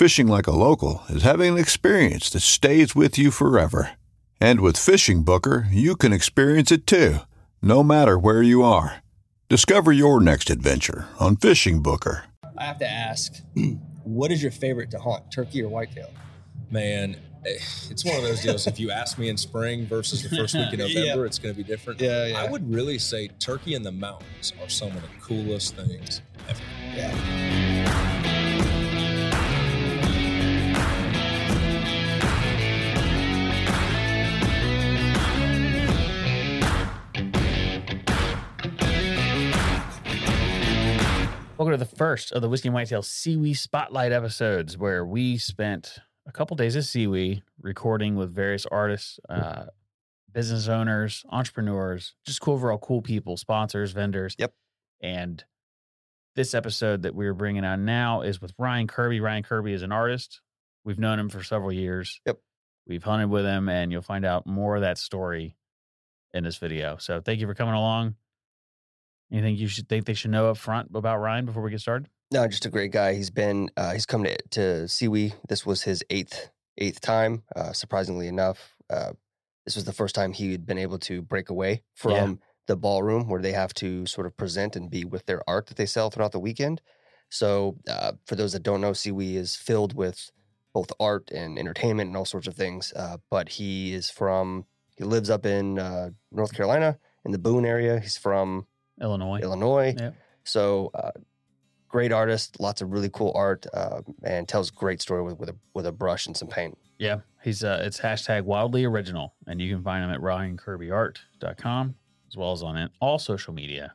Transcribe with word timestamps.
Fishing 0.00 0.28
like 0.28 0.46
a 0.46 0.50
local 0.50 1.02
is 1.10 1.24
having 1.24 1.52
an 1.52 1.58
experience 1.58 2.30
that 2.30 2.40
stays 2.40 2.96
with 2.96 3.18
you 3.18 3.30
forever. 3.30 3.90
And 4.40 4.60
with 4.62 4.76
FishingBooker, 4.76 5.66
you 5.70 5.94
can 5.94 6.10
experience 6.10 6.72
it 6.72 6.86
too, 6.86 7.18
no 7.60 7.82
matter 7.82 8.18
where 8.18 8.40
you 8.42 8.62
are. 8.62 9.02
Discover 9.50 9.92
your 9.92 10.18
next 10.22 10.48
adventure 10.48 11.06
on 11.18 11.36
FishingBooker. 11.36 12.22
I 12.56 12.64
have 12.64 12.78
to 12.78 12.88
ask, 12.88 13.42
what 14.04 14.32
is 14.32 14.42
your 14.42 14.52
favorite 14.52 14.90
to 14.92 14.98
hunt, 14.98 15.30
turkey 15.30 15.62
or 15.62 15.68
whitetail? 15.68 16.10
Man, 16.70 17.16
eh, 17.44 17.58
it's 17.90 18.02
one 18.02 18.16
of 18.16 18.22
those 18.22 18.40
deals. 18.40 18.66
If 18.66 18.80
you 18.80 18.90
ask 18.90 19.18
me 19.18 19.28
in 19.28 19.36
spring 19.36 19.84
versus 19.84 20.22
the 20.22 20.34
first 20.34 20.54
week 20.54 20.72
in 20.72 20.78
November, 20.78 21.20
Yeah. 21.20 21.26
it's 21.26 21.38
going 21.38 21.54
to 21.54 21.62
be 21.62 21.68
different. 21.68 22.00
Yeah, 22.00 22.24
yeah. 22.28 22.40
I 22.40 22.50
would 22.50 22.72
really 22.72 22.98
say 22.98 23.28
turkey 23.38 23.74
in 23.74 23.82
the 23.82 23.92
mountains 23.92 24.54
are 24.62 24.68
some 24.70 24.92
of 24.96 25.02
the 25.02 25.08
coolest 25.20 25.76
things 25.76 26.22
ever. 26.48 26.58
Yeah. 26.96 27.49
Welcome 41.70 41.86
to 41.86 41.90
the 41.92 41.98
first 41.98 42.32
of 42.32 42.42
the 42.42 42.48
Whiskey 42.48 42.66
and 42.66 42.74
Whitetail 42.74 43.00
SEWE 43.00 43.54
Spotlight 43.54 44.10
episodes, 44.10 44.76
where 44.76 45.06
we 45.06 45.38
spent 45.38 46.00
a 46.26 46.32
couple 46.32 46.56
days 46.56 46.74
at 46.74 46.82
SEWE 46.82 47.42
recording 47.60 48.16
with 48.16 48.34
various 48.34 48.66
artists, 48.66 49.20
uh, 49.28 49.66
business 50.32 50.66
owners, 50.66 51.24
entrepreneurs, 51.30 52.16
just 52.26 52.40
cool 52.40 52.54
overall 52.54 52.78
cool 52.78 53.02
people, 53.02 53.36
sponsors, 53.36 53.92
vendors. 53.92 54.34
Yep. 54.36 54.52
And 55.00 55.44
this 56.34 56.54
episode 56.54 57.02
that 57.02 57.14
we're 57.14 57.34
bringing 57.34 57.64
on 57.64 57.84
now 57.84 58.22
is 58.22 58.40
with 58.40 58.52
Ryan 58.58 58.88
Kirby. 58.88 59.20
Ryan 59.20 59.44
Kirby 59.44 59.72
is 59.72 59.82
an 59.82 59.92
artist. 59.92 60.40
We've 60.84 60.98
known 60.98 61.20
him 61.20 61.28
for 61.28 61.44
several 61.44 61.72
years. 61.72 62.20
Yep. 62.26 62.40
We've 62.88 63.04
hunted 63.04 63.30
with 63.30 63.44
him, 63.44 63.68
and 63.68 63.92
you'll 63.92 64.02
find 64.02 64.24
out 64.24 64.44
more 64.44 64.74
of 64.74 64.82
that 64.82 64.98
story 64.98 65.54
in 66.34 66.42
this 66.42 66.56
video. 66.56 66.96
So 66.96 67.20
thank 67.20 67.38
you 67.38 67.46
for 67.46 67.54
coming 67.54 67.74
along. 67.74 68.16
Anything 69.32 69.56
you 69.56 69.68
should 69.68 69.88
think 69.88 70.06
they 70.06 70.14
should 70.14 70.30
know 70.32 70.50
up 70.50 70.56
front 70.56 70.90
about 70.94 71.18
Ryan 71.18 71.46
before 71.46 71.62
we 71.62 71.70
get 71.70 71.80
started? 71.80 72.08
No, 72.32 72.46
just 72.48 72.66
a 72.66 72.70
great 72.70 72.90
guy. 72.92 73.14
He's 73.14 73.30
been 73.30 73.70
uh, 73.76 73.92
he's 73.92 74.06
come 74.06 74.24
to 74.24 74.36
to 74.50 74.88
SEWE. 74.88 75.32
This 75.48 75.64
was 75.66 75.82
his 75.82 76.02
eighth 76.10 76.50
eighth 76.78 77.00
time. 77.00 77.42
Uh, 77.54 77.72
surprisingly 77.72 78.28
enough, 78.28 78.74
uh, 78.88 79.12
this 79.64 79.74
was 79.76 79.84
the 79.84 79.92
first 79.92 80.14
time 80.14 80.32
he 80.32 80.52
had 80.52 80.66
been 80.66 80.78
able 80.78 80.98
to 81.00 81.22
break 81.22 81.50
away 81.50 81.82
from 81.94 82.10
Yeah. 82.12 82.32
the 82.66 82.76
ballroom 82.76 83.28
where 83.28 83.42
they 83.42 83.52
have 83.52 83.74
to 83.74 84.06
sort 84.06 84.26
of 84.26 84.36
present 84.36 84.76
and 84.76 84.90
be 84.90 85.04
with 85.04 85.26
their 85.26 85.42
art 85.48 85.66
that 85.66 85.76
they 85.76 85.86
sell 85.86 86.10
throughout 86.10 86.32
the 86.32 86.40
weekend. 86.40 86.80
So, 87.30 87.76
uh, 87.88 88.12
for 88.26 88.34
those 88.34 88.52
that 88.54 88.62
don't 88.64 88.80
know, 88.80 88.92
SEWE 88.92 89.36
is 89.36 89.54
filled 89.54 89.94
with 89.94 90.30
both 90.72 90.90
art 90.98 91.30
and 91.30 91.58
entertainment 91.58 92.08
and 92.08 92.16
all 92.16 92.24
sorts 92.24 92.46
of 92.48 92.54
things. 92.54 92.92
Uh, 92.94 93.18
but 93.28 93.50
he 93.50 93.92
is 93.92 94.10
from 94.10 94.66
he 94.96 95.04
lives 95.04 95.30
up 95.30 95.46
in 95.46 95.78
uh, 95.78 96.10
North 96.32 96.52
Carolina 96.54 96.98
in 97.24 97.32
the 97.32 97.38
Boone 97.38 97.64
area. 97.64 97.98
He's 98.00 98.16
from 98.18 98.66
Illinois. 99.00 99.40
Illinois. 99.40 99.94
Yep. 99.98 100.14
So 100.44 100.90
uh, 100.94 101.10
great 101.88 102.12
artist, 102.12 102.58
lots 102.60 102.80
of 102.80 102.90
really 102.92 103.10
cool 103.10 103.32
art, 103.34 103.66
uh, 103.74 104.02
and 104.22 104.48
tells 104.48 104.70
great 104.70 105.00
story 105.00 105.22
with 105.22 105.38
with 105.38 105.50
a, 105.50 105.56
with 105.74 105.86
a 105.86 105.92
brush 105.92 106.26
and 106.26 106.36
some 106.36 106.48
paint. 106.48 106.76
Yeah, 106.98 107.20
he's 107.42 107.64
uh, 107.64 107.82
it's 107.82 108.00
hashtag 108.00 108.44
wildly 108.44 108.84
original, 108.84 109.34
and 109.46 109.60
you 109.60 109.74
can 109.74 109.82
find 109.82 110.04
him 110.04 110.10
at 110.10 110.20
ryankirbyart.com 110.20 111.94
as 112.28 112.36
well 112.36 112.52
as 112.52 112.62
on 112.62 112.88
all 113.00 113.18
social 113.18 113.52
media. 113.52 113.92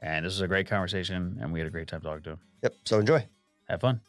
And 0.00 0.24
this 0.24 0.34
was 0.34 0.40
a 0.40 0.48
great 0.48 0.66
conversation, 0.66 1.38
and 1.40 1.52
we 1.52 1.60
had 1.60 1.66
a 1.66 1.70
great 1.70 1.88
time 1.88 2.00
talking 2.00 2.22
to 2.24 2.30
him. 2.30 2.40
Yep. 2.62 2.74
So 2.84 2.98
enjoy. 2.98 3.26
Have 3.68 3.80
fun. 3.80 4.00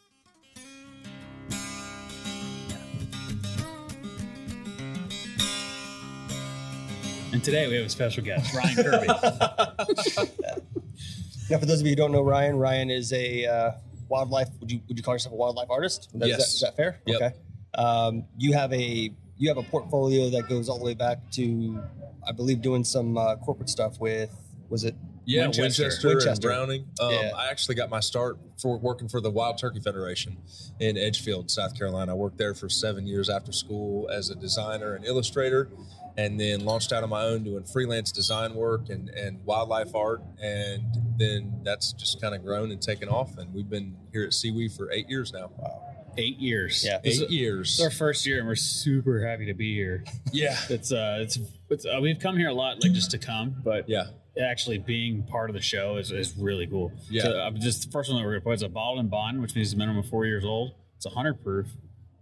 And 7.36 7.44
today 7.44 7.68
we 7.68 7.74
have 7.74 7.84
a 7.84 7.90
special 7.90 8.24
guest, 8.24 8.54
Ryan 8.54 8.76
Kirby. 8.82 9.06
Now, 11.50 11.58
for 11.58 11.66
those 11.66 11.80
of 11.80 11.86
you 11.86 11.90
who 11.90 11.94
don't 11.96 12.10
know 12.10 12.22
Ryan, 12.22 12.56
Ryan 12.56 12.88
is 12.90 13.12
a 13.12 13.44
uh, 13.44 13.72
wildlife. 14.08 14.48
Would 14.60 14.72
you 14.72 14.80
would 14.88 14.96
you 14.96 15.02
call 15.04 15.12
yourself 15.14 15.34
a 15.34 15.36
wildlife 15.36 15.68
artist? 15.68 16.08
That- 16.14 16.28
Yes. 16.28 16.38
Is 16.38 16.44
that, 16.46 16.54
is 16.54 16.60
that 16.62 16.76
fair? 16.76 17.00
Yep. 17.04 17.16
Okay. 17.20 17.34
Um, 17.74 18.24
you 18.38 18.54
have 18.54 18.72
a 18.72 19.10
you 19.36 19.48
have 19.48 19.58
a 19.58 19.62
portfolio 19.64 20.30
that 20.30 20.48
goes 20.48 20.70
all 20.70 20.78
the 20.78 20.84
way 20.86 20.94
back 20.94 21.30
to, 21.32 21.78
I 22.26 22.32
believe, 22.32 22.62
doing 22.62 22.84
some 22.84 23.18
uh, 23.18 23.36
corporate 23.36 23.68
stuff 23.68 24.00
with. 24.00 24.30
Was 24.70 24.84
it? 24.84 24.94
Yeah, 25.26 25.42
Winchester. 25.42 25.82
Winchester, 25.82 26.08
Winchester. 26.08 26.30
and 26.30 26.40
Browning. 26.40 26.86
Um, 27.00 27.10
Yeah. 27.12 27.32
I 27.36 27.50
actually 27.50 27.74
got 27.74 27.90
my 27.90 28.00
start 28.00 28.38
for 28.56 28.78
working 28.78 29.08
for 29.10 29.20
the 29.20 29.30
Wild 29.30 29.58
Turkey 29.58 29.80
Federation 29.80 30.38
in 30.80 30.96
Edgefield, 30.96 31.50
South 31.50 31.76
Carolina. 31.76 32.12
I 32.12 32.14
worked 32.14 32.38
there 32.38 32.54
for 32.54 32.70
seven 32.70 33.06
years 33.06 33.28
after 33.28 33.52
school 33.52 34.08
as 34.08 34.30
a 34.30 34.34
designer 34.36 34.94
and 34.94 35.04
illustrator, 35.04 35.68
and 36.16 36.40
then 36.40 36.64
launched 36.64 36.92
out 36.92 37.02
on 37.02 37.10
my 37.10 37.22
own 37.24 37.44
doing 37.44 37.64
freelance 37.64 38.10
design 38.10 38.54
work 38.54 38.88
and, 38.88 39.08
and 39.10 39.44
wildlife 39.44 39.94
art. 39.94 40.22
And 40.40 40.82
then 41.18 41.60
that's 41.62 41.92
just 41.92 42.20
kind 42.20 42.34
of 42.34 42.42
grown 42.44 42.70
and 42.72 42.80
taken 42.80 43.08
off. 43.08 43.36
And 43.36 43.52
we've 43.52 43.68
been 43.68 43.96
here 44.12 44.24
at 44.24 44.32
SEWE 44.32 44.68
for 44.70 44.90
eight 44.92 45.08
years 45.08 45.32
now. 45.32 45.50
Wow. 45.58 45.82
Eight 46.18 46.38
years. 46.38 46.82
Yeah. 46.84 46.98
Eight 47.04 47.20
is, 47.20 47.30
years. 47.30 47.68
this 47.76 47.78
is 47.80 47.84
our 47.84 47.90
first 47.90 48.24
year, 48.24 48.38
and 48.38 48.48
we're 48.48 48.54
super 48.54 49.26
happy 49.26 49.46
to 49.46 49.54
be 49.54 49.74
here. 49.74 50.02
Yeah. 50.32 50.56
It's 50.70 50.90
uh, 50.90 51.18
it's 51.20 51.38
it's 51.68 51.84
uh, 51.84 51.98
we've 52.00 52.18
come 52.18 52.36
here 52.38 52.48
a 52.48 52.54
lot, 52.54 52.82
like 52.82 52.92
just 52.92 53.10
to 53.10 53.18
come, 53.18 53.56
but 53.62 53.86
Yeah. 53.88 54.06
actually 54.42 54.78
being 54.78 55.22
part 55.24 55.50
of 55.50 55.54
the 55.54 55.60
show 55.62 55.96
is, 55.98 56.10
is 56.12 56.34
really 56.38 56.66
cool. 56.66 56.92
Yeah. 57.10 57.22
So 57.24 57.38
I'm 57.40 57.60
just 57.60 57.84
the 57.86 57.90
first 57.92 58.10
one 58.10 58.18
that 58.18 58.24
we're 58.26 58.32
gonna 58.32 58.40
put 58.44 58.54
is 58.54 58.62
a 58.62 58.68
bottled 58.70 59.00
in 59.00 59.08
bond, 59.08 59.42
which 59.42 59.54
means 59.54 59.68
it's 59.68 59.74
a 59.74 59.78
minimum 59.78 59.98
of 59.98 60.08
four 60.08 60.24
years 60.24 60.44
old. 60.44 60.72
It's 60.96 61.04
a 61.06 61.10
hundred 61.10 61.42
proof, 61.44 61.66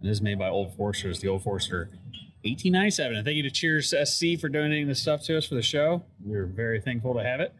and 0.01 0.09
this 0.09 0.17
is 0.17 0.21
made 0.21 0.37
by 0.39 0.49
Old 0.49 0.75
Forester. 0.75 1.09
It's 1.09 1.19
the 1.19 1.29
Old 1.29 1.43
Forester 1.43 1.89
1897. 2.45 3.15
And 3.17 3.25
thank 3.25 3.37
you 3.37 3.43
to 3.43 3.49
Cheers 3.51 3.93
SC 4.03 4.39
for 4.39 4.49
donating 4.49 4.87
this 4.87 5.01
stuff 5.01 5.23
to 5.23 5.37
us 5.37 5.45
for 5.45 5.55
the 5.55 5.61
show. 5.61 6.03
We're 6.23 6.45
very 6.45 6.79
thankful 6.79 7.13
to 7.15 7.23
have 7.23 7.39
it. 7.39 7.53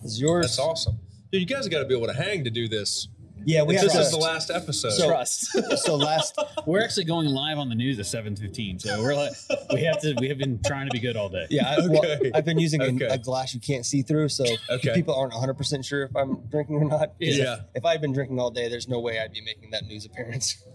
it. 0.00 0.04
Is 0.06 0.20
yours? 0.20 0.46
That's 0.46 0.58
awesome. 0.58 0.98
Dude, 1.32 1.40
you 1.42 1.46
guys 1.46 1.66
got 1.68 1.80
to 1.80 1.84
be 1.86 1.96
able 1.96 2.06
to 2.06 2.14
hang 2.14 2.44
to 2.44 2.50
do 2.50 2.68
this. 2.68 3.08
Yeah, 3.44 3.62
we 3.62 3.74
If 3.74 3.80
have 3.82 3.92
this 3.92 4.06
is 4.06 4.10
the 4.10 4.18
last 4.18 4.50
episode. 4.50 4.90
So- 4.90 5.08
Trust. 5.08 5.56
so 5.78 5.96
last 5.96 6.38
we're 6.66 6.82
actually 6.82 7.04
going 7.04 7.26
live 7.26 7.56
on 7.58 7.70
the 7.70 7.74
news 7.74 7.98
at 7.98 8.04
7:15, 8.04 8.82
so 8.82 9.00
we're 9.02 9.14
like 9.14 9.32
we 9.72 9.82
have 9.84 9.98
to. 10.02 10.14
We 10.20 10.28
have 10.28 10.36
been 10.36 10.60
trying 10.66 10.88
to 10.88 10.92
be 10.92 11.00
good 11.00 11.16
all 11.16 11.30
day. 11.30 11.46
Yeah, 11.48 11.66
I, 11.70 11.86
well, 11.88 12.04
Okay. 12.04 12.30
I've 12.34 12.44
been 12.44 12.58
using 12.58 12.82
a, 12.82 12.86
Okay. 12.88 13.06
a 13.06 13.16
glass 13.16 13.54
you 13.54 13.60
can't 13.60 13.86
see 13.86 14.02
through, 14.02 14.28
so 14.28 14.44
Okay. 14.68 14.92
people 14.92 15.14
aren't 15.14 15.32
100 15.32 15.54
percent 15.54 15.86
sure 15.86 16.02
if 16.02 16.14
I'm 16.14 16.36
drinking 16.50 16.76
or 16.82 16.84
not. 16.84 17.14
Yeah. 17.18 17.54
If, 17.54 17.60
if 17.76 17.84
I'd 17.86 18.02
been 18.02 18.12
drinking 18.12 18.38
all 18.38 18.50
day, 18.50 18.68
there's 18.68 18.88
no 18.88 19.00
way 19.00 19.18
I'd 19.18 19.32
be 19.32 19.40
making 19.40 19.70
that 19.70 19.84
news 19.86 20.04
appearance. 20.04 20.62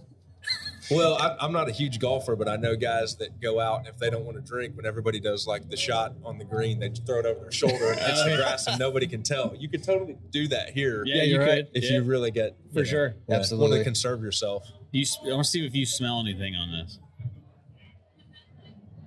Well, 0.92 1.16
I, 1.16 1.36
I'm 1.40 1.52
not 1.52 1.68
a 1.68 1.72
huge 1.72 2.00
golfer, 2.00 2.36
but 2.36 2.48
I 2.48 2.58
know 2.58 2.76
guys 2.76 3.16
that 3.18 3.42
go 3.42 3.60
out 3.60 3.80
and 3.80 3.88
if 3.88 3.98
they 3.98 4.10
don't 4.10 4.24
want 4.26 4.38
to 4.38 4.42
drink, 4.42 4.76
when 4.78 4.86
everybody 4.86 5.20
does 5.20 5.48
like 5.48 5.70
the 5.70 5.78
shot 5.78 6.14
on 6.24 6.38
the 6.38 6.46
green, 6.46 6.80
they 6.80 6.90
throw 6.90 7.20
it 7.20 7.26
over 7.26 7.40
their 7.42 7.52
shoulder 7.52 7.90
and 7.92 8.00
hits 8.00 8.24
the 8.24 8.36
grass 8.38 8.68
and 8.68 8.78
nobody 8.80 9.08
can 9.08 9.24
tell. 9.24 9.54
You 9.58 9.68
could 9.70 9.84
totally 9.84 10.18
do 10.30 10.48
that 10.50 10.70
here. 10.70 11.04
Yeah, 11.06 11.24
you're 11.24 11.26
you 11.42 11.48
right. 11.48 11.66
could. 11.66 11.78
If 11.78 11.84
yeah, 11.86 11.98
you 11.98 12.04
really 12.04 12.30
get 12.32 12.56
for 12.72 12.80
you 12.80 12.86
know, 12.86 12.90
sure. 12.92 13.16
yeah, 13.28 13.36
Absolutely. 13.38 13.70
want 13.70 13.80
to 13.80 13.84
conserve 13.84 14.22
yourself. 14.22 14.68
You, 14.92 15.02
s- 15.02 15.18
I 15.26 15.30
want 15.30 15.46
to 15.46 15.50
see 15.50 15.66
if 15.66 15.74
you 15.76 15.86
smell 15.86 16.20
anything 16.20 16.56
on 16.56 16.72
this. 16.72 17.00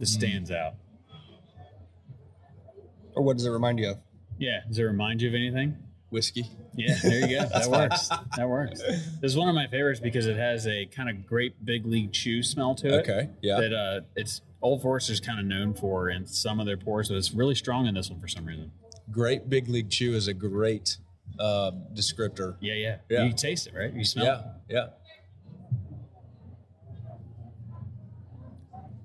This 0.01 0.15
Hmm. 0.15 0.21
stands 0.21 0.51
out. 0.51 0.75
Or 3.15 3.23
what 3.23 3.37
does 3.37 3.47
it 3.47 3.51
remind 3.51 3.79
you 3.79 3.91
of? 3.91 3.99
Yeah. 4.39 4.61
Does 4.69 4.79
it 4.79 4.83
remind 4.85 5.23
you 5.23 5.29
of 5.29 5.35
anything? 5.35 5.77
Whiskey. 6.11 6.47
Yeah, 6.79 6.95
there 7.03 7.29
you 7.29 7.39
go. 7.41 7.49
That 7.53 7.69
works. 7.71 8.09
That 8.37 8.49
works. 8.49 8.81
This 8.81 9.33
is 9.33 9.37
one 9.37 9.49
of 9.49 9.55
my 9.55 9.67
favorites 9.67 9.99
because 10.01 10.27
it 10.27 10.37
has 10.37 10.67
a 10.67 10.87
kind 10.87 11.11
of 11.11 11.27
great 11.27 11.65
big 11.65 11.85
league 11.85 12.13
chew 12.13 12.43
smell 12.43 12.75
to 12.77 12.87
it. 12.89 13.01
Okay. 13.01 13.29
Yeah. 13.43 13.61
That 13.61 13.73
uh, 13.73 14.01
it's 14.15 14.43
Old 14.63 14.81
Forester's 14.83 15.19
kind 15.21 15.41
of 15.41 15.45
known 15.47 15.75
for 15.75 16.09
in 16.09 16.27
some 16.27 16.61
of 16.61 16.67
their 16.67 16.77
pours, 16.77 17.09
but 17.09 17.17
it's 17.17 17.33
really 17.33 17.55
strong 17.57 17.87
in 17.87 17.95
this 17.95 18.11
one 18.11 18.21
for 18.21 18.29
some 18.29 18.45
reason. 18.47 18.71
Great 19.11 19.49
Big 19.49 19.69
League 19.69 19.91
Chew 19.91 20.15
is 20.15 20.29
a 20.29 20.35
great 20.35 20.99
um, 21.41 21.83
descriptor. 21.95 22.57
Yeah, 22.61 22.75
yeah. 22.75 22.97
Yeah. 23.09 23.25
You 23.25 23.33
taste 23.33 23.67
it, 23.67 23.75
right? 23.75 23.93
You 23.93 24.05
smell 24.05 24.25
Yeah. 24.25 24.39
it. 24.39 24.45
Yeah. 24.69 24.87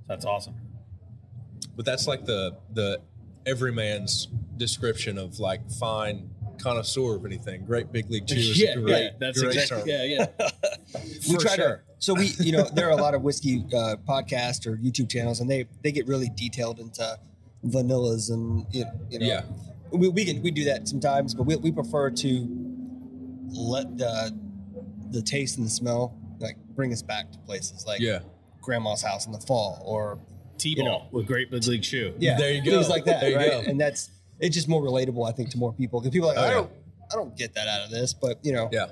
That's 0.08 0.26
awesome. 0.26 0.56
But 1.76 1.86
that's 1.86 2.08
like 2.08 2.26
the 2.26 2.58
the 2.74 3.02
everyman's 3.46 4.28
description 4.58 5.18
of 5.18 5.40
like 5.40 5.70
fine 5.72 6.30
connoisseur 6.64 7.16
of 7.16 7.26
anything. 7.26 7.66
Great 7.66 7.92
Big 7.92 8.10
League 8.10 8.26
Chew 8.28 8.36
is 8.38 8.62
a 8.62 8.78
great, 8.80 9.12
That's 9.20 9.42
great 9.42 9.56
exactly. 9.56 9.92
term. 9.94 10.08
Yeah, 10.10 10.28
yeah. 10.40 10.50
we 11.28 11.36
For 11.36 11.40
try 11.42 11.56
sure. 11.56 11.78
to 11.78 11.82
so 12.00 12.14
we 12.14 12.28
you 12.40 12.52
know 12.52 12.64
there 12.74 12.88
are 12.88 12.92
a 12.98 13.02
lot 13.02 13.14
of 13.16 13.22
whiskey 13.22 13.64
uh, 13.74 13.96
podcasts 14.08 14.68
or 14.68 14.76
youtube 14.78 15.10
channels 15.10 15.40
and 15.40 15.50
they 15.50 15.66
they 15.84 15.92
get 15.92 16.06
really 16.06 16.30
detailed 16.36 16.78
into 16.80 17.18
vanillas 17.66 18.30
and 18.30 18.66
you 18.72 18.84
you 19.10 19.20
know 19.20 19.26
Yeah. 19.26 19.44
we, 19.92 20.10
we 20.10 20.26
can 20.26 20.42
we 20.42 20.52
do 20.52 20.66
that 20.66 20.86
sometimes 20.88 21.34
but 21.34 21.44
we, 21.44 21.56
we 21.56 21.72
prefer 21.72 22.10
to 22.12 22.48
let 23.52 23.98
the 23.98 24.38
the 25.12 25.22
taste 25.22 25.58
and 25.58 25.66
the 25.66 25.70
smell 25.72 26.18
like 26.40 26.58
bring 26.76 26.92
us 26.92 27.02
back 27.02 27.32
to 27.32 27.38
places 27.40 27.86
like 27.88 28.02
Yeah. 28.02 28.20
grandma's 28.62 29.02
house 29.02 29.26
in 29.26 29.32
the 29.32 29.40
fall 29.40 29.82
or 29.86 30.20
T-ball 30.58 30.84
You 30.86 30.90
know. 30.92 31.08
with 31.12 31.26
great 31.26 31.50
big 31.52 31.66
league 31.68 31.84
chew. 31.84 32.14
yeah 32.20 32.38
There 32.38 32.52
you 32.52 32.64
go. 32.64 32.72
things 32.72 32.90
like 32.90 33.06
that 33.06 33.22
There 33.22 33.30
you 33.32 33.38
right 33.38 33.52
go. 33.52 33.70
and 33.70 33.80
that's 33.80 34.10
it's 34.44 34.56
just 34.56 34.68
more 34.68 34.82
relatable 34.84 35.28
i 35.28 35.32
think 35.32 35.50
to 35.50 35.58
more 35.58 35.74
people 35.74 36.00
because 36.00 36.14
people 36.14 36.30
are 36.30 36.36
like 36.36 36.44
Oh, 36.44 36.46
i 36.46 36.48
yeah. 36.50 36.54
don't 36.54 36.72
i 37.12 37.16
don't 37.16 37.36
get 37.38 37.54
that 37.56 37.68
out 37.68 37.82
of 37.86 37.90
this 37.92 38.14
but 38.14 38.40
you 38.44 38.54
know 38.54 38.70
Yeah. 38.72 38.88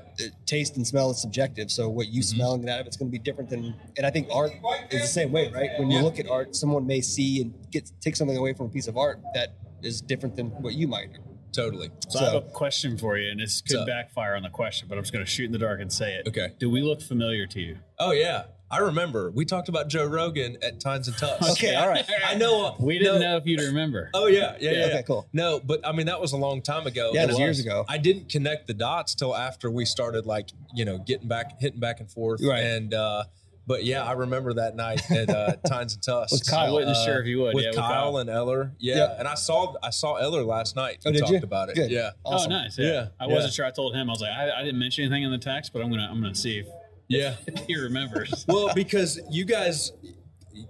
taste 0.45 0.75
and 0.77 0.85
smell 0.85 1.11
is 1.11 1.21
subjective. 1.21 1.71
So 1.71 1.89
what 1.89 2.07
you 2.07 2.21
Mhm. 2.21 2.25
smell 2.25 2.53
and 2.53 2.63
get 2.65 2.71
out 2.73 2.81
of 2.81 2.87
it's 2.87 2.97
going 2.97 3.09
to 3.09 3.17
be 3.19 3.23
different 3.23 3.49
than. 3.49 3.73
And 3.97 4.05
I 4.05 4.11
think 4.11 4.27
art 4.31 4.51
is 4.91 5.01
the 5.01 5.07
same 5.07 5.31
way, 5.31 5.49
right? 5.49 5.71
When 5.79 5.89
you 5.89 5.97
Yeah. 5.97 6.03
look 6.03 6.19
at 6.19 6.27
art, 6.27 6.55
someone 6.55 6.85
may 6.85 7.01
see 7.01 7.41
and 7.41 7.53
get 7.71 7.89
take 8.01 8.15
something 8.17 8.35
away 8.37 8.53
from 8.53 8.65
a 8.67 8.69
piece 8.69 8.87
of 8.87 8.97
art 8.97 9.21
that 9.33 9.53
is 9.81 10.01
different 10.01 10.35
than 10.35 10.47
what 10.63 10.73
you 10.75 10.87
might. 10.87 11.09
Totally. 11.53 11.89
So, 12.09 12.19
I 12.19 12.23
have 12.25 12.33
a 12.35 12.41
question 12.41 12.97
for 12.97 13.17
you, 13.17 13.29
and 13.31 13.39
this 13.39 13.61
could 13.61 13.71
So- 13.77 13.85
backfire 13.85 14.35
on 14.35 14.43
the 14.43 14.49
question, 14.49 14.87
but 14.87 14.97
I'm 14.97 15.03
just 15.03 15.13
going 15.13 15.25
to 15.25 15.29
shoot 15.31 15.45
in 15.45 15.51
the 15.53 15.57
dark 15.57 15.79
and 15.81 15.91
say 15.91 16.15
it. 16.15 16.27
Okay. 16.27 16.49
Do 16.59 16.69
we 16.69 16.81
look 16.81 17.01
familiar 17.01 17.45
to 17.47 17.59
you? 17.59 17.77
Oh 17.97 18.11
yeah. 18.11 18.43
I 18.71 18.79
remember 18.79 19.29
we 19.31 19.43
talked 19.45 19.67
about 19.69 19.89
Joe 19.89 20.05
Rogan 20.05 20.57
at 20.63 20.79
Tines 20.79 21.07
and 21.07 21.17
Tusks. 21.17 21.51
Okay, 21.51 21.75
all 21.75 21.87
right. 21.89 22.05
I 22.25 22.35
know. 22.35 22.75
We 22.79 22.97
didn't 22.97 23.19
no- 23.21 23.31
know 23.31 23.37
if 23.37 23.45
you'd 23.45 23.59
remember. 23.59 24.09
Oh 24.13 24.27
yeah, 24.27 24.55
yeah, 24.59 24.71
yeah. 24.71 24.85
Okay, 24.85 25.03
cool. 25.05 25.27
No, 25.33 25.59
but 25.59 25.85
I 25.85 25.91
mean 25.91 26.05
that 26.07 26.21
was 26.21 26.31
a 26.31 26.37
long 26.37 26.61
time 26.61 26.87
ago. 26.87 27.11
Yeah, 27.13 27.23
it 27.23 27.27
was 27.27 27.39
years 27.39 27.59
ago. 27.59 27.85
I 27.89 27.97
didn't 27.97 28.29
connect 28.29 28.67
the 28.67 28.73
dots 28.73 29.13
till 29.15 29.35
after 29.35 29.69
we 29.69 29.85
started 29.85 30.25
like 30.25 30.49
you 30.73 30.85
know 30.85 30.97
getting 30.99 31.27
back, 31.27 31.59
hitting 31.59 31.79
back 31.79 31.99
and 31.99 32.09
forth. 32.09 32.41
Right. 32.43 32.63
And 32.63 32.93
uh, 32.93 33.25
but 33.67 33.83
yeah, 33.83 34.03
I 34.03 34.13
remember 34.13 34.53
that 34.55 34.75
night 34.75 35.09
at 35.11 35.29
uh, 35.29 35.53
Tines 35.67 35.93
and 35.93 36.01
Tusks 36.03 36.31
With 36.31 36.49
Kyle. 36.49 36.69
I 36.69 36.71
wasn't 36.71 36.97
Uh, 36.97 37.05
sure 37.05 37.21
if 37.21 37.27
you 37.27 37.41
would. 37.41 37.53
with 37.53 37.65
yeah, 37.65 37.71
Kyle 37.73 38.17
and 38.17 38.29
Eller. 38.29 38.73
Yeah, 38.79 38.95
Yep. 38.95 39.15
and 39.19 39.27
I 39.27 39.35
saw 39.35 39.75
I 39.83 39.91
saw 39.91 40.15
Eller 40.15 40.43
last 40.43 40.75
night. 40.75 41.03
Oh, 41.05 41.11
did 41.11 41.19
talked 41.19 41.31
you? 41.31 41.37
about 41.39 41.69
it. 41.69 41.75
Good. 41.75 41.91
Yeah, 41.91 42.11
Awesome. 42.25 42.51
Oh, 42.51 42.55
nice. 42.55 42.77
Yeah. 42.77 42.87
Yeah, 42.91 43.07
I 43.19 43.27
wasn't 43.27 43.53
sure. 43.53 43.65
I 43.65 43.71
told 43.71 43.95
him 43.95 44.09
I 44.09 44.13
was 44.13 44.21
like, 44.21 44.31
I, 44.31 44.49
I 44.59 44.63
didn't 44.63 44.79
mention 44.79 45.03
anything 45.05 45.23
in 45.23 45.31
the 45.31 45.37
text, 45.37 45.73
but 45.73 45.81
I'm 45.83 45.89
gonna 45.91 46.07
I'm 46.09 46.21
gonna 46.21 46.33
see 46.35 46.57
if 46.59 46.67
yeah. 47.11 47.35
he 47.67 47.75
remembers. 47.75 48.45
well, 48.47 48.71
because 48.73 49.19
you 49.29 49.45
guys, 49.45 49.91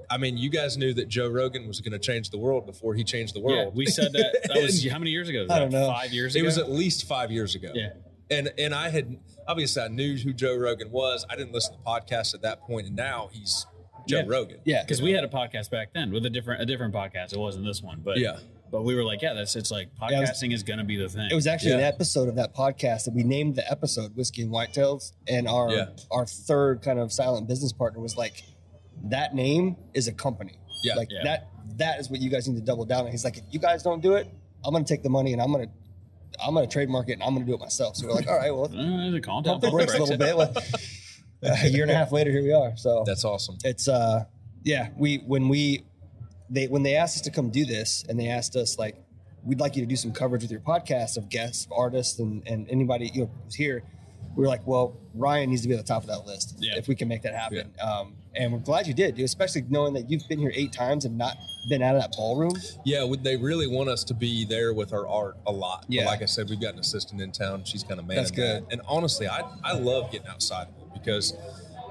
I 0.09 0.17
mean, 0.17 0.37
you 0.37 0.49
guys 0.49 0.77
knew 0.77 0.93
that 0.95 1.07
Joe 1.07 1.27
Rogan 1.27 1.67
was 1.67 1.79
going 1.81 1.93
to 1.93 1.99
change 1.99 2.29
the 2.29 2.37
world 2.37 2.65
before 2.65 2.93
he 2.95 3.03
changed 3.03 3.33
the 3.35 3.39
yeah, 3.41 3.45
world. 3.47 3.75
we 3.75 3.85
said 3.85 4.13
that. 4.13 4.41
That 4.53 4.61
was 4.61 4.85
how 4.91 4.99
many 4.99 5.11
years 5.11 5.29
ago? 5.29 5.41
Was 5.43 5.51
I 5.51 5.59
don't 5.59 5.71
know. 5.71 5.87
Five 5.87 6.11
years 6.13 6.35
ago? 6.35 6.43
It 6.43 6.45
was 6.45 6.57
at 6.57 6.69
least 6.71 7.07
five 7.07 7.31
years 7.31 7.55
ago. 7.55 7.71
yeah. 7.73 7.89
and 8.29 8.51
and 8.57 8.73
I 8.73 8.89
had 8.89 9.17
obviously 9.47 9.81
I 9.83 9.87
knew 9.87 10.17
who 10.17 10.33
Joe 10.33 10.55
Rogan 10.55 10.91
was. 10.91 11.25
I 11.29 11.35
didn't 11.35 11.53
listen 11.53 11.73
to 11.75 11.79
podcasts 11.79 12.33
at 12.33 12.41
that 12.43 12.61
point, 12.61 12.87
and 12.87 12.95
now 12.95 13.29
he's 13.31 13.65
Joe 14.07 14.19
Yeah. 14.19 14.23
Rogan. 14.27 14.59
Yeah, 14.65 14.81
Because 14.83 15.01
we 15.01 15.11
had 15.11 15.23
a 15.23 15.27
podcast 15.27 15.69
back 15.71 15.93
then 15.93 16.11
with 16.11 16.25
a 16.25 16.29
different 16.29 16.61
a 16.61 16.65
different 16.65 16.93
podcast. 16.93 17.33
It 17.33 17.39
wasn't 17.39 17.65
this 17.65 17.81
one, 17.81 18.01
but 18.03 18.17
Yeah. 18.17 18.37
But 18.71 18.83
we 18.83 18.95
were 18.95 19.03
like, 19.03 19.21
yeah, 19.21 19.33
that's 19.33 19.55
it's 19.55 19.69
like 19.71 19.89
Yeah, 20.09 20.17
it 20.17 20.19
was- 20.21 20.29
podcasting 20.31 20.53
is 20.53 20.63
gonna 20.63 20.83
be 20.85 20.95
the 20.95 21.09
thing. 21.09 21.27
It 21.29 21.35
was 21.35 21.45
actually 21.47 21.73
an 21.73 21.81
episode 21.81 22.29
of 22.29 22.35
that 22.35 22.55
podcast 22.55 23.03
that 23.05 23.13
we 23.13 23.23
named 23.23 23.55
the 23.55 23.69
episode 23.69 24.15
"Whiskey 24.15 24.43
and 24.43 24.51
Whitetails," 24.51 25.11
and 25.27 25.47
our 25.47 25.69
Yeah. 25.71 25.85
our 26.09 26.25
third 26.25 26.81
kind 26.81 26.97
of 26.99 27.11
silent 27.11 27.47
business 27.47 27.73
partner 27.73 27.99
was 27.99 28.15
like, 28.15 28.43
"That 29.05 29.35
name 29.35 29.75
is 29.93 30.07
a 30.07 30.13
company. 30.13 30.53
Yeah. 30.83 30.95
like 30.95 31.09
Yeah. 31.11 31.23
that 31.25 31.47
that 31.77 31.99
is 31.99 32.09
what 32.09 32.21
you 32.21 32.29
guys 32.29 32.47
need 32.47 32.55
to 32.55 32.61
double 32.65 32.85
down 32.85 33.05
on." 33.05 33.11
He's 33.11 33.23
like, 33.25 33.37
"If 33.37 33.43
you 33.51 33.59
guys 33.59 33.83
don't 33.83 34.01
do 34.01 34.13
it, 34.13 34.27
I'm 34.63 34.71
going 34.71 34.83
to 34.85 34.93
take 34.93 35.03
the 35.03 35.09
money 35.09 35.33
and 35.33 35.41
I'm 35.41 35.51
going 35.51 35.67
to 35.67 35.73
I'm 36.43 36.53
going 36.55 36.65
to 36.67 36.71
trademark 36.71 37.09
it 37.09 37.13
and 37.13 37.23
I'm 37.23 37.33
going 37.35 37.45
to 37.45 37.49
do 37.51 37.55
it 37.55 37.59
myself." 37.59 37.97
So 37.97 38.07
we're 38.07 38.13
like, 38.13 38.27
"All 38.27 38.37
right, 38.37 38.51
well, 38.55 38.65
uh, 38.65 39.11
the 39.11 39.19
content 39.21 39.45
pump 39.45 39.61
the 39.63 39.69
brakes 39.69 39.93
a 39.93 39.99
little 39.99 40.17
bit." 40.17 40.35
Well, 40.35 40.53
a 41.43 41.67
year 41.67 41.83
and 41.83 41.91
a 41.91 41.95
half 41.95 42.11
later, 42.11 42.31
here 42.31 42.41
we 42.43 42.53
are. 42.53 42.77
So 42.77 43.03
That's 43.05 43.25
awesome. 43.25 43.57
it's 43.65 43.87
uh 43.89 44.23
yeah 44.63 44.89
we 44.97 45.17
when 45.27 45.49
we 45.49 45.83
they 46.51 46.67
when 46.67 46.83
they 46.83 46.95
asked 46.95 47.15
us 47.17 47.21
to 47.21 47.31
come 47.31 47.49
do 47.49 47.65
this 47.65 48.03
and 48.09 48.19
they 48.19 48.27
asked 48.27 48.55
us 48.55 48.77
like 48.77 48.95
we'd 49.43 49.59
like 49.59 49.75
you 49.75 49.81
to 49.81 49.87
do 49.87 49.95
some 49.95 50.11
coverage 50.11 50.41
with 50.43 50.51
your 50.51 50.59
podcast 50.59 51.17
of 51.17 51.29
guests 51.29 51.67
artists 51.75 52.19
and 52.19 52.43
and 52.47 52.69
anybody 52.69 53.09
you 53.13 53.21
know 53.21 53.31
who's 53.45 53.55
here 53.55 53.81
we 54.35 54.41
were 54.43 54.47
like 54.47 54.65
well 54.67 54.95
ryan 55.15 55.49
needs 55.49 55.61
to 55.63 55.67
be 55.67 55.73
at 55.73 55.77
the 55.77 55.83
top 55.93 56.03
of 56.03 56.09
that 56.09 56.25
list 56.27 56.55
Yeah. 56.59 56.77
if 56.77 56.87
we 56.87 56.95
can 56.95 57.07
make 57.07 57.21
that 57.23 57.33
happen 57.33 57.73
um 57.81 58.13
and 58.35 58.51
we're 58.53 58.59
glad 58.59 58.85
you 58.87 58.93
did 58.93 59.19
especially 59.19 59.63
knowing 59.69 59.93
that 59.93 60.09
you've 60.09 60.27
been 60.29 60.39
here 60.39 60.51
eight 60.55 60.71
times 60.73 61.05
and 61.05 61.17
not 61.17 61.35
been 61.69 61.81
out 61.81 61.95
of 61.95 62.01
that 62.01 62.11
ballroom 62.17 62.53
Yeah, 62.85 63.03
would 63.03 63.23
they 63.23 63.37
really 63.37 63.67
want 63.67 63.87
us 63.89 64.03
to 64.05 64.13
be 64.13 64.45
there 64.45 64.73
with 64.73 64.93
our 64.93 65.07
art 65.07 65.37
a 65.45 65.51
lot? 65.51 65.81
But 65.87 65.91
Yeah. 65.95 66.05
like 66.05 66.21
I 66.23 66.25
said, 66.25 66.49
we've 66.49 66.59
got 66.59 66.73
an 66.73 66.79
assistant 66.79 67.21
in 67.21 67.31
town. 67.31 67.63
She's 67.65 67.83
kind 67.83 67.99
of 67.99 68.07
managing 68.07 68.23
That's 68.23 68.31
good. 68.31 68.63
that. 68.67 68.73
And 68.73 68.81
honestly, 68.87 69.27
I 69.27 69.41
I 69.63 69.73
love 69.73 70.11
getting 70.11 70.27
outside 70.27 70.67
of 70.69 70.73
it 70.87 70.93
because. 70.93 71.35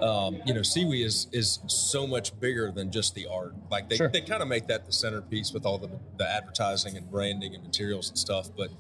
Um, 0.01 0.41
you 0.47 0.55
know, 0.55 0.63
SEWE 0.63 1.03
is 1.05 1.27
is 1.33 1.59
so 1.67 2.07
much 2.07 2.39
bigger 2.41 2.71
than 2.71 2.91
just 2.91 3.15
the 3.15 3.27
art. 3.27 3.55
Like 3.71 3.89
they, 3.89 3.97
Sure. 3.97 4.09
they 4.09 4.21
kind 4.23 4.43
of 4.43 4.49
make 4.49 4.67
that 4.69 4.87
the 4.87 4.93
centerpiece 4.93 5.53
with 5.53 5.67
all 5.67 5.79
the 5.79 5.91
the 6.17 6.29
advertising 6.29 6.97
and 6.97 7.11
branding 7.11 7.55
and 7.55 7.63
materials 7.63 8.09
and 8.09 8.19
stuff. 8.19 8.49
But 8.57 8.71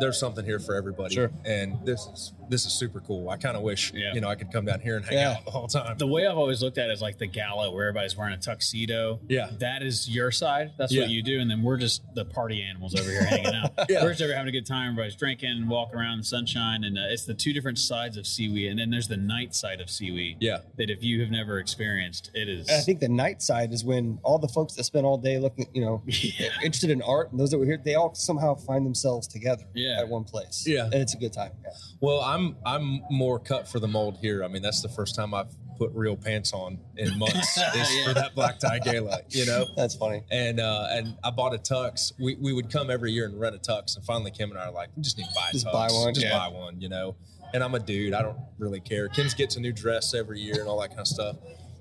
there's 0.00 0.18
something 0.18 0.44
here 0.44 0.58
for 0.58 0.74
everybody. 0.74 1.14
Sure. 1.14 1.30
And 1.44 1.78
this 1.84 2.06
is 2.06 2.32
this 2.52 2.66
is 2.66 2.72
super 2.72 3.00
cool. 3.00 3.28
I 3.30 3.36
kind 3.36 3.56
of 3.56 3.62
wish 3.62 3.92
Yeah. 3.94 4.12
you 4.14 4.20
know 4.20 4.28
I 4.28 4.34
could 4.36 4.52
come 4.52 4.64
down 4.64 4.80
here 4.80 4.96
and 4.96 5.04
hang 5.04 5.14
Yeah. 5.18 5.30
out 5.32 5.44
the 5.44 5.50
whole 5.50 5.66
time. 5.66 5.96
The 5.98 6.06
way 6.06 6.26
I've 6.26 6.36
always 6.38 6.62
looked 6.62 6.78
at 6.78 6.90
it 6.90 6.92
is 6.92 7.02
like 7.02 7.18
the 7.18 7.26
gala 7.26 7.70
where 7.72 7.88
everybody's 7.88 8.16
wearing 8.16 8.34
a 8.34 8.38
tuxedo. 8.38 9.20
Yeah. 9.28 9.50
That 9.58 9.82
is 9.82 10.08
your 10.08 10.30
side. 10.30 10.72
That's 10.78 10.92
Yeah. 10.92 11.02
what 11.02 11.10
you 11.10 11.22
do. 11.22 11.40
And 11.40 11.50
then 11.50 11.62
we're 11.62 11.78
just 11.78 12.02
the 12.14 12.24
party 12.24 12.62
animals 12.62 12.94
over 12.94 13.10
here 13.10 13.24
hanging 13.24 13.54
out. 13.54 13.72
Yeah. 13.88 14.02
We're 14.04 14.10
just 14.10 14.22
over 14.22 14.32
having 14.34 14.48
a 14.48 14.52
good 14.52 14.66
time. 14.66 14.90
Everybody's 14.92 15.16
drinking, 15.16 15.66
walking 15.68 15.96
around 15.98 16.12
in 16.14 16.18
the 16.20 16.24
sunshine. 16.24 16.84
And 16.84 16.96
uh, 16.98 17.02
it's 17.08 17.24
the 17.24 17.34
two 17.34 17.52
different 17.52 17.78
sides 17.78 18.16
of 18.16 18.26
SEWE. 18.26 18.68
And 18.68 18.78
then 18.78 18.90
there's 18.90 19.08
the 19.08 19.16
night 19.16 19.54
side 19.54 19.80
of 19.80 19.88
SEWE 19.90 20.36
Yeah. 20.40 20.58
that 20.76 20.90
if 20.90 21.02
you 21.02 21.20
have 21.22 21.30
never 21.30 21.58
experienced, 21.58 22.30
it 22.34 22.48
is. 22.48 22.68
and 22.68 22.76
i 22.78 22.80
think 22.80 23.00
the 23.00 23.08
night 23.08 23.40
side 23.42 23.72
is 23.72 23.84
when 23.84 24.18
all 24.22 24.38
the 24.38 24.48
folks 24.48 24.74
that 24.74 24.84
spend 24.84 25.06
all 25.06 25.16
day 25.18 25.38
looking 25.38 25.66
you 25.72 25.80
know 25.80 26.02
yeah. 26.06 26.48
interested 26.62 26.90
in 26.90 27.00
art 27.02 27.30
and 27.30 27.40
those 27.40 27.50
that 27.50 27.58
were 27.58 27.64
here 27.64 27.80
they 27.84 27.94
all 27.94 28.14
somehow 28.14 28.54
find 28.54 28.84
themselves 28.84 29.26
together 29.26 29.64
Yeah. 29.74 29.98
at 30.00 30.08
one 30.08 30.24
place 30.24 30.64
Yeah. 30.66 30.84
and 30.84 30.94
it's 30.94 31.14
a 31.14 31.16
good 31.16 31.32
time 31.32 31.52
yeah. 31.64 31.70
Well, 32.00 32.20
I'm 32.20 32.41
I'm 32.66 33.02
more 33.10 33.38
cut 33.38 33.66
for 33.68 33.78
the 33.80 33.88
mold 33.88 34.18
here. 34.20 34.44
I 34.44 34.48
mean, 34.48 34.62
that's 34.62 34.82
the 34.82 34.88
first 34.88 35.14
time 35.14 35.34
I've 35.34 35.52
put 35.78 35.90
real 35.94 36.16
pants 36.16 36.52
on 36.52 36.78
in 36.96 37.18
months 37.18 37.56
is 37.74 37.94
Yeah. 37.96 38.04
for 38.08 38.14
that 38.14 38.34
black 38.34 38.58
tie 38.58 38.78
gala, 38.78 39.20
you 39.30 39.46
know. 39.46 39.66
that's 39.76 39.94
funny 39.94 40.22
And 40.30 40.60
uh, 40.60 40.86
and 40.90 41.16
I 41.24 41.30
bought 41.30 41.54
a 41.54 41.58
tux. 41.58 42.12
We, 42.20 42.36
we 42.36 42.52
would 42.52 42.70
come 42.70 42.90
every 42.90 43.10
year 43.12 43.24
and 43.26 43.40
rent 43.40 43.56
a 43.56 43.58
tux, 43.58 43.96
and 43.96 44.04
finally 44.04 44.30
Kim 44.30 44.50
and 44.50 44.58
I 44.60 44.66
are 44.66 44.72
like, 44.72 44.90
we 44.96 45.02
just 45.02 45.16
need 45.18 45.24
to 45.26 45.34
buy 45.34 45.46
a 45.48 45.52
Just 45.52 45.66
tux. 45.66 45.72
buy 45.72 45.88
one, 45.90 46.14
Just 46.14 46.26
yeah. 46.26 46.38
buy 46.38 46.48
one, 46.48 46.80
you 46.80 46.88
know. 46.88 47.16
And 47.54 47.62
I'm 47.62 47.74
a 47.74 47.78
dude. 47.80 48.14
I 48.14 48.22
don't 48.22 48.38
really 48.58 48.80
care. 48.80 49.08
Kim's 49.08 49.34
gets 49.34 49.56
a 49.56 49.60
new 49.60 49.72
dress 49.72 50.14
every 50.14 50.40
year 50.40 50.60
and 50.60 50.68
all 50.68 50.80
that 50.80 50.88
kind 50.88 51.00
of 51.00 51.06
stuff. 51.06 51.36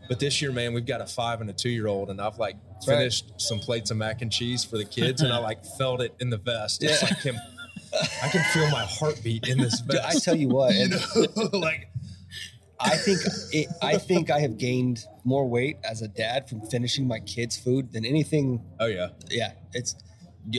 But 0.10 0.20
this 0.20 0.41
year, 0.41 0.51
man, 0.51 0.74
we've 0.74 0.86
got 0.86 1.00
a 1.00 1.06
five 1.06 1.39
and 1.39 1.50
a 1.50 1.53
two 1.53 1.70
year 1.70 1.88
old, 1.88 2.10
and 2.10 2.20
I've 2.20 2.38
like 2.38 2.56
right. 2.88 2.98
finished 2.98 3.34
some 3.39 3.60
plates 3.60 3.91
of 3.91 3.98
mac 3.98 4.22
and 4.22 4.30
cheese 4.32 4.65
for 4.65 4.77
the 4.77 4.84
kids, 4.84 5.22
and 5.22 5.32
I 5.32 5.38
like 5.38 5.63
felt 5.77 6.01
it 6.01 6.13
in 6.20 6.30
the 6.30 6.38
vest. 6.38 6.84
It's 6.84 7.01
Yeah. 7.01 7.08
like 7.10 7.22
Kim, 7.22 7.36
I 8.24 8.29
can 8.29 8.43
feel 8.53 8.69
my 8.69 8.86
heartbeat 8.86 9.48
in 9.48 9.57
this 9.57 9.81
Dude, 9.88 10.01
vest. 10.01 10.17
I 10.17 10.19
tell 10.19 10.36
you 10.36 10.50
what, 10.50 10.74
you 10.75 10.89
know, 10.89 11.50
like 11.60 11.89
I 12.79 12.95
think 12.98 13.19
it, 13.51 13.67
I 13.81 13.98
think 13.98 14.29
I 14.31 14.39
have 14.39 14.57
gained 14.57 15.05
more 15.24 15.48
weight 15.48 15.77
as 15.83 16.01
a 16.01 16.07
dad 16.07 16.50
from 16.50 16.62
finishing 16.62 17.07
my 17.07 17.19
kids' 17.19 17.57
food 17.57 17.91
than 17.93 18.05
anything. 18.05 18.63
oh 18.79 18.88
yeah, 18.88 19.10
Yeah, 19.29 19.53
it's 19.74 19.95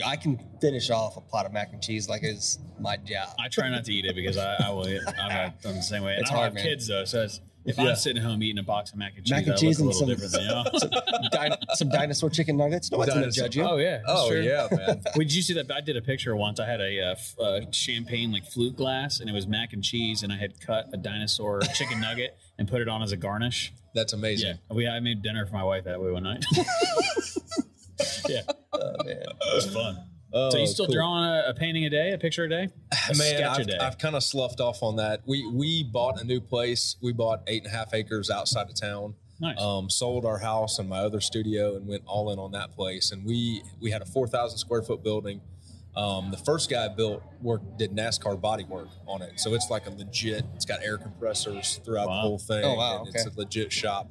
I 0.05 0.15
can 0.15 0.39
finish 0.61 0.89
off 0.89 1.17
a 1.17 1.21
pot 1.21 1.45
of 1.45 1.51
mac 1.51 1.73
and 1.73 1.81
cheese 1.83 2.07
like 2.07 2.23
it's 2.23 2.57
my 2.79 2.95
job. 2.97 3.27
I 3.37 3.49
try 3.49 3.67
not 3.69 3.83
to 3.85 3.93
eat 3.93 4.05
it 4.05 4.15
because 4.15 4.37
I, 4.37 4.55
I 4.67 4.69
will. 4.69 4.85
I'm, 4.87 5.15
not, 5.29 5.53
I'm 5.65 5.75
the 5.75 5.81
same 5.81 6.03
way. 6.03 6.13
And 6.13 6.21
It's 6.21 6.31
I 6.31 6.33
don't 6.33 6.37
hard, 6.39 6.45
have 6.45 6.53
man. 6.53 6.63
kids 6.63 6.87
though, 6.87 7.03
so 7.03 7.23
it's 7.23 7.41
If 7.65 7.77
Yeah. 7.77 7.85
I'm 7.91 7.95
sitting 7.95 8.21
at 8.21 8.27
home 8.27 8.43
eating 8.43 8.59
a 8.59 8.63
box 8.63 8.91
of 8.91 8.97
mac 8.97 9.13
and 9.15 9.25
cheese, 9.25 9.31
Mac 9.31 9.47
and 9.47 9.57
cheese 9.57 9.79
and 9.79 9.85
a 9.85 9.91
little 9.93 9.99
some- 10.01 10.09
different 10.09 10.31
than 10.33 10.89
you. 11.23 11.29
Din- 11.31 11.57
some 11.75 11.89
dinosaur 11.89 12.29
chicken 12.29 12.57
nuggets. 12.57 12.91
No 12.91 12.97
one's 12.97 13.13
going 13.13 13.23
to 13.23 13.31
judge 13.31 13.55
you. 13.55 13.63
oh 13.63 13.77
yeah. 13.77 14.01
Oh 14.05 14.29
true. 14.29 14.41
yeah, 14.41 14.67
man. 14.71 15.01
Wait, 15.15 15.29
did 15.29 15.33
you 15.35 15.41
see 15.41 15.53
that? 15.53 15.71
I 15.71 15.79
did 15.81 15.95
a 15.95 16.01
picture 16.01 16.35
once. 16.35 16.59
I 16.59 16.65
had 16.65 16.81
a 16.81 16.99
uh, 16.99 17.11
f- 17.11 17.35
uh, 17.39 17.61
champagne 17.71 18.31
like 18.33 18.45
flute 18.45 18.75
glass, 18.75 19.19
and 19.21 19.29
it 19.29 19.33
was 19.33 19.47
mac 19.47 19.71
and 19.73 19.83
cheese, 19.83 20.23
and 20.23 20.33
I 20.33 20.35
had 20.37 20.59
cut 20.59 20.89
a 20.93 20.97
dinosaur 20.97 21.61
chicken 21.73 22.01
nugget 22.01 22.35
and 22.59 22.67
put 22.67 22.81
it 22.81 22.87
on 22.89 23.01
as 23.01 23.11
a 23.13 23.17
garnish. 23.17 23.71
That's 23.95 24.11
amazing. 24.13 24.57
Yeah, 24.69 24.75
we 24.75 24.87
I 24.87 24.99
made 24.99 25.21
dinner 25.21 25.45
for 25.45 25.53
my 25.53 25.63
wife 25.63 25.85
that 25.85 26.01
way 26.01 26.11
one 26.11 26.23
night. 26.23 26.43
yeah, 28.27 28.41
Oh, 28.73 28.93
man. 29.05 29.17
it 29.21 29.55
was 29.55 29.71
fun. 29.73 30.03
Oh, 30.33 30.49
so 30.49 30.57
you 30.57 30.65
still 30.67 30.87
cool. 30.87 30.95
drawing 30.95 31.25
a, 31.29 31.43
a 31.49 31.53
painting 31.53 31.85
a 31.85 31.89
day, 31.89 32.11
a 32.11 32.17
picture 32.17 32.45
a 32.45 32.49
day, 32.49 32.69
a 32.91 33.15
Man, 33.15 33.27
sketch 33.35 33.39
a 33.41 33.49
I've, 33.61 33.67
day? 33.67 33.77
I've 33.79 33.97
kind 33.97 34.15
of 34.15 34.23
sloughed 34.23 34.59
off 34.59 34.81
on 34.81 34.95
that. 34.95 35.21
We 35.25 35.45
we 35.47 35.83
bought 35.83 36.19
a 36.19 36.23
new 36.23 36.41
place. 36.41 36.95
We 37.01 37.13
bought 37.13 37.43
eight 37.47 37.63
and 37.63 37.71
a 37.73 37.75
half 37.75 37.93
acres 37.93 38.29
outside 38.31 38.69
of 38.69 38.75
town. 38.79 39.13
nice. 39.39 39.61
Um, 39.61 39.89
sold 39.89 40.25
our 40.25 40.39
house 40.39 40.79
and 40.79 40.89
my 40.89 40.99
other 40.99 41.21
studio 41.21 41.75
and 41.75 41.87
went 41.87 42.03
all 42.07 42.31
in 42.31 42.39
on 42.39 42.51
that 42.53 42.71
place. 42.71 43.11
And 43.11 43.23
we 43.25 43.61
we 43.79 43.91
had 43.91 44.01
a 44.01 44.05
four 44.05 44.27
thousand 44.27 44.57
square 44.57 44.81
foot 44.81 45.03
building. 45.03 45.41
Um, 45.95 46.31
the 46.31 46.37
first 46.37 46.71
guy 46.71 46.87
built 46.87 47.21
work 47.39 47.61
did 47.77 47.91
NASCAR 47.91 48.41
body 48.41 48.63
work 48.63 48.87
on 49.07 49.21
it, 49.21 49.39
so 49.39 49.53
it's 49.53 49.69
like 49.69 49.85
a 49.85 49.91
legit. 49.91 50.43
It's 50.55 50.65
got 50.65 50.81
air 50.83 50.97
compressors 50.97 51.79
throughout 51.85 52.07
Wow. 52.07 52.15
the 52.15 52.21
whole 52.21 52.39
thing. 52.39 52.63
Oh, 52.65 52.73
wow, 52.73 53.03
and 53.05 53.13
It's 53.15 53.27
a 53.27 53.31
legit 53.35 53.71
shop. 53.71 54.09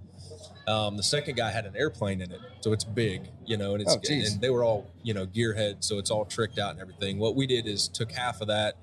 Um, 0.68 0.96
the 0.96 1.02
second 1.02 1.36
guy 1.36 1.50
had 1.50 1.66
an 1.66 1.74
airplane 1.76 2.20
in 2.20 2.30
it, 2.30 2.40
so 2.60 2.72
it's 2.72 2.84
big, 2.84 3.28
you 3.44 3.56
know, 3.56 3.72
and 3.74 3.82
it's 3.82 3.96
Oh, 3.96 4.00
and 4.12 4.40
they 4.40 4.50
were 4.50 4.62
all 4.62 4.90
you 5.02 5.12
know 5.12 5.26
gearhead, 5.26 5.82
so 5.82 5.98
it's 5.98 6.10
all 6.10 6.24
tricked 6.24 6.58
out 6.58 6.70
and 6.72 6.80
everything. 6.80 7.18
What 7.18 7.34
we 7.34 7.46
did 7.46 7.66
is 7.66 7.88
took 7.88 8.12
half 8.12 8.40
of 8.40 8.48
that, 8.48 8.76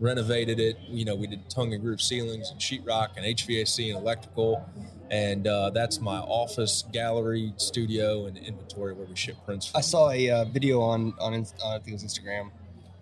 renovated 0.00 0.58
it. 0.58 0.78
You 0.88 1.04
know, 1.04 1.14
we 1.14 1.26
did 1.26 1.48
tongue 1.50 1.74
and 1.74 1.82
groove 1.82 2.00
ceilings 2.00 2.50
and 2.50 2.58
sheetrock 2.58 3.16
and 3.16 3.26
HVAC 3.26 3.90
and 3.90 3.98
electrical, 3.98 4.66
and 5.10 5.46
uh, 5.46 5.70
that's 5.70 6.00
my 6.00 6.18
office, 6.18 6.84
gallery, 6.92 7.52
studio, 7.58 8.26
and 8.26 8.38
inventory 8.38 8.94
where 8.94 9.06
we 9.06 9.14
ship 9.14 9.36
prints. 9.44 9.70
I 9.74 9.82
saw 9.82 10.10
a 10.10 10.30
uh, 10.30 10.44
video 10.46 10.80
on 10.80 11.12
on 11.20 11.34
uh, 11.34 11.68
I 11.68 11.78
think 11.78 11.88
it 11.88 11.92
was 11.92 12.04
Instagram. 12.04 12.50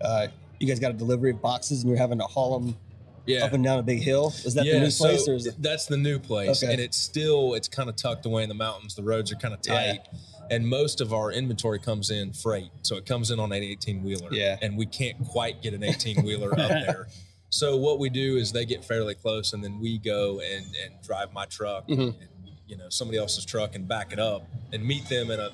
Uh, 0.01 0.27
you 0.59 0.67
guys 0.67 0.79
got 0.79 0.91
a 0.91 0.95
delivery 0.95 1.31
of 1.31 1.41
boxes 1.41 1.81
and 1.81 1.89
you're 1.89 1.99
having 1.99 2.19
to 2.19 2.25
haul 2.25 2.59
them 2.59 2.77
Yeah. 3.27 3.45
up 3.45 3.53
and 3.53 3.63
down 3.63 3.79
a 3.79 3.83
big 3.83 4.01
hill. 4.01 4.33
Is 4.43 4.53
that 4.53 4.63
the 4.65 4.71
Yeah, 4.71 4.79
new 4.79 4.89
so 4.91 5.05
place 5.05 5.27
or 5.27 5.33
is 5.35 5.45
it? 5.47 5.55
that's 5.61 5.85
the 5.85 5.97
new 5.97 6.19
place, 6.19 6.63
Okay. 6.63 6.71
and 6.73 6.81
it's 6.81 6.97
still 6.97 7.53
it's 7.55 7.67
kind 7.67 7.89
of 7.89 7.95
tucked 7.95 8.25
away 8.25 8.43
in 8.43 8.49
the 8.49 8.55
mountains. 8.55 8.95
The 8.95 9.03
roads 9.03 9.31
are 9.31 9.35
kind 9.35 9.53
of 9.53 9.59
Yeah. 9.65 9.73
tight, 9.93 10.07
and 10.51 10.67
most 10.67 11.01
of 11.01 11.13
our 11.13 11.31
inventory 11.31 11.79
comes 11.79 12.11
in 12.11 12.33
freight, 12.33 12.69
so 12.83 12.95
it 12.97 13.05
comes 13.05 13.31
in 13.31 13.39
on 13.39 13.51
an 13.51 13.63
eighteen 13.63 14.03
wheeler. 14.03 14.29
Yeah. 14.31 14.57
and 14.61 14.77
we 14.77 14.85
can't 14.85 15.17
quite 15.27 15.61
get 15.61 15.73
an 15.73 15.83
eighteen 15.83 16.23
wheeler 16.23 16.51
up 16.51 16.57
there. 16.69 17.07
So 17.49 17.77
what 17.77 17.99
we 17.99 18.09
do 18.09 18.37
is 18.37 18.51
they 18.51 18.65
get 18.65 18.83
fairly 18.83 19.15
close, 19.15 19.53
and 19.53 19.63
then 19.63 19.79
we 19.79 19.97
go 19.97 20.39
and 20.41 20.65
and 20.83 20.93
drive 21.03 21.31
my 21.33 21.45
truck, 21.45 21.87
Mhm. 21.87 22.07
and, 22.09 22.15
you 22.67 22.75
know, 22.77 22.89
somebody 22.89 23.17
else's 23.17 23.45
truck, 23.45 23.75
and 23.75 23.87
back 23.87 24.11
it 24.11 24.19
up 24.19 24.47
and 24.73 24.83
meet 24.85 25.07
them 25.09 25.31
in 25.31 25.39
a. 25.39 25.49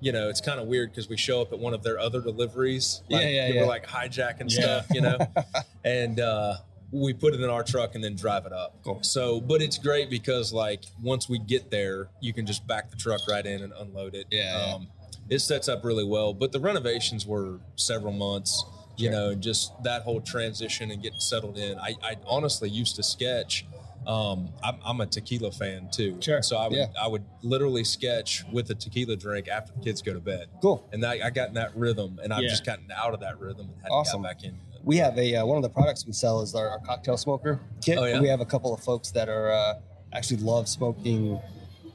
You 0.00 0.12
know, 0.12 0.28
it's 0.28 0.40
kind 0.40 0.60
of 0.60 0.68
weird 0.68 0.90
because 0.92 1.08
we 1.08 1.16
show 1.16 1.42
up 1.42 1.52
at 1.52 1.58
one 1.58 1.74
of 1.74 1.82
their 1.82 1.98
other 1.98 2.20
deliveries. 2.20 3.02
Yeah, 3.08 3.16
Like, 3.18 3.26
yeah, 3.30 3.50
We're 3.54 3.66
like 3.66 3.84
hijacking 3.84 4.48
Yeah. 4.48 4.60
stuff, 4.82 4.86
you 4.92 5.00
know, 5.00 5.18
and 5.84 6.20
uh, 6.20 6.58
we 6.90 7.12
put 7.12 7.34
it 7.34 7.40
in 7.40 7.50
our 7.50 7.62
truck 7.62 7.94
and 7.94 8.02
then 8.02 8.16
drive 8.16 8.46
it 8.46 8.52
up. 8.52 8.76
Cool. 8.82 9.02
So, 9.02 9.40
but 9.40 9.60
it's 9.60 9.76
great 9.78 10.08
because 10.10 10.52
like 10.52 10.84
once 11.02 11.28
we 11.28 11.38
get 11.38 11.70
there, 11.70 12.08
you 12.20 12.32
can 12.32 12.46
just 12.46 12.66
back 12.66 12.90
the 12.90 12.96
truck 12.96 13.20
right 13.28 13.44
in 13.44 13.62
and 13.62 13.72
unload 13.78 14.14
it. 14.14 14.26
Yeah, 14.30 14.66
yeah. 14.68 14.74
Um, 14.74 14.88
it 15.28 15.40
sets 15.40 15.68
up 15.68 15.84
really 15.84 16.04
well. 16.04 16.32
But 16.32 16.52
the 16.52 16.60
renovations 16.60 17.26
were 17.26 17.58
several 17.76 18.12
months. 18.14 18.64
You 18.96 19.10
Sure. 19.10 19.12
know, 19.12 19.34
just 19.34 19.72
that 19.84 20.02
whole 20.02 20.20
transition 20.20 20.90
and 20.90 21.00
getting 21.02 21.20
settled 21.20 21.56
in. 21.58 21.78
I, 21.78 21.94
I 22.02 22.16
honestly 22.26 22.68
used 22.68 22.96
to 22.96 23.02
sketch. 23.04 23.64
Um, 24.06 24.48
I'm, 24.64 24.78
I'm 24.84 25.00
a 25.02 25.06
tequila 25.06 25.52
fan 25.52 25.88
too. 25.92 26.16
Sure. 26.20 26.40
So 26.42 26.56
I 26.56 26.66
would 26.68 26.76
Yeah. 26.78 26.86
I 27.00 27.06
would 27.06 27.24
literally 27.42 27.84
sketch 27.84 28.42
with 28.50 28.70
a 28.70 28.74
tequila 28.74 29.14
drink 29.16 29.46
after 29.48 29.72
the 29.74 29.80
kids 29.80 30.00
go 30.02 30.14
to 30.14 30.20
bed. 30.20 30.48
Cool. 30.62 30.88
And 30.92 31.04
I, 31.04 31.26
I 31.26 31.30
got 31.30 31.48
in 31.48 31.54
that 31.54 31.76
rhythm, 31.76 32.18
and 32.22 32.32
I've 32.32 32.42
Yeah. 32.42 32.48
just 32.48 32.64
gotten 32.64 32.90
out 32.90 33.12
of 33.14 33.20
that 33.20 33.38
rhythm 33.38 33.68
and 33.72 33.82
had 33.82 33.90
Awesome. 33.90 34.22
to 34.22 34.28
get 34.30 34.38
back 34.38 34.44
in. 34.44 34.58
We 34.88 34.96
have 34.96 35.18
a 35.18 35.36
uh, 35.36 35.44
one 35.44 35.58
of 35.58 35.62
the 35.62 35.68
products 35.68 36.06
we 36.06 36.14
sell 36.14 36.40
is 36.40 36.54
our, 36.54 36.66
our 36.70 36.78
cocktail 36.78 37.18
smoker 37.18 37.60
kit. 37.82 37.98
Oh, 37.98 38.06
yeah? 38.06 38.22
We 38.22 38.28
have 38.28 38.40
a 38.40 38.46
couple 38.46 38.72
of 38.72 38.80
folks 38.80 39.10
that 39.10 39.28
are 39.28 39.52
uh, 39.52 39.74
actually 40.14 40.38
love 40.38 40.66
smoking 40.66 41.38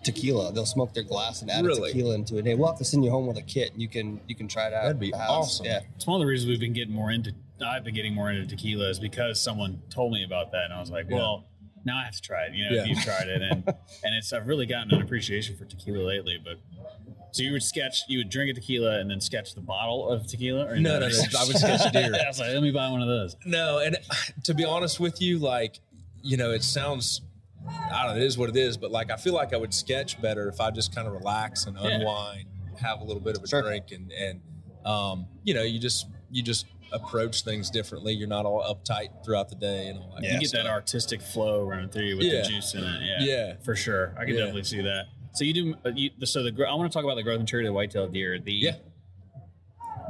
tequila. 0.03 0.53
They'll 0.53 0.67
smoke 0.67 0.93
their 0.93 1.01
glass 1.03 1.41
and 1.41 1.49
add 1.49 1.65
Really? 1.65 1.89
a 1.89 1.93
tequila 1.93 2.13
into 2.13 2.37
it. 2.37 2.45
Hey, 2.45 2.53
we'll 2.53 2.67
have 2.67 2.77
to 2.77 2.85
send 2.85 3.03
you 3.03 3.09
home 3.09 3.25
with 3.25 3.37
a 3.37 3.41
kit 3.41 3.73
and 3.73 3.81
you 3.81 3.87
can 3.87 4.21
you 4.27 4.35
can 4.35 4.47
try 4.47 4.67
it 4.67 4.73
out. 4.75 4.83
That'd 4.83 4.99
be 4.99 5.07
at 5.07 5.13
the 5.13 5.17
house. 5.17 5.55
awesome. 5.55 5.65
Yeah. 5.65 5.79
it's 5.95 6.05
one 6.05 6.21
of 6.21 6.23
the 6.23 6.29
reasons 6.29 6.49
we've 6.49 6.59
been 6.59 6.73
getting 6.73 6.93
more 6.93 7.09
into. 7.09 7.33
I've 7.65 7.83
been 7.83 7.95
getting 7.95 8.13
more 8.13 8.29
into 8.29 8.45
tequila 8.45 8.89
is 8.89 8.99
because 8.99 9.41
someone 9.41 9.81
told 9.89 10.11
me 10.13 10.23
about 10.23 10.51
that, 10.51 10.65
and 10.65 10.73
I 10.73 10.79
was 10.79 10.91
like, 10.91 11.07
Yeah. 11.09 11.15
well. 11.17 11.45
Now 11.85 11.97
I 11.97 12.05
have 12.05 12.13
to 12.15 12.21
try 12.21 12.43
it. 12.45 12.53
You 12.53 12.63
know, 12.69 12.75
Yeah. 12.75 12.85
you've 12.85 12.99
tried 13.03 13.27
it, 13.27 13.41
and 13.41 13.63
and 14.05 14.15
it's 14.15 14.31
I've 14.31 14.47
really 14.47 14.65
gotten 14.67 14.93
an 14.93 15.01
appreciation 15.01 15.57
for 15.57 15.65
tequila 15.65 16.03
lately. 16.03 16.37
But 16.41 16.59
so 17.33 17.43
you 17.43 17.51
would 17.51 17.63
sketch, 17.63 18.03
you 18.07 18.19
would 18.19 18.29
drink 18.29 18.49
a 18.51 18.53
tequila 18.53 18.99
and 18.99 19.09
then 19.11 19.19
sketch 19.19 19.53
the 19.55 19.61
bottle 19.61 20.07
of 20.07 20.25
tequila, 20.27 20.65
or 20.67 20.75
No, 20.77 20.99
no, 20.99 21.07
no, 21.07 21.15
I 21.39 21.45
would 21.45 21.57
sketch 21.57 21.85
a 21.85 21.91
deer. 21.91 22.13
I 22.13 22.27
was 22.27 22.39
like, 22.39 22.53
let 22.53 22.61
me 22.63 22.71
buy 22.71 22.87
one 22.89 23.01
of 23.01 23.07
those. 23.07 23.35
No, 23.45 23.79
and 23.79 23.97
to 24.45 24.53
be 24.53 24.63
honest 24.63 24.99
with 24.99 25.21
you, 25.21 25.39
like, 25.39 25.79
you 26.21 26.37
know, 26.37 26.51
it 26.51 26.63
sounds, 26.63 27.21
I 27.67 28.05
don't 28.05 28.15
know, 28.15 28.21
it 28.21 28.25
is 28.25 28.37
what 28.37 28.49
it 28.49 28.55
is, 28.55 28.77
but 28.77 28.91
like, 28.91 29.11
I 29.11 29.17
feel 29.17 29.33
like 29.33 29.53
I 29.53 29.57
would 29.57 29.73
sketch 29.73 30.21
better 30.21 30.47
if 30.47 30.61
I 30.61 30.71
just 30.71 30.95
kind 30.95 31.07
of 31.07 31.13
relax 31.13 31.65
and 31.65 31.75
Yeah. 31.77 31.87
unwind, 31.97 32.45
have 32.79 33.01
a 33.01 33.03
little 33.03 33.21
bit 33.21 33.35
of 33.37 33.43
a 33.43 33.47
Sure. 33.47 33.61
drink, 33.61 33.91
and 33.91 34.11
and 34.11 34.41
um, 34.85 35.25
you 35.43 35.53
know, 35.53 35.63
you 35.63 35.79
just 35.79 36.07
you 36.31 36.43
just 36.43 36.65
approach 36.91 37.41
things 37.43 37.69
differently. 37.71 38.13
You're 38.13 38.27
not 38.27 38.45
all 38.45 38.61
uptight 38.61 39.23
throughout 39.25 39.49
the 39.49 39.55
day 39.55 39.87
and 39.87 39.97
all 39.97 40.11
that. 40.15 40.23
you 40.23 40.39
get 40.39 40.45
of 40.47 40.51
that 40.51 40.67
artistic 40.67 41.21
flow 41.21 41.63
running 41.63 41.89
through 41.89 42.03
you 42.03 42.17
with 42.17 42.25
Yeah. 42.27 42.41
the 42.41 42.47
juice 42.49 42.73
in 42.75 42.83
it. 42.83 43.01
Yeah, 43.01 43.17
Yeah. 43.21 43.53
for 43.63 43.75
sure. 43.75 44.13
I 44.17 44.25
can 44.25 44.33
Yeah. 44.33 44.41
definitely 44.41 44.63
see 44.65 44.81
that. 44.81 45.05
So 45.33 45.43
you 45.43 45.53
do. 45.53 45.75
uh, 45.85 45.91
You, 45.95 46.11
so 46.25 46.43
the 46.43 46.65
I 46.67 46.73
want 46.75 46.91
to 46.91 46.95
talk 46.95 47.03
about 47.03 47.15
the 47.15 47.23
growth 47.23 47.35
and 47.35 47.43
maturity 47.43 47.67
of 47.67 47.71
the 47.71 47.75
whitetail 47.75 48.07
deer. 48.07 48.39
The 48.39 48.53
Yeah. 48.53 48.75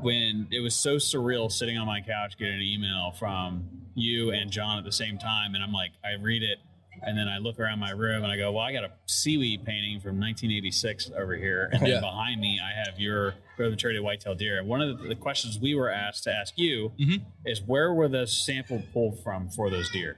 when 0.01 0.47
it 0.51 0.59
was 0.59 0.75
so 0.75 0.97
surreal 0.97 1.51
sitting 1.51 1.77
on 1.77 1.87
my 1.87 2.01
couch 2.01 2.37
getting 2.37 2.55
an 2.55 2.61
email 2.61 3.11
from 3.17 3.69
you 3.95 4.31
and 4.31 4.51
John 4.51 4.77
at 4.77 4.83
the 4.83 4.91
same 4.91 5.17
time, 5.17 5.55
and 5.55 5.63
I'm 5.63 5.71
like, 5.71 5.91
I 6.03 6.13
read 6.21 6.43
it, 6.43 6.57
and 7.01 7.17
then 7.17 7.27
I 7.29 7.37
look 7.37 7.57
around 7.59 7.79
my 7.79 7.91
room 7.91 8.23
and 8.23 8.31
I 8.31 8.35
go, 8.37 8.51
well, 8.51 8.63
I 8.63 8.73
got 8.73 8.83
a 8.83 8.91
SEWE 9.05 9.59
painting 9.59 9.99
from 10.01 10.19
1986 10.19 11.11
over 11.17 11.35
here, 11.35 11.69
and 11.71 11.81
then 11.81 11.89
Yeah. 11.89 11.99
behind 12.01 12.41
me 12.41 12.59
I 12.61 12.71
have 12.85 12.99
your 12.99 13.31
growth 13.55 13.67
and 13.67 13.71
maturity 13.71 13.99
of 13.99 14.03
whitetail 14.03 14.35
deer. 14.35 14.59
And 14.59 14.67
one 14.67 14.81
of 14.81 14.99
the, 15.01 15.07
the 15.09 15.15
questions 15.15 15.57
we 15.59 15.73
were 15.75 15.89
asked 15.89 16.23
to 16.25 16.33
ask 16.33 16.57
you 16.57 16.91
Mhm. 16.99 17.21
is 17.45 17.61
where 17.61 17.93
were 17.93 18.09
the 18.09 18.27
sample 18.27 18.83
pulled 18.91 19.19
from 19.23 19.49
for 19.49 19.69
those 19.69 19.89
deer? 19.91 20.17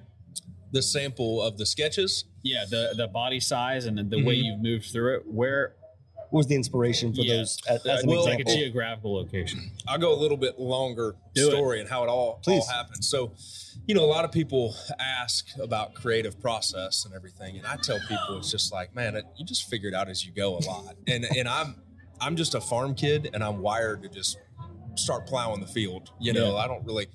The 0.75 0.81
sample 0.81 1.41
of 1.41 1.57
the 1.57 1.65
sketches. 1.65 2.25
Yeah, 2.43 2.65
the 2.69 2.93
the 2.95 3.07
body 3.07 3.39
size 3.39 3.85
and 3.85 3.97
the, 3.97 4.03
the 4.03 4.23
way 4.23 4.35
mm-hmm. 4.35 4.45
you've 4.45 4.59
moved 4.61 4.91
through 4.91 5.15
it. 5.15 5.23
Where 5.25 5.75
What 6.29 6.39
was 6.39 6.47
the 6.47 6.55
inspiration 6.55 7.13
for 7.15 7.21
Yeah. 7.21 7.37
those 7.37 7.57
as, 7.67 7.85
as 7.85 8.03
an 8.03 8.09
Well, 8.09 8.19
it's 8.19 8.25
like 8.27 8.39
a 8.39 8.41
example? 8.41 8.55
geographical 8.63 9.13
location. 9.15 9.71
I'll 9.87 9.97
go 9.97 10.13
a 10.13 10.19
little 10.19 10.37
bit 10.37 10.59
longer 10.59 11.15
Do 11.33 11.47
it. 11.47 11.51
story 11.51 11.79
and 11.79 11.87
how 11.89 12.03
it 12.03 12.09
all, 12.09 12.39
Please. 12.43 12.61
all 12.67 12.75
happened. 12.75 13.05
So, 13.05 13.31
you 13.87 13.95
know, 13.95 14.03
a 14.03 14.11
lot 14.17 14.25
of 14.25 14.31
people 14.33 14.75
ask 14.99 15.47
about 15.61 15.93
creative 15.95 16.39
process 16.41 17.05
and 17.05 17.13
everything, 17.15 17.57
and 17.57 17.65
I 17.65 17.77
tell 17.77 17.99
people 17.99 18.37
it's 18.37 18.51
just 18.51 18.73
like, 18.73 18.93
man, 18.93 19.15
it, 19.15 19.25
you 19.37 19.45
just 19.45 19.69
figure 19.69 19.87
it 19.87 19.95
out 19.95 20.09
as 20.09 20.25
you 20.25 20.33
go 20.33 20.57
a 20.57 20.61
lot. 20.65 20.95
And 21.07 21.23
and 21.37 21.47
I'm 21.47 21.75
I'm 22.19 22.35
just 22.35 22.53
a 22.53 22.61
farm 22.61 22.95
kid, 22.95 23.29
and 23.33 23.41
I'm 23.43 23.59
wired 23.61 24.03
to 24.03 24.09
just 24.09 24.37
start 24.95 25.25
plowing 25.27 25.61
the 25.61 25.67
field. 25.67 26.11
You 26.19 26.33
know, 26.33 26.51
Yeah. 26.53 26.63
I 26.63 26.67
don't 26.67 26.83
really 26.85 27.07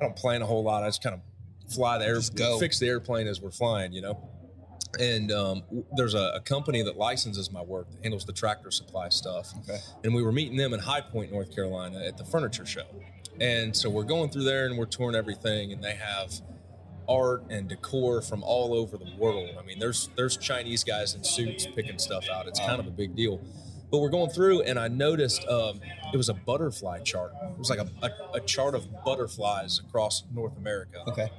I 0.00 0.04
don't 0.04 0.16
plan 0.16 0.42
a 0.42 0.46
whole 0.46 0.64
lot. 0.64 0.82
I 0.82 0.88
just 0.88 1.02
kind 1.02 1.14
of 1.14 1.20
fly 1.68 1.98
the 1.98 2.06
air, 2.06 2.16
Just 2.16 2.34
go. 2.34 2.58
fix 2.58 2.78
the 2.78 2.88
airplane 2.88 3.26
as 3.26 3.40
we're 3.40 3.50
flying. 3.50 3.92
You 3.92 4.02
know. 4.02 4.28
And 4.98 5.30
um, 5.30 5.62
there's 5.96 6.14
a, 6.14 6.32
a 6.36 6.40
company 6.40 6.80
that 6.82 6.96
licenses 6.96 7.52
my 7.52 7.60
work 7.60 7.90
that 7.90 8.02
handles 8.02 8.24
the 8.24 8.32
tractor 8.32 8.70
supply 8.70 9.10
stuff 9.10 9.52
Okay. 9.58 9.78
and 10.02 10.14
we 10.14 10.22
were 10.22 10.32
meeting 10.32 10.56
them 10.56 10.72
in 10.72 10.80
High 10.80 11.02
Point, 11.02 11.30
North 11.30 11.54
Carolina, 11.54 12.02
at 12.02 12.16
the 12.16 12.24
furniture 12.24 12.64
show. 12.64 12.86
And 13.38 13.76
so 13.76 13.90
we're 13.90 14.04
going 14.04 14.30
through 14.30 14.44
there 14.44 14.64
and 14.66 14.78
we're 14.78 14.86
touring 14.86 15.14
everything, 15.14 15.72
and 15.72 15.84
they 15.84 15.94
have 15.94 16.32
art 17.06 17.42
and 17.50 17.68
decor 17.68 18.20
from 18.22 18.42
all 18.42 18.72
over 18.74 18.96
the 18.96 19.06
world. 19.18 19.50
I 19.58 19.64
mean, 19.64 19.78
there's 19.78 20.08
there's 20.16 20.36
Chinese 20.38 20.84
guys 20.84 21.14
in 21.14 21.22
suits 21.22 21.66
picking 21.66 21.98
stuff 21.98 22.26
out. 22.30 22.48
It's 22.48 22.58
kind 22.58 22.80
of 22.80 22.86
a 22.86 22.90
big 22.90 23.14
deal. 23.14 23.40
But 23.90 23.98
we're 24.00 24.10
going 24.10 24.30
through, 24.30 24.62
and 24.62 24.78
I 24.78 24.88
noticed 24.88 25.46
um, 25.48 25.80
it 26.12 26.16
was 26.16 26.28
a 26.28 26.34
butterfly 26.34 27.00
chart. 27.00 27.32
It 27.42 27.58
was 27.58 27.70
like 27.70 27.78
a, 27.78 27.88
a, 28.02 28.36
a 28.36 28.40
chart 28.40 28.74
of 28.74 28.86
butterflies 29.04 29.78
across 29.80 30.24
North 30.34 30.56
America. 30.58 31.02
Okay. 31.08 31.30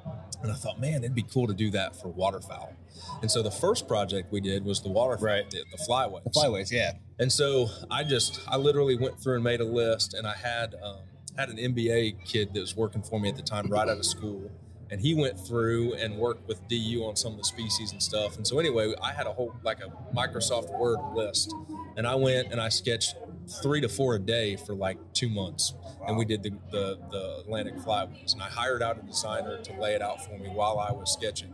And 0.42 0.52
I 0.52 0.56
thought, 0.56 0.80
man, 0.80 1.04
it'd 1.04 1.14
be 1.16 1.24
cool 1.24 1.48
to 1.48 1.54
do 1.54 1.70
that 1.72 1.96
for 1.96 2.08
waterfowl. 2.08 2.74
And 3.22 3.30
so 3.30 3.44
the 3.44 3.52
first 3.52 3.88
project 3.88 4.32
we 4.32 4.42
did 4.42 4.66
was 4.66 4.82
the 4.82 4.90
waterfowl, 4.90 5.26
Right. 5.26 5.50
the, 5.50 5.64
the 5.72 5.78
flyways. 5.84 6.24
The 6.24 6.30
flyways, 6.32 6.72
yeah. 6.72 6.94
And 7.20 7.32
so 7.32 7.68
I 7.92 8.04
just 8.04 8.40
I 8.48 8.56
literally 8.58 8.98
went 8.98 9.20
through 9.20 9.36
and 9.36 9.44
made 9.44 9.60
a 9.62 9.66
list, 9.66 10.14
and 10.14 10.26
I 10.26 10.36
had 10.36 10.76
um, 10.82 10.98
had 11.38 11.50
an 11.50 11.58
MBA 11.58 12.26
kid 12.26 12.54
that 12.54 12.60
was 12.62 12.76
working 12.76 13.02
for 13.04 13.20
me 13.20 13.30
at 13.30 13.36
the 13.36 13.42
time, 13.42 13.68
right 13.70 13.88
out 13.88 13.98
of 13.98 14.06
school, 14.06 14.50
and 14.90 15.00
he 15.02 15.14
went 15.14 15.38
through 15.40 15.94
and 15.96 16.18
worked 16.18 16.48
with 16.48 16.66
DU 16.70 17.04
on 17.06 17.16
some 17.18 17.34
of 17.34 17.38
the 17.38 17.44
species 17.44 17.92
and 17.92 18.02
stuff. 18.02 18.38
And 18.38 18.48
so 18.48 18.58
anyway, 18.60 18.94
I 19.04 19.12
had 19.12 19.28
a 19.28 19.34
whole 19.34 19.54
like 19.64 19.80
a 19.82 19.92
Microsoft 20.16 20.78
Word 20.80 21.00
list, 21.14 21.54
and 22.00 22.08
I 22.08 22.16
went 22.16 22.54
and 22.54 22.62
I 22.62 22.70
sketched 22.70 23.18
three 23.62 23.82
to 23.82 23.90
four 23.90 24.16
a 24.16 24.20
day 24.20 24.56
for 24.56 24.74
like 24.74 24.98
two 25.12 25.28
months, 25.28 25.74
and 26.08 26.18
we 26.18 26.24
did 26.24 26.42
the 26.42 26.52
the, 26.72 26.98
the 27.12 27.40
Atlantic 27.42 27.76
flyways, 27.76 28.32
and 28.32 28.42
I 28.42 28.48
hired 28.48 28.82
out 28.82 28.98
a 28.98 29.02
designer 29.02 29.58
to 29.64 29.74
lay 29.74 29.96
it 29.96 30.02
out 30.02 30.24
for 30.24 30.38
me 30.38 30.48
while 30.48 30.80
I 30.80 30.94
was 30.94 31.12
sketching. 31.12 31.54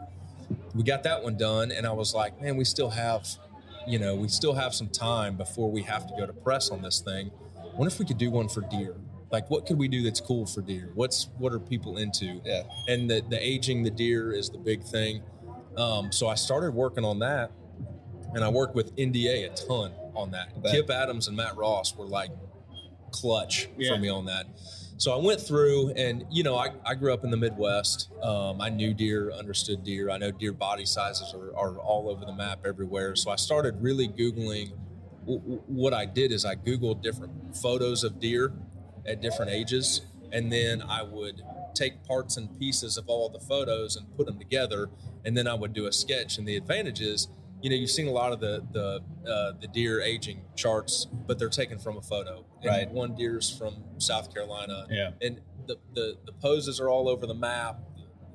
we 0.76 0.84
got 0.84 1.02
that 1.02 1.24
one 1.24 1.36
done, 1.36 1.72
and 1.72 1.88
I 1.88 1.92
was 1.92 2.14
like, 2.14 2.40
man, 2.40 2.58
we 2.58 2.64
still 2.64 2.92
have, 2.92 3.28
you 3.88 3.98
know, 3.98 4.14
we 4.14 4.28
still 4.28 4.54
have 4.54 4.76
some 4.76 4.88
time 4.88 5.36
before 5.36 5.72
we 5.72 5.82
have 5.82 6.06
to 6.06 6.14
go 6.16 6.28
to 6.28 6.34
press 6.34 6.70
on 6.70 6.84
this 6.84 7.00
thing. 7.00 7.32
Wonder 7.74 7.92
if 7.92 7.98
we 7.98 8.06
could 8.06 8.20
do 8.20 8.30
one 8.30 8.48
for 8.48 8.62
deer. 8.62 8.96
Like, 9.32 9.50
what 9.50 9.66
could 9.66 9.80
we 9.80 9.88
do 9.88 10.04
that's 10.04 10.22
cool 10.22 10.46
for 10.46 10.62
deer? 10.62 10.92
What's 10.94 11.30
what 11.40 11.54
are 11.54 11.60
people 11.60 11.98
into? 11.98 12.40
Yeah. 12.46 12.66
And 12.88 13.10
the 13.10 13.24
the 13.28 13.44
aging 13.44 13.82
the 13.82 13.90
deer 13.90 14.32
is 14.32 14.52
the 14.52 14.60
big 14.60 14.84
thing. 14.84 15.24
Um, 15.76 16.12
so 16.12 16.28
I 16.28 16.36
started 16.36 16.76
working 16.76 17.04
on 17.04 17.18
that, 17.20 17.52
and 18.36 18.44
I 18.44 18.50
worked 18.50 18.76
with 18.76 18.96
NDA 18.96 19.52
a 19.52 19.68
ton 19.68 19.92
on 20.16 20.32
that. 20.32 20.62
bet. 20.62 20.72
Kip 20.72 20.90
Adams 20.90 21.28
and 21.28 21.36
Matt 21.38 21.56
Ross 21.58 21.96
were 21.96 22.06
like 22.08 22.32
clutch 23.12 23.70
Yeah. 23.78 23.94
for 23.94 24.00
me 24.00 24.10
on 24.10 24.26
that. 24.26 24.46
So 24.98 25.12
I 25.12 25.18
went 25.22 25.42
through, 25.42 25.90
and 25.92 26.26
you 26.32 26.44
know, 26.44 26.56
I, 26.56 26.70
I 26.86 26.96
grew 26.96 27.14
up 27.14 27.24
in 27.26 27.30
the 27.32 27.38
Midwest. 27.38 28.10
Um, 28.24 28.62
I 28.62 28.70
knew 28.70 28.94
deer, 28.94 29.32
understood 29.32 29.84
deer. 29.84 30.10
I 30.10 30.18
know 30.18 30.32
deer 30.32 30.54
body 30.54 30.86
sizes 30.86 31.34
are, 31.34 31.56
are 31.58 31.78
all 31.80 32.10
over 32.10 32.24
the 32.26 32.32
map 32.34 32.60
everywhere. 32.66 33.16
So 33.18 33.30
I 33.30 33.36
started 33.36 33.82
really 33.82 34.08
Googling. 34.08 34.72
W- 35.28 35.62
what 35.68 35.94
I 35.94 36.06
did 36.06 36.32
is 36.32 36.46
I 36.46 36.56
Googled 36.56 37.02
different 37.02 37.58
photos 37.58 38.04
of 38.06 38.20
deer 38.22 38.54
at 39.06 39.22
different 39.22 39.52
ages, 39.52 40.02
and 40.32 40.52
then 40.52 40.82
I 40.82 41.04
would 41.04 41.42
take 41.74 42.02
parts 42.06 42.38
and 42.38 42.58
pieces 42.58 42.96
of 42.98 43.10
all 43.10 43.28
the 43.28 43.40
photos 43.40 43.98
and 43.98 44.16
put 44.16 44.26
them 44.28 44.40
together, 44.40 44.90
and 45.26 45.36
then 45.36 45.46
I 45.46 45.56
would 45.56 45.74
do 45.74 45.88
a 45.88 45.92
sketch. 45.92 46.38
And 46.38 46.48
the 46.48 46.56
advantage 46.56 47.02
is, 47.02 47.28
you 47.66 47.72
know, 47.72 47.76
you've 47.76 47.90
seen 47.90 48.06
a 48.08 48.12
lot 48.12 48.32
of 48.32 48.40
the 48.40 48.64
the 48.74 49.02
uh, 49.28 49.54
the 49.60 49.68
deer 49.68 50.00
aging 50.00 50.40
charts, 50.56 51.08
but 51.26 51.40
they're 51.40 51.50
taken 51.50 51.80
from 51.80 51.98
a 51.98 52.02
photo. 52.02 52.46
And 52.62 52.70
Right. 52.70 52.92
One 52.92 53.16
deer's 53.16 53.50
from 53.50 53.84
South 53.98 54.32
Carolina, 54.32 54.86
Yeah. 54.88 55.14
and 55.20 55.42
the, 55.66 55.78
the 55.96 56.16
the 56.28 56.32
poses 56.34 56.80
are 56.80 56.90
all 56.90 57.10
over 57.10 57.26
the 57.26 57.34
map. 57.34 57.80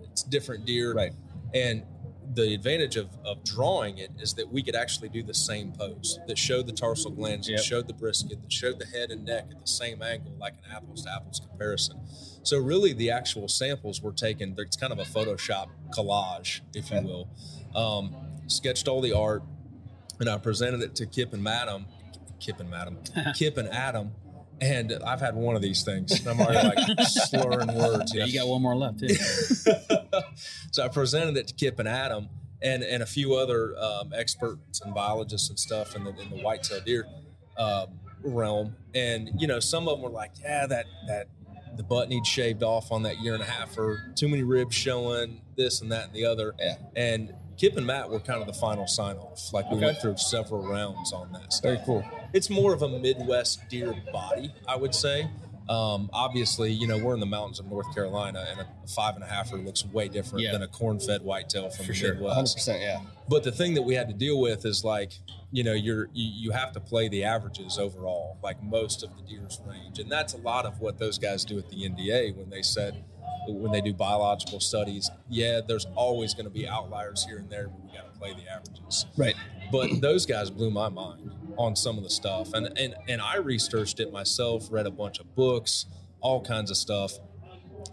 It's 0.03 0.25
different 0.25 0.65
deer, 0.67 0.93
Right. 0.95 1.13
And 1.55 1.85
the 2.35 2.55
advantage 2.55 2.97
of, 2.97 3.09
of 3.25 3.43
drawing 3.45 3.99
it 3.99 4.11
is 4.19 4.35
that 4.35 4.51
we 4.53 4.63
could 4.65 4.75
actually 4.77 5.09
do 5.11 5.23
the 5.23 5.35
same 5.35 5.73
pose 5.73 6.19
that 6.27 6.37
showed 6.39 6.67
the 6.67 6.73
tarsal 6.73 7.13
glands, 7.13 7.49
Yep. 7.49 7.59
that 7.59 7.65
showed 7.65 7.87
the 7.87 7.95
brisket, 7.95 8.41
that 8.43 8.53
showed 8.53 8.81
the 8.81 8.87
head 8.87 9.11
and 9.13 9.25
neck 9.25 9.47
at 9.53 9.61
the 9.61 9.67
same 9.67 10.03
angle, 10.03 10.33
like 10.41 10.55
an 10.65 10.73
apples 10.73 11.05
to 11.05 11.13
apples 11.13 11.41
comparison. 11.41 12.01
So 12.43 12.59
really, 12.59 12.93
the 12.95 13.11
actual 13.11 13.47
samples 13.47 14.03
were 14.03 14.13
taken. 14.13 14.57
It's 14.59 14.77
kind 14.77 14.93
of 14.93 14.99
a 14.99 15.05
Photoshop 15.05 15.69
collage, 15.97 16.63
if 16.75 16.91
you 16.91 17.01
will. 17.01 17.29
Um, 17.77 18.15
sketched 18.51 18.89
all 18.89 19.01
the 19.01 19.13
art, 19.13 19.43
and 20.19 20.29
I 20.29 20.39
presented 20.39 20.83
it 20.83 20.95
to 20.97 21.07
Kip 21.07 21.33
and 21.33 21.43
Madam, 21.43 21.87
Kip 22.39 22.61
and 22.61 22.71
Madam, 22.71 22.99
Kip 23.35 23.57
and 23.57 23.69
Adam. 23.69 24.13
And 24.63 24.93
I've 25.07 25.21
had 25.21 25.35
one 25.35 25.57
of 25.57 25.63
these 25.63 25.85
things. 25.85 26.27
I'm 26.27 26.39
already 26.39 26.69
like 26.69 27.01
slurring 27.07 27.75
words. 27.75 28.15
Yeah, 28.15 28.27
you 28.27 28.39
got 28.39 28.47
one 28.47 28.61
more 28.61 28.77
left 28.77 29.01
too. 29.01 29.15
so 30.71 30.85
I 30.85 30.89
presented 30.89 31.39
it 31.39 31.49
to 31.49 31.55
Kip 31.55 31.79
and 31.79 31.89
Adam 31.89 32.29
and 32.63 32.83
and 32.83 33.03
a 33.03 33.07
few 33.07 33.35
other 33.35 33.75
um, 33.79 34.13
experts 34.15 34.81
and 34.83 34.95
biologists 34.95 35.49
and 35.49 35.59
stuff 35.59 35.97
in 35.97 36.05
the 36.05 36.11
in 36.21 36.31
the 36.31 36.43
whitetail 36.43 36.81
deer 36.81 37.07
um, 37.59 37.87
realm. 38.23 38.77
And 38.95 39.31
you 39.39 39.47
know, 39.47 39.61
some 39.61 39.89
of 39.89 39.97
them 39.97 40.03
were 40.03 40.11
like, 40.11 40.33
"Yeah, 40.43 40.67
that 40.67 40.87
that 41.07 41.29
the 41.77 41.83
butt 41.83 42.09
needs 42.09 42.29
shaved 42.29 42.63
off 42.63 42.93
on 42.93 43.03
that 43.05 43.21
year 43.21 43.35
and 43.35 43.43
a 43.43 43.47
half, 43.47 43.79
or 43.79 44.13
too 44.15 44.29
many 44.29 44.43
ribs 44.43 44.75
showing, 44.75 45.41
this 45.57 45.81
and 45.81 45.91
that 45.93 46.07
and 46.07 46.15
the 46.15 46.25
other." 46.27 46.55
Yeah. 46.59 46.77
And 46.97 47.33
Kip 47.61 47.77
and 47.77 47.87
Matt 47.87 48.09
were 48.09 48.21
kind 48.21 48.41
of 48.41 48.47
the 48.47 48.55
final 48.55 48.87
sign 48.87 49.17
off. 49.17 49.53
Like 49.53 49.71
we 49.71 49.77
Okay. 49.77 49.87
went 49.87 49.99
through 50.01 50.17
several 50.17 50.63
rounds 50.67 51.13
on 51.13 51.31
that 51.33 51.53
stuff 51.53 51.63
Very 51.75 51.81
cool. 51.85 52.03
it's 52.33 52.49
more 52.49 52.73
of 52.73 52.81
a 52.81 52.89
Midwest 52.89 53.69
deer 53.69 53.95
body, 54.11 54.51
I 54.67 54.77
would 54.77 54.95
say. 54.95 55.29
Um, 55.69 56.09
obviously, 56.13 56.73
you 56.73 56.89
know, 56.89 56.99
we're 56.99 57.15
in 57.15 57.21
the 57.21 57.27
mountains 57.27 57.61
of 57.61 57.67
North 57.67 57.95
Carolina, 57.95 58.45
and 58.51 58.61
a 58.61 58.67
five 58.89 59.15
and 59.15 59.23
a 59.23 59.27
halfer 59.29 59.63
looks 59.65 59.85
way 59.85 60.09
different 60.09 60.43
Yeah. 60.45 60.51
than 60.53 60.63
a 60.63 60.67
corn-fed 60.67 61.23
whitetail 61.23 61.71
from 61.71 61.85
For 61.87 61.93
the 61.93 61.99
sure. 61.99 62.15
midwest. 62.15 62.57
100%. 62.59 62.81
Yeah. 62.81 63.03
But 63.29 63.45
the 63.45 63.53
thing 63.53 63.75
that 63.75 63.83
we 63.83 63.95
had 63.95 64.09
to 64.09 64.15
deal 64.15 64.41
with 64.41 64.65
is 64.65 64.83
like, 64.85 65.13
you 65.53 65.63
know, 65.63 65.73
you're 65.75 66.07
you, 66.13 66.25
you 66.45 66.51
have 66.53 66.73
to 66.73 66.81
play 66.81 67.09
the 67.09 67.23
averages 67.25 67.79
overall, 67.79 68.39
like 68.43 68.61
most 68.65 69.05
of 69.05 69.11
the 69.17 69.23
deer's 69.23 69.61
range, 69.67 69.99
and 70.01 70.11
that's 70.11 70.33
a 70.33 70.39
lot 70.39 70.65
of 70.67 70.81
what 70.81 70.99
those 70.99 71.19
guys 71.19 71.45
do 71.45 71.59
at 71.59 71.69
the 71.69 71.85
NDA 71.85 72.33
when 72.37 72.51
they 72.51 72.63
said 72.63 73.05
when 73.49 73.73
they 73.73 73.81
do 73.81 73.93
biological 73.93 74.61
studies. 74.61 75.11
Yeah, 75.29 75.61
there's 75.67 75.87
always 75.97 76.35
going 76.35 76.45
to 76.47 76.51
be 76.51 76.69
outliers 76.69 77.25
here 77.25 77.39
and 77.39 77.49
there, 77.51 77.69
but 77.69 77.81
we 77.85 77.89
got 77.97 78.13
to 78.13 78.19
play 78.19 78.33
the 78.35 78.49
averages 78.51 79.07
Right. 79.17 79.35
but 79.73 80.01
those 80.01 80.27
guys 80.27 80.51
blew 80.51 80.71
my 80.71 80.89
mind 80.89 81.31
on 81.57 81.75
some 81.77 81.97
of 81.99 82.05
the 82.05 82.11
stuff 82.11 82.53
and 82.55 82.67
and 82.79 82.95
and 83.09 83.21
I 83.21 83.37
researched 83.37 83.99
it 84.01 84.13
myself 84.13 84.69
read 84.71 84.87
a 84.87 84.91
bunch 84.91 85.19
of 85.21 85.35
books 85.35 85.87
all 86.21 86.41
kinds 86.43 86.71
of 86.71 86.77
stuff 86.77 87.13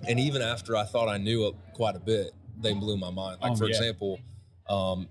and 0.07 0.19
even 0.19 0.41
after 0.41 0.75
I 0.75 0.83
thought 0.85 1.07
I 1.09 1.17
knew 1.17 1.47
it 1.47 1.55
quite 1.73 1.95
a 1.95 1.99
bit 1.99 2.31
they 2.59 2.73
blew 2.73 2.97
my 2.97 3.09
mind 3.09 3.39
like 3.41 3.53
Oh, 3.53 3.55
for 3.55 3.65
yeah. 3.65 3.75
example 3.75 4.19
um 4.69 5.07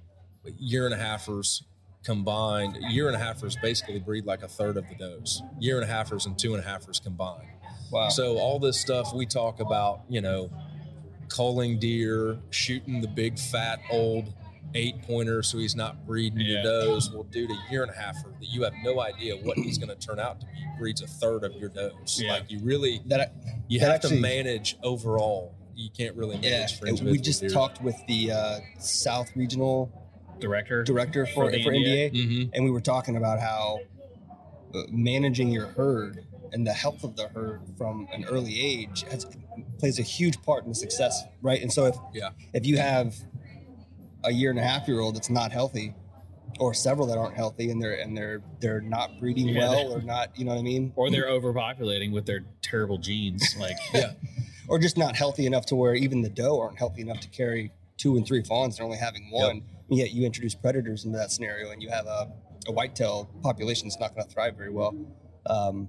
year 0.59 0.87
and 0.87 0.95
a 0.95 0.99
halfers 0.99 1.62
combined 2.05 2.77
year 2.91 3.09
and 3.09 3.17
a 3.17 3.19
halfers 3.19 3.61
basically 3.61 3.99
breed 3.99 4.25
like 4.27 4.43
a 4.43 4.49
third 4.49 4.77
of 4.77 4.89
the 4.89 4.95
does 4.95 5.43
year 5.59 5.81
and 5.81 5.91
a 5.91 5.93
halfers 5.93 6.27
and 6.27 6.39
two 6.39 6.55
and 6.55 6.65
a 6.65 6.67
halfers 6.67 7.03
combined 7.03 7.49
Wow. 7.90 8.09
so 8.09 8.37
all 8.38 8.59
this 8.59 8.81
stuff 8.81 9.12
we 9.14 9.27
talk 9.27 9.61
about, 9.61 10.01
you 10.09 10.20
know, 10.20 10.51
culling 11.29 11.79
deer, 11.79 12.38
shooting 12.51 13.01
the 13.01 13.09
big 13.09 13.38
fat 13.38 13.81
old 13.90 14.33
eight 14.75 15.01
pointer 15.03 15.42
so 15.42 15.59
he's 15.59 15.75
not 15.77 16.07
breeding 16.07 16.40
Yeah. 16.40 16.62
your 16.62 16.62
does. 16.62 17.11
Well, 17.11 17.22
dude, 17.25 17.51
a 17.51 17.57
year 17.70 17.83
and 17.83 17.90
a 17.90 17.94
half 17.96 18.14
that 18.25 18.33
you 18.40 18.62
have 18.64 18.72
no 18.85 19.01
idea 19.01 19.37
what 19.37 19.57
he's 19.57 19.79
going 19.79 19.88
to 19.88 19.94
turn 20.07 20.18
out 20.18 20.40
to 20.40 20.46
be 20.46 20.53
breeds 20.79 21.01
a 21.03 21.07
third 21.07 21.44
of 21.44 21.55
your 21.55 21.68
does. 21.70 22.20
Yeah. 22.20 22.33
Like 22.33 22.51
you 22.51 22.59
really, 22.61 23.01
that 23.07 23.33
you 23.68 23.79
That 23.81 23.87
have 23.87 23.94
actually- 23.96 24.16
to 24.16 24.22
manage 24.22 24.77
overall. 24.83 25.55
You 25.75 25.90
can't 25.90 26.14
really 26.16 26.37
yeah. 26.37 26.51
manage 26.51 26.79
for 26.79 26.87
we 27.05 27.18
just 27.18 27.40
deer. 27.40 27.51
talked 27.51 27.83
with 27.83 27.96
the 28.09 28.33
uh, 28.33 28.61
South 28.79 29.31
Regional 29.37 29.90
Director. 30.40 30.83
director 30.85 31.27
for, 31.27 31.51
For 31.51 31.59
for 31.62 31.72
NDA, 31.72 32.11
Mhm. 32.12 32.51
and 32.55 32.64
we 32.64 32.70
were 32.70 32.81
talking 32.81 33.16
about 33.16 33.40
how 33.40 33.81
uh, 34.75 34.83
managing 34.90 35.49
your 35.51 35.66
herd 35.68 36.25
and 36.53 36.67
the 36.67 36.73
health 36.73 37.05
of 37.05 37.17
the 37.17 37.29
herd 37.29 37.61
from 37.79 38.07
an 38.13 38.25
early 38.25 38.61
age 38.61 39.05
has, 39.11 39.27
plays 39.79 39.99
a 39.99 40.03
huge 40.03 40.41
part 40.43 40.63
in 40.65 40.69
the 40.71 40.75
success, 40.75 41.25
right? 41.43 41.61
And 41.63 41.73
so 41.73 41.87
if 41.87 41.97
Yeah. 42.15 42.31
if 42.53 42.67
you 42.67 42.79
have 42.79 43.15
a 44.25 44.33
year 44.33 44.51
and 44.51 44.59
a 44.59 44.63
half 44.63 44.89
year 44.89 45.01
old 45.01 45.17
that's 45.17 45.31
not 45.31 45.53
healthy, 45.53 45.95
or 46.59 46.73
several 46.73 47.07
that 47.09 47.19
aren't 47.19 47.35
healthy, 47.37 47.71
and 47.71 47.81
they're 47.83 47.95
and 48.01 48.17
they're 48.17 48.43
they're 48.61 48.81
not 48.81 49.19
breeding 49.21 49.49
Yeah, 49.49 49.69
well, 49.71 49.93
or 49.93 50.03
not, 50.03 50.39
you 50.39 50.45
know 50.45 50.53
what 50.53 50.59
I 50.61 50.63
mean, 50.63 50.93
Or 50.97 51.11
they're 51.11 51.29
overpopulating 51.29 52.13
with 52.13 52.27
their 52.27 52.45
terrible 52.63 52.99
genes. 52.99 53.55
Like 53.59 53.77
Yeah. 53.95 54.13
or 54.69 54.79
just 54.79 54.97
not 54.97 55.17
healthy 55.17 55.47
enough 55.47 55.67
to 55.67 55.77
where 55.77 55.95
even 55.95 56.23
the 56.23 56.31
doe 56.31 56.59
aren't 56.61 56.79
healthy 56.79 57.03
enough 57.03 57.21
to 57.21 57.29
carry 57.29 57.73
two 57.99 58.17
and 58.17 58.27
three 58.27 58.43
fawns. 58.43 58.77
They're 58.77 58.85
only 58.85 58.99
having 58.99 59.31
one. 59.31 59.63
And 59.89 59.99
yet 59.99 60.11
you 60.13 60.27
introduce 60.27 60.55
predators 60.55 61.05
into 61.05 61.17
that 61.19 61.31
scenario, 61.31 61.71
and 61.71 61.81
you 61.81 61.89
have 61.91 62.07
a, 62.07 62.33
a 62.67 62.73
whitetail 62.73 63.31
population 63.43 63.87
that's 63.87 64.01
not 64.01 64.15
going 64.17 64.27
to 64.27 64.33
thrive 64.33 64.57
very 64.57 64.71
well. 64.73 64.97
Um, 65.47 65.89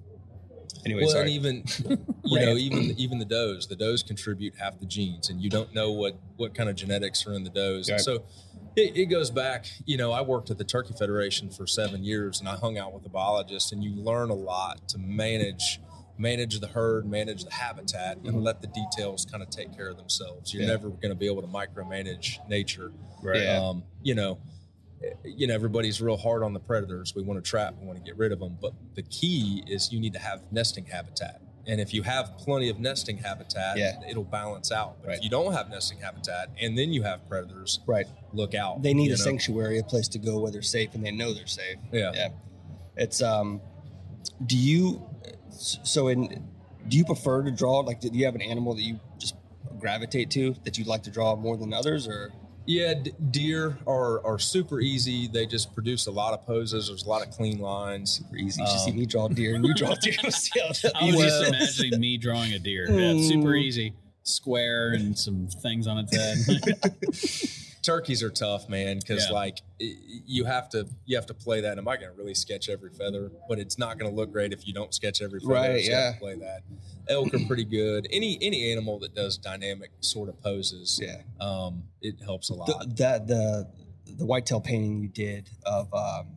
anyway, 0.85 1.03
well, 1.05 1.17
and 1.17 1.29
even 1.29 1.63
you 2.25 2.39
know, 2.39 2.55
even 2.55 2.93
even 2.97 3.19
the 3.19 3.25
does, 3.25 3.67
the 3.67 3.75
does 3.75 4.03
contribute 4.03 4.55
half 4.57 4.79
the 4.79 4.85
genes, 4.85 5.29
and 5.29 5.41
you 5.41 5.49
don't 5.49 5.73
know 5.73 5.91
what 5.91 6.17
what 6.37 6.53
kind 6.55 6.69
of 6.69 6.75
genetics 6.75 7.25
are 7.27 7.33
in 7.33 7.43
the 7.43 7.49
does. 7.49 7.89
Right. 7.89 7.99
so 7.99 8.23
it, 8.75 8.95
it 8.95 9.05
goes 9.07 9.31
back. 9.31 9.65
You 9.85 9.97
know, 9.97 10.11
I 10.11 10.21
worked 10.21 10.49
at 10.51 10.57
the 10.57 10.63
Turkey 10.63 10.93
Federation 10.97 11.49
for 11.49 11.65
seven 11.65 12.03
years, 12.03 12.39
and 12.39 12.47
I 12.47 12.55
hung 12.55 12.77
out 12.77 12.93
with 12.93 13.03
the 13.03 13.09
biologists, 13.09 13.71
and 13.71 13.83
you 13.83 13.91
learn 13.95 14.29
a 14.29 14.35
lot 14.35 14.87
to 14.89 14.97
manage 14.97 15.79
manage 16.19 16.59
the 16.59 16.67
herd, 16.67 17.05
manage 17.05 17.43
the 17.43 17.51
habitat, 17.53 18.17
and 18.17 18.37
Mhm. 18.37 18.41
let 18.43 18.59
the 18.59 18.67
details 18.67 19.23
kind 19.23 19.43
of 19.43 19.51
take 19.51 19.75
care 19.77 19.87
of 19.89 19.97
themselves. 19.97 20.51
You're 20.51 20.63
Yeah. 20.63 20.69
never 20.69 20.89
going 20.89 21.09
to 21.09 21.15
be 21.15 21.27
able 21.27 21.43
to 21.43 21.47
micromanage 21.47 22.37
nature. 22.49 22.91
right. 23.21 23.45
Um, 23.47 23.83
you 24.01 24.15
know, 24.15 24.39
you 25.23 25.47
know, 25.47 25.53
everybody's 25.53 26.01
real 26.01 26.17
hard 26.17 26.43
on 26.43 26.53
the 26.53 26.59
predators. 26.59 27.13
We 27.15 27.23
want 27.23 27.43
to 27.43 27.47
trap, 27.47 27.75
we 27.79 27.85
want 27.85 27.99
to 27.99 28.03
get 28.03 28.17
rid 28.17 28.31
of 28.31 28.39
them. 28.39 28.57
But 28.61 28.73
the 28.95 29.03
key 29.03 29.63
is 29.67 29.91
you 29.91 29.99
need 29.99 30.13
to 30.13 30.19
have 30.19 30.41
nesting 30.51 30.85
habitat. 30.85 31.41
And 31.67 31.81
if 31.81 31.93
you 31.93 32.01
have 32.03 32.37
plenty 32.37 32.69
of 32.69 32.79
nesting 32.79 33.17
habitat, 33.17 33.77
Yeah. 33.77 33.99
it'll 34.09 34.23
balance 34.23 34.71
out. 34.71 34.97
But 35.01 35.07
Right. 35.09 35.17
if 35.17 35.23
you 35.23 35.29
don't 35.29 35.51
have 35.53 35.69
nesting 35.69 35.99
habitat 35.99 36.49
and 36.59 36.77
then 36.77 36.93
you 36.93 37.03
have 37.03 37.27
predators, 37.27 37.81
right. 37.85 38.07
look 38.33 38.55
out. 38.55 38.81
They 38.81 38.93
need 38.93 39.07
a 39.07 39.11
know? 39.11 39.15
sanctuary, 39.17 39.77
a 39.77 39.83
place 39.83 40.07
to 40.09 40.19
go 40.19 40.39
where 40.39 40.51
they're 40.51 40.61
safe 40.61 40.95
and 40.95 41.05
they 41.05 41.11
know 41.11 41.33
they're 41.33 41.45
safe. 41.45 41.77
Yeah. 41.91 42.11
Yeah. 42.15 42.29
It's 42.95 43.21
um. 43.21 43.61
Do 44.45 44.57
you 44.57 45.05
so 45.51 46.07
in? 46.07 46.47
Do 46.87 46.97
you 46.97 47.03
prefer 47.05 47.43
to 47.43 47.51
draw 47.51 47.79
like? 47.79 47.99
Do 48.01 48.09
you 48.11 48.25
have 48.25 48.35
an 48.35 48.41
animal 48.41 48.73
that 48.73 48.81
you 48.81 48.99
just 49.19 49.35
gravitate 49.79 50.31
to 50.31 50.55
that 50.63 50.77
you'd 50.77 50.87
like 50.87 51.03
to 51.03 51.11
draw 51.11 51.35
more 51.35 51.57
than 51.57 51.73
others, 51.73 52.07
or 52.07 52.31
Yeah, 52.67 52.93
d- 52.95 53.13
deer 53.31 53.77
are, 53.87 54.23
are 54.25 54.37
super 54.37 54.81
easy. 54.81 55.27
They 55.27 55.45
just 55.45 55.73
produce 55.73 56.07
a 56.07 56.11
lot 56.11 56.33
of 56.33 56.45
poses. 56.45 56.89
There's 56.89 57.03
a 57.05 57.09
lot 57.09 57.25
of 57.25 57.31
clean 57.33 57.59
lines. 57.59 58.17
super 58.17 58.35
easy? 58.35 58.61
You 58.61 58.67
should 58.67 58.79
see 58.81 58.91
Um, 58.91 58.97
me 58.97 59.05
draw 59.05 59.27
deer 59.29 59.55
and 59.55 59.65
you 59.65 59.73
draw 59.73 59.95
deer. 59.95 60.13
See 60.29 60.59
how 60.59 60.67
that 60.83 60.91
I 60.95 61.05
was 61.05 61.15
easy 61.15 61.21
just 61.29 61.47
imagining 61.81 61.99
me 62.01 62.17
drawing 62.17 62.53
a 62.53 62.59
deer. 62.59 62.87
Yeah, 62.91 63.21
super 63.25 63.55
easy. 63.55 63.93
Square 64.23 64.91
and 64.93 65.17
some 65.17 65.47
things 65.47 65.87
on 65.87 65.97
its 65.99 66.13
head. 66.15 66.61
turkeys 67.87 68.21
are 68.21 68.29
tough, 68.29 68.67
man, 68.69 68.99
because 68.99 69.25
Yeah. 69.27 69.33
like 69.33 69.61
you 69.79 70.43
have 70.43 70.67
to 70.69 70.87
you 71.05 71.15
have 71.15 71.25
to 71.27 71.33
play 71.33 71.61
that. 71.61 71.77
Am 71.77 71.87
I 71.87 71.95
going 71.95 72.11
to 72.11 72.17
really 72.17 72.33
sketch 72.35 72.67
every 72.69 72.91
feather? 72.91 73.31
But 73.47 73.59
it's 73.59 73.77
not 73.79 73.97
going 73.97 74.11
to 74.11 74.15
look 74.15 74.31
great 74.31 74.51
if 74.51 74.67
you 74.67 74.73
don't 74.73 74.93
sketch 74.93 75.21
every 75.21 75.39
feather. 75.39 75.53
Right, 75.53 75.83
so 75.83 75.89
you 75.89 75.95
have 75.95 76.13
to 76.13 76.15
yeah. 76.15 76.19
play 76.19 76.35
that. 76.35 76.61
Elk 77.07 77.33
are 77.33 77.39
pretty 77.47 77.63
good. 77.63 78.07
Any 78.11 78.37
any 78.41 78.71
animal 78.71 78.99
that 78.99 79.15
does 79.15 79.37
dynamic 79.37 79.91
sort 80.01 80.27
of 80.29 80.39
poses, 80.41 80.99
Yeah. 81.01 81.21
um, 81.39 81.83
it 82.01 82.15
helps 82.21 82.49
a 82.49 82.53
lot. 82.53 82.67
The, 82.67 82.93
that 82.95 83.27
the 83.27 83.67
the 84.17 84.25
whitetail 84.25 84.59
painting 84.61 84.99
you 85.01 85.07
did 85.07 85.49
of 85.65 85.91
um, 85.93 86.27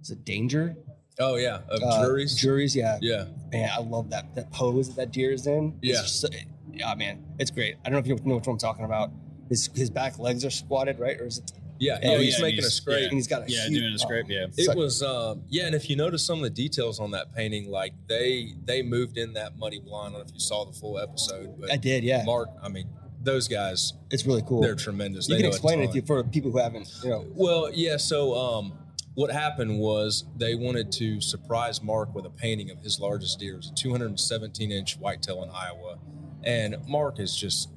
is 0.00 0.10
it 0.10 0.24
danger? 0.24 0.76
oh 1.18 1.36
yeah, 1.36 1.60
of 1.68 1.82
Uh, 1.82 2.04
Drurys. 2.04 2.36
Drurys, 2.36 2.74
yeah. 2.74 2.98
yeah, 3.00 3.24
Man, 3.50 3.70
I 3.72 3.80
love 3.80 4.10
that 4.10 4.34
that 4.36 4.52
pose 4.52 4.88
that 4.88 4.96
that 4.96 5.12
deer 5.12 5.32
is 5.32 5.46
in. 5.46 5.78
It's 5.82 6.22
Yeah. 6.22 6.28
so- 6.30 6.36
yeah, 6.72 6.94
man, 6.94 7.24
it's 7.38 7.50
great. 7.50 7.76
I 7.84 7.88
don't 7.88 7.94
know 7.94 7.98
if 8.14 8.20
you 8.20 8.26
know 8.28 8.34
what 8.36 8.46
I'm 8.46 8.58
talking 8.58 8.84
about. 8.84 9.10
His 9.48 9.68
his 9.74 9.90
back 9.90 10.18
legs 10.18 10.44
are 10.44 10.50
squatted, 10.50 10.98
right? 10.98 11.20
Or 11.20 11.26
is 11.26 11.38
it? 11.38 11.52
yeah, 11.78 11.98
Oh, 12.02 12.12
yeah. 12.12 12.18
He's 12.18 12.36
yeah, 12.38 12.42
making 12.42 12.54
he's- 12.60 12.66
a 12.68 12.70
scrape. 12.70 13.04
And 13.04 13.12
he's 13.12 13.26
got 13.26 13.42
a 13.48 13.50
Yeah, 13.52 13.66
huge- 13.68 13.80
doing 13.80 13.92
a 13.94 13.98
scrape, 13.98 14.26
yeah. 14.28 14.46
It 14.56 14.64
So- 14.66 14.74
was 14.74 15.02
um 15.02 15.42
yeah, 15.48 15.66
and 15.66 15.74
if 15.74 15.88
you 15.90 15.96
notice 15.96 16.24
some 16.24 16.38
of 16.38 16.44
the 16.44 16.50
details 16.50 16.98
on 17.00 17.10
that 17.12 17.34
painting, 17.34 17.70
like 17.70 17.92
they 18.08 18.54
they 18.64 18.82
moved 18.82 19.18
in 19.18 19.34
that 19.34 19.56
muddy 19.58 19.78
blind. 19.80 20.14
I 20.14 20.18
don't 20.18 20.26
know 20.26 20.28
if 20.28 20.34
you 20.34 20.40
saw 20.40 20.64
the 20.64 20.72
full 20.72 20.98
episode, 20.98 21.60
but 21.60 21.70
I 21.72 21.76
did, 21.76 22.02
yeah. 22.04 22.24
Mark, 22.24 22.48
I 22.62 22.68
mean, 22.68 22.88
those 23.22 23.46
guys, 23.48 23.92
It's 24.10 24.24
really 24.26 24.42
cool. 24.42 24.62
they're 24.62 24.74
tremendous. 24.74 25.28
you 25.28 25.34
they 25.34 25.42
can 25.42 25.50
know 25.50 25.54
explain 25.54 25.80
it 25.80 25.86
ton. 25.86 25.88
if 25.90 25.94
you, 25.96 26.02
for 26.02 26.22
people 26.24 26.50
who 26.50 26.58
haven't, 26.58 26.88
you 27.02 27.10
know. 27.10 27.24
Well, 27.34 27.70
yeah. 27.74 27.96
So, 27.98 28.34
um, 28.36 28.72
what 29.14 29.30
happened 29.32 29.78
was 29.80 30.24
they 30.36 30.54
wanted 30.54 30.92
to 30.92 31.20
surprise 31.20 31.82
Mark 31.82 32.14
with 32.14 32.24
a 32.26 32.30
painting 32.30 32.70
of 32.70 32.78
his 32.82 33.00
largest 33.00 33.38
deer, 33.40 33.56
It's 33.58 33.70
a 33.70 33.74
217 33.74 34.70
inch 34.72 34.98
whitetail 34.98 35.42
in 35.42 35.50
Iowa, 35.50 35.98
and 36.44 36.76
Mark 36.88 37.18
is 37.20 37.34
just. 37.36 37.68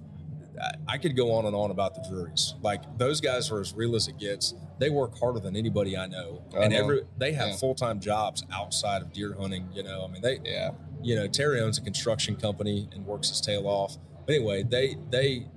I- 0.88 0.98
could 0.98 1.16
go 1.16 1.32
on 1.34 1.46
and 1.46 1.56
on 1.56 1.72
about 1.72 1.96
the 1.96 2.02
Drurys. 2.02 2.54
Like 2.62 2.82
those 2.98 3.22
guys 3.22 3.50
are 3.52 3.60
as 3.62 3.74
real 3.74 3.96
as 3.96 4.08
it 4.08 4.18
gets. 4.18 4.54
They 4.80 4.90
work 4.90 5.18
harder 5.18 5.40
than 5.40 5.56
anybody 5.56 5.98
I 5.98 6.08
know, 6.08 6.42
I 6.54 6.64
and 6.64 6.74
know. 6.74 6.80
every 6.80 7.02
they 7.18 7.34
have 7.34 7.50
Yeah. 7.50 7.56
full 7.56 7.76
time 7.76 8.00
jobs 8.00 8.44
outside 8.52 9.02
of 9.02 9.14
deer 9.14 9.36
hunting. 9.40 9.70
You 9.74 9.84
know, 9.84 10.04
I 10.04 10.08
mean 10.12 10.22
they 10.22 10.40
Yeah. 10.44 10.72
you 11.02 11.16
know, 11.16 11.28
Terry 11.28 11.62
owns 11.62 11.78
a 11.78 11.82
construction 11.82 12.36
company 12.36 12.90
and 12.94 13.06
works 13.06 13.30
his 13.30 13.40
tail 13.42 13.68
off. 13.68 13.98
But 14.26 14.36
anyway, 14.36 14.64
they 14.64 14.98
they 15.10 15.48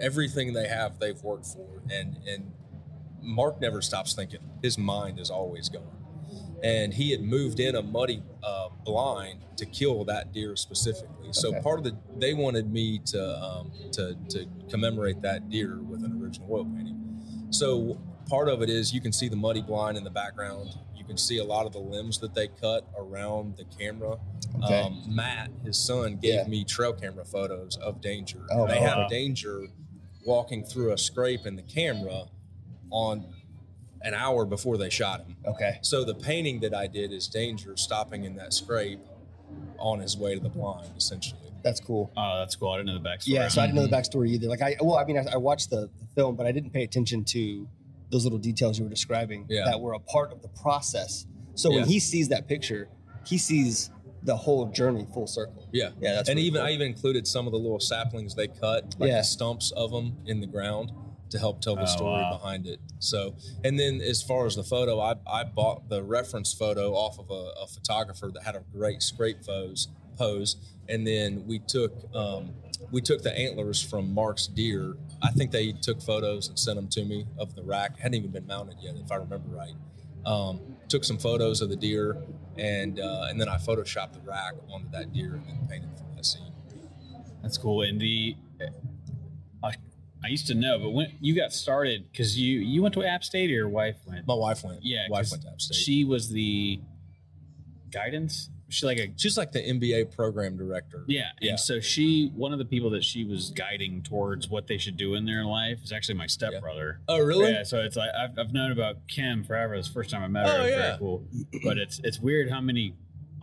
everything 0.00 0.52
they 0.52 0.66
have 0.68 0.98
they've 0.98 1.22
worked 1.22 1.46
for, 1.46 1.66
and 1.90 2.18
and 2.26 2.52
Mark 3.20 3.60
never 3.60 3.80
stops 3.80 4.14
thinking. 4.14 4.40
His 4.62 4.76
mind 4.76 5.20
is 5.20 5.30
always 5.30 5.68
going. 5.68 5.86
And 6.62 6.94
he 6.94 7.10
had 7.10 7.22
moved 7.22 7.58
in 7.58 7.74
a 7.74 7.82
muddy 7.82 8.22
uh, 8.42 8.68
blind 8.84 9.40
to 9.56 9.66
kill 9.66 10.04
that 10.04 10.32
deer 10.32 10.54
specifically. 10.56 11.32
So 11.32 11.48
Okay. 11.48 11.60
part 11.60 11.78
of 11.78 11.84
the 11.84 11.96
they 12.16 12.34
wanted 12.34 12.72
me 12.72 13.00
to 13.06 13.42
um, 13.42 13.72
to 13.92 14.16
to 14.30 14.46
commemorate 14.70 15.22
that 15.22 15.48
deer 15.50 15.78
with 15.82 16.04
an 16.04 16.20
original 16.22 16.48
oil 16.52 16.64
painting. 16.64 16.98
So 17.50 18.00
part 18.28 18.48
of 18.48 18.62
it 18.62 18.70
is 18.70 18.92
you 18.94 19.00
can 19.00 19.12
see 19.12 19.28
the 19.28 19.36
muddy 19.36 19.60
blind 19.62 19.96
in 19.98 20.04
the 20.04 20.10
background. 20.10 20.70
You 20.94 21.04
can 21.04 21.18
see 21.18 21.38
a 21.38 21.44
lot 21.44 21.66
of 21.66 21.72
the 21.72 21.80
limbs 21.80 22.18
that 22.20 22.34
they 22.34 22.46
cut 22.48 22.86
around 22.96 23.56
the 23.56 23.64
camera. 23.64 24.18
Okay. 24.62 24.80
Um, 24.82 25.02
Matt, 25.08 25.50
his 25.64 25.76
son, 25.78 26.16
gave 26.16 26.34
Yeah. 26.34 26.46
me 26.46 26.62
trail 26.64 26.92
camera 26.92 27.24
photos 27.24 27.76
of 27.78 28.00
danger. 28.00 28.46
Oh, 28.52 28.66
they 28.68 28.78
wow. 28.78 28.86
have 28.86 28.98
a 28.98 29.08
danger 29.08 29.66
walking 30.24 30.64
through 30.64 30.92
a 30.92 30.98
scrape 30.98 31.44
in 31.46 31.56
the 31.56 31.62
camera 31.62 32.26
on 32.90 33.24
an 34.04 34.14
hour 34.14 34.44
before 34.44 34.76
they 34.76 34.90
shot 34.90 35.20
him. 35.20 35.36
Okay. 35.46 35.78
So 35.82 36.04
the 36.04 36.14
painting 36.14 36.60
that 36.60 36.74
I 36.74 36.86
did 36.86 37.12
is 37.12 37.28
danger 37.28 37.76
stopping 37.76 38.24
in 38.24 38.36
that 38.36 38.52
scrape 38.52 39.00
on 39.78 40.00
his 40.00 40.16
way 40.16 40.34
to 40.34 40.40
the 40.40 40.48
blind, 40.48 40.88
essentially. 40.96 41.38
That's 41.62 41.80
cool. 41.80 42.10
Oh, 42.16 42.38
that's 42.38 42.56
cool. 42.56 42.70
I 42.70 42.78
didn't 42.78 42.88
know 42.94 42.98
the 42.98 43.08
backstory. 43.08 43.26
Yeah, 43.28 43.48
so 43.48 43.62
I 43.62 43.66
didn't 43.66 43.76
know 43.76 43.82
the 43.86 43.88
Mm-hmm. 43.96 44.18
backstory 44.18 44.28
either. 44.30 44.48
Like 44.48 44.62
I, 44.62 44.76
well, 44.80 44.96
I 44.96 45.04
mean, 45.04 45.16
I, 45.18 45.34
I 45.34 45.36
watched 45.36 45.70
the, 45.70 45.88
the 46.00 46.06
film, 46.16 46.34
but 46.34 46.46
I 46.46 46.52
didn't 46.52 46.70
pay 46.70 46.82
attention 46.82 47.24
to 47.26 47.68
those 48.10 48.24
little 48.24 48.38
details 48.38 48.78
you 48.78 48.84
were 48.84 48.90
describing 48.90 49.46
Yeah. 49.48 49.64
that 49.66 49.80
were 49.80 49.92
a 49.94 49.98
part 50.00 50.32
of 50.32 50.42
the 50.42 50.48
process. 50.48 51.26
So 51.54 51.70
when 51.70 51.84
he 51.86 52.00
sees 52.00 52.28
that 52.28 52.48
picture, 52.48 52.88
he 53.26 53.38
sees 53.38 53.90
the 54.24 54.36
whole 54.36 54.66
journey 54.66 55.06
full 55.12 55.26
circle. 55.26 55.68
Yeah. 55.72 55.90
Yeah, 56.00 56.14
that's 56.14 56.28
and 56.28 56.36
really 56.36 56.46
even 56.48 56.60
cool. 56.60 56.68
I 56.68 56.72
even 56.72 56.86
included 56.88 57.26
some 57.26 57.46
of 57.46 57.52
the 57.52 57.58
little 57.58 57.80
saplings 57.80 58.34
they 58.34 58.48
cut, 58.48 58.94
like 58.98 59.10
Yeah. 59.10 59.18
the 59.18 59.22
stumps 59.24 59.70
of 59.72 59.90
them 59.92 60.16
in 60.26 60.40
the 60.40 60.46
ground 60.46 60.92
to 61.32 61.38
help 61.38 61.60
tell 61.60 61.74
the 61.74 61.82
Oh, 61.82 61.86
story 61.86 62.22
wow. 62.22 62.38
behind 62.38 62.66
it. 62.66 62.78
So, 63.00 63.34
and 63.64 63.78
then 63.78 64.00
as 64.00 64.22
far 64.22 64.46
as 64.46 64.54
the 64.54 64.62
photo, 64.62 65.00
I, 65.00 65.14
I 65.26 65.44
bought 65.44 65.88
the 65.88 66.02
reference 66.02 66.52
photo 66.54 66.92
off 66.94 67.18
of 67.18 67.30
a, 67.30 67.52
a 67.62 67.66
photographer 67.66 68.30
that 68.32 68.42
had 68.44 68.54
a 68.54 68.62
great 68.72 69.02
scrape 69.02 69.44
pose 69.44 69.88
pose, 70.18 70.56
and 70.88 71.06
then 71.06 71.44
we 71.46 71.58
took 71.58 71.92
um, 72.14 72.50
we 72.90 73.00
took 73.00 73.22
the 73.22 73.36
antlers 73.36 73.80
from 73.82 74.12
Mark's 74.14 74.46
deer. 74.46 74.94
I 75.22 75.30
think 75.30 75.50
they 75.50 75.72
took 75.72 76.02
photos 76.02 76.48
and 76.48 76.58
sent 76.58 76.76
them 76.76 76.88
to 76.88 77.04
me 77.04 77.26
of 77.38 77.54
the 77.54 77.62
rack. 77.62 77.98
hadn't 77.98 78.14
even 78.14 78.30
been 78.30 78.46
mounted 78.46 78.76
yet, 78.80 78.94
if 78.96 79.10
I 79.10 79.16
remember 79.16 79.48
right. 79.48 79.74
Um, 80.26 80.60
took 80.88 81.02
some 81.04 81.18
photos 81.18 81.62
of 81.62 81.70
the 81.70 81.76
deer, 81.76 82.18
and 82.58 83.00
uh, 83.00 83.26
and 83.30 83.40
then 83.40 83.48
I 83.48 83.56
photoshopped 83.56 84.12
the 84.12 84.20
rack 84.20 84.52
onto 84.70 84.90
that 84.90 85.12
deer 85.12 85.34
and 85.34 85.46
then 85.48 85.66
painted 85.68 85.90
for 85.96 86.04
that 86.14 86.26
scene. 86.26 86.52
That's 87.42 87.56
cool. 87.56 87.82
And 87.82 87.98
the 88.00 88.36
I, 90.24 90.28
used 90.28 90.46
to 90.48 90.54
know, 90.54 90.78
but 90.78 90.90
when 90.90 91.12
you 91.20 91.34
got 91.34 91.52
started, 91.52 92.10
because 92.10 92.38
you 92.38 92.60
you 92.60 92.82
went 92.82 92.94
to 92.94 93.04
App 93.04 93.24
State 93.24 93.50
or 93.50 93.54
your 93.54 93.68
wife 93.68 93.96
went? 94.06 94.26
My 94.26 94.34
wife 94.34 94.64
went. 94.64 94.80
Yeah, 94.82 95.06
wife 95.08 95.30
went 95.30 95.42
to 95.44 95.50
App 95.50 95.60
State. 95.60 95.76
She 95.76 96.04
was 96.04 96.30
the 96.30 96.80
guidance. 97.90 98.50
She 98.68 98.86
like 98.86 98.98
a 98.98 99.12
She's 99.16 99.36
like 99.36 99.52
the 99.52 99.60
MBA 99.60 100.14
program 100.16 100.56
director. 100.56 101.04
yeah, 101.06 101.32
Yeah. 101.40 101.50
and 101.50 101.60
so 101.60 101.78
she 101.78 102.32
one 102.34 102.52
of 102.54 102.58
the 102.58 102.64
people 102.64 102.88
that 102.90 103.04
she 103.04 103.24
was 103.24 103.50
guiding 103.50 104.02
towards 104.02 104.48
what 104.48 104.66
they 104.66 104.78
should 104.78 104.96
do 104.96 105.14
in 105.14 105.26
their 105.26 105.44
life 105.44 105.80
is 105.84 105.92
actually 105.92 106.14
my 106.14 106.26
stepbrother. 106.26 107.00
Oh, 107.06 107.18
really? 107.18 107.52
Yeah, 107.52 107.64
so 107.64 107.80
it's 107.80 107.96
like 107.96 108.10
I've, 108.18 108.38
I've 108.38 108.52
known 108.52 108.72
about 108.72 109.08
Kim 109.08 109.44
forever. 109.44 109.74
It's 109.74 109.88
the 109.88 109.94
first 109.94 110.08
time 110.08 110.22
I 110.22 110.28
met 110.28 110.46
oh, 110.46 110.48
her. 110.48 110.54
Oh, 110.54 110.60
it 110.60 110.62
was 110.62 110.70
yeah. 110.70 110.78
very 110.78 110.98
cool. 110.98 111.26
But 111.62 111.76
it's 111.78 112.00
it's 112.02 112.18
weird 112.18 112.50
how 112.50 112.62
many 112.62 112.94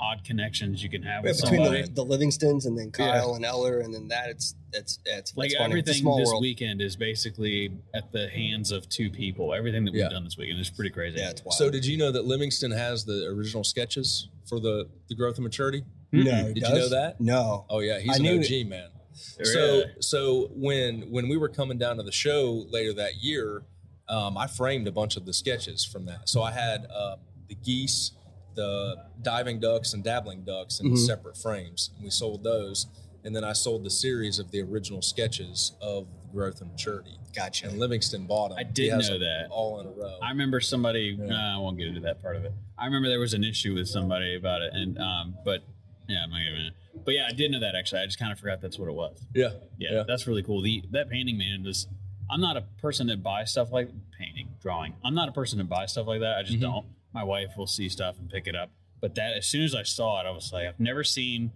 odd 0.02 0.24
connections 0.24 0.82
you 0.84 0.90
can 0.90 1.04
have 1.04 1.24
Yeah, 1.24 1.32
with 1.32 1.42
between 1.42 1.64
somebody. 1.66 1.82
the, 1.84 1.90
the 1.90 2.06
Livingstons 2.06 2.66
and 2.66 2.78
then 2.78 2.92
Kyle 2.92 3.36
and 3.36 3.44
Eller 3.46 3.80
and 3.80 3.94
then 3.94 4.08
that 4.10 4.30
it's 4.30 4.56
it's 4.74 5.00
it's 5.06 5.36
like 5.36 5.48
it's 5.52 5.56
funny. 5.56 5.80
It's 5.80 5.90
everything 5.90 6.02
small 6.02 6.18
this 6.18 6.28
world. 6.28 6.42
weekend 6.42 6.82
is 6.82 6.96
basically 6.96 7.72
at 7.94 8.12
the 8.12 8.30
hands 8.30 8.72
of 8.72 8.88
two 8.90 9.10
people. 9.10 9.54
Everything 9.54 9.84
that 9.86 9.92
we've 9.92 10.02
Yeah. 10.02 10.10
done 10.10 10.24
this 10.24 10.38
weekend 10.38 10.60
is 10.60 10.70
pretty 10.70 10.92
crazy. 10.92 11.20
Yeah, 11.20 11.32
it's 11.32 11.44
wild. 11.44 11.54
So 11.56 11.70
did 11.70 11.86
you 11.86 11.98
know 11.98 12.12
that 12.12 12.26
Livingston 12.26 12.72
has 12.72 13.04
the 13.06 13.26
original 13.28 13.64
sketches 13.64 14.28
for 14.48 14.60
the 14.60 14.88
the 15.10 15.16
growth 15.16 15.36
and 15.36 15.44
maturity? 15.44 15.84
no, 16.12 16.22
he 16.48 16.54
Did 16.54 16.64
you 16.68 16.74
know 16.76 16.90
that? 16.90 17.20
No. 17.22 17.66
Oh 17.70 17.80
yeah, 17.80 18.00
he's 18.00 18.12
I 18.14 18.16
an 18.18 18.24
knew 18.24 18.40
OG 18.40 18.68
man. 18.68 18.90
Really? 19.38 19.52
So 19.54 19.84
so 20.00 20.50
when 20.56 21.02
when 21.12 21.28
we 21.30 21.36
were 21.38 21.50
coming 21.50 21.78
down 21.78 21.98
to 21.98 22.04
the 22.04 22.12
show 22.12 22.66
later 22.70 22.94
that 22.94 23.16
year, 23.22 23.64
um, 24.08 24.38
I 24.38 24.48
framed 24.48 24.88
a 24.88 24.92
bunch 24.92 25.18
of 25.18 25.26
the 25.26 25.34
sketches 25.34 25.84
from 25.84 26.06
that. 26.06 26.30
So 26.30 26.42
I 26.42 26.52
had 26.52 26.86
uh, 26.90 27.18
the 27.48 27.56
geese, 27.56 28.12
the 28.60 29.06
diving 29.22 29.60
ducks, 29.60 29.94
and 29.94 30.04
dabbling 30.04 30.44
ducks 30.44 30.80
in 30.80 30.92
Mhm. 30.92 30.98
separate 30.98 31.38
frames, 31.38 31.92
and 31.96 32.04
we 32.04 32.10
sold 32.10 32.44
those. 32.44 32.88
And 33.24 33.36
then 33.36 33.44
I 33.44 33.54
sold 33.54 33.84
the 33.84 33.90
series 33.90 34.40
of 34.40 34.52
the 34.52 34.62
original 34.62 35.02
sketches 35.02 35.74
of 35.82 36.08
growth 36.32 36.62
and 36.62 36.72
maturity. 36.72 37.18
Gotcha. 37.36 37.68
And 37.68 37.78
Livingston 37.80 38.26
bought 38.28 38.50
them. 38.50 38.58
I 38.60 38.64
He 38.64 38.72
did 38.72 38.92
has 38.94 39.10
know 39.10 39.18
them 39.20 39.22
that. 39.44 39.50
all 39.52 39.80
in 39.82 39.88
a 39.88 39.92
row. 39.92 40.18
I 40.22 40.30
remember 40.30 40.60
somebody. 40.62 41.18
Yeah. 41.20 41.26
Nah, 41.26 41.56
I 41.56 41.58
won't 41.60 41.78
get 41.78 41.88
into 41.88 42.00
that 42.02 42.22
part 42.22 42.36
of 42.38 42.46
it. 42.46 42.54
I 42.78 42.86
remember 42.86 43.10
there 43.10 43.20
was 43.20 43.34
an 43.34 43.44
issue 43.44 43.74
with 43.76 43.88
somebody 43.90 44.36
about 44.36 44.62
it, 44.62 44.74
and 44.74 44.98
um, 45.00 45.38
but 45.44 45.64
yeah, 46.08 46.24
I'm 46.24 46.30
not 46.32 46.40
gonna. 46.40 46.72
But 47.06 47.14
yeah, 47.14 47.28
I 47.30 47.34
did 47.34 47.52
know 47.52 47.60
that 47.60 47.76
actually. 47.76 48.02
I 48.02 48.06
just 48.06 48.20
kind 48.20 48.32
of 48.32 48.40
forgot 48.40 48.62
that's 48.62 48.80
what 48.80 48.88
it 48.90 48.94
was. 48.96 49.22
yeah, 49.36 49.52
Yeah, 49.78 49.90
Yeah. 49.96 50.04
that's 50.08 50.26
really 50.28 50.44
cool. 50.44 50.62
The 50.62 50.84
that 50.92 51.10
painting, 51.10 51.38
man, 51.38 51.66
is. 51.66 51.88
I'm 52.32 52.42
not 52.42 52.58
a 52.58 52.62
person 52.78 53.08
that 53.08 53.24
buys 53.24 53.50
stuff 53.52 53.72
like 53.72 53.90
painting, 54.18 54.50
drawing. 54.62 54.94
I'm 55.04 55.16
not 55.16 55.28
a 55.30 55.32
person 55.32 55.58
that 55.58 55.64
buys 55.68 55.92
stuff 55.94 56.06
like 56.06 56.20
that. 56.22 56.38
I 56.38 56.44
just 56.44 56.58
Mhm. 56.60 56.62
don't. 56.62 56.86
My 57.14 57.24
wife 57.24 57.58
will 57.58 57.68
see 57.68 57.90
stuff 57.90 58.18
and 58.20 58.30
pick 58.30 58.48
it 58.48 58.56
up. 58.56 58.70
But 59.02 59.16
that, 59.16 59.34
as 59.38 59.48
soon 59.48 59.64
as 59.64 59.74
I 59.74 59.84
saw 59.84 60.20
it, 60.22 60.28
I 60.28 60.32
was 60.32 60.52
like, 60.54 60.68
I've 60.68 60.80
never 60.80 61.04
seen 61.04 61.52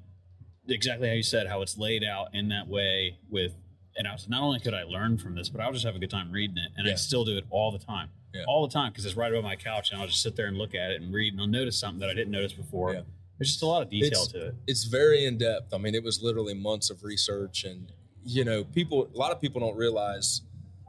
exactly 0.67 1.07
how 1.09 1.13
you 1.13 1.23
said 1.23 1.47
how 1.47 1.61
it's 1.61 1.77
laid 1.77 2.03
out 2.03 2.33
in 2.33 2.49
that 2.49 2.67
way. 2.67 3.17
With 3.29 3.53
and 3.95 4.07
I 4.07 4.13
was 4.13 4.27
not 4.27 4.41
only 4.41 4.59
could 4.59 4.73
I 4.73 4.83
learn 4.83 5.17
from 5.17 5.35
this, 5.35 5.49
but 5.49 5.61
I'll 5.61 5.73
just 5.73 5.85
have 5.85 5.95
a 5.95 5.99
good 5.99 6.09
time 6.09 6.31
reading 6.31 6.57
it, 6.57 6.71
and 6.77 6.87
I 6.89 6.95
still 6.95 7.23
do 7.25 7.37
it 7.37 7.45
all 7.51 7.71
the 7.71 7.77
time, 7.77 8.09
Yeah. 8.33 8.43
all 8.47 8.65
the 8.65 8.73
time 8.73 8.91
because 8.91 9.05
it's 9.05 9.15
right 9.15 9.31
above 9.31 9.43
my 9.43 9.55
couch, 9.55 9.91
and 9.91 10.01
I'll 10.01 10.07
just 10.07 10.23
sit 10.23 10.35
there 10.35 10.47
and 10.47 10.57
look 10.57 10.73
at 10.73 10.89
it 10.91 11.01
and 11.01 11.13
read, 11.13 11.33
and 11.33 11.41
I'll 11.41 11.47
notice 11.47 11.77
something 11.77 11.99
that 11.99 12.09
I 12.09 12.13
didn't 12.15 12.31
notice 12.31 12.53
before. 12.53 12.93
Yeah. 12.93 13.01
There's 13.37 13.51
just 13.51 13.61
a 13.61 13.67
lot 13.67 13.83
of 13.83 13.89
detail 13.91 14.07
It's- 14.23 14.27
to 14.29 14.47
it. 14.47 14.55
it's 14.65 14.85
very 14.85 15.25
in 15.25 15.37
depth. 15.37 15.73
I 15.73 15.77
mean, 15.77 15.93
it 15.93 16.03
was 16.03 16.23
literally 16.23 16.53
months 16.55 16.89
of 16.89 17.03
research, 17.03 17.65
and 17.65 17.91
you 18.25 18.45
know, 18.45 18.63
people. 18.63 19.09
A 19.13 19.17
lot 19.17 19.31
of 19.33 19.41
people 19.41 19.59
don't 19.59 19.75
realize. 19.75 20.41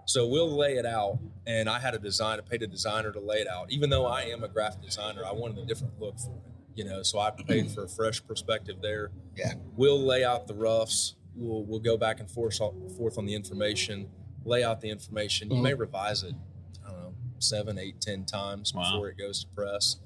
So 0.06 0.26
we'll 0.26 0.50
lay 0.54 0.74
it 0.76 0.86
out, 0.86 1.18
and 1.46 1.68
I 1.68 1.78
had 1.78 1.94
a 1.94 1.98
design. 1.98 2.38
I 2.38 2.42
paid 2.42 2.62
a 2.62 2.66
designer 2.66 3.10
to 3.12 3.20
lay 3.20 3.38
it 3.38 3.48
out. 3.48 3.70
Even 3.72 3.90
though 3.90 4.06
I 4.06 4.22
am 4.22 4.44
a 4.44 4.48
graphic 4.48 4.82
designer, 4.82 5.22
I 5.24 5.32
wanted 5.32 5.58
a 5.58 5.64
different 5.66 5.98
look 6.00 6.18
for 6.18 6.30
it. 6.30 6.42
You 6.76 6.84
know, 6.84 7.02
so 7.02 7.20
I 7.20 7.30
paid 7.30 7.70
for 7.70 7.84
a 7.84 7.88
fresh 7.88 8.24
perspective 8.26 8.76
there. 8.82 9.12
Yeah. 9.36 9.54
We'll 9.76 10.00
lay 10.00 10.24
out 10.24 10.46
the 10.48 10.54
roughs. 10.54 11.14
We'll 11.36 11.64
we'll 11.64 11.80
go 11.80 11.96
back 11.96 12.20
and 12.20 12.28
forth 12.30 12.58
forth 12.96 13.16
on 13.16 13.26
the 13.26 13.34
information. 13.34 14.08
Lay 14.44 14.62
out 14.64 14.80
the 14.80 14.90
information. 14.90 15.50
You 15.50 15.58
Mhm. 15.58 15.62
may 15.62 15.74
revise 15.74 16.22
it. 16.24 16.34
I 16.84 16.90
don't 16.90 17.00
know, 17.02 17.14
seven, 17.38 17.78
eight, 17.78 18.00
ten 18.00 18.24
times 18.24 18.74
Wow. 18.74 18.90
before 18.92 19.08
it 19.08 19.16
goes 19.16 19.40
to 19.44 19.46
press. 19.54 19.96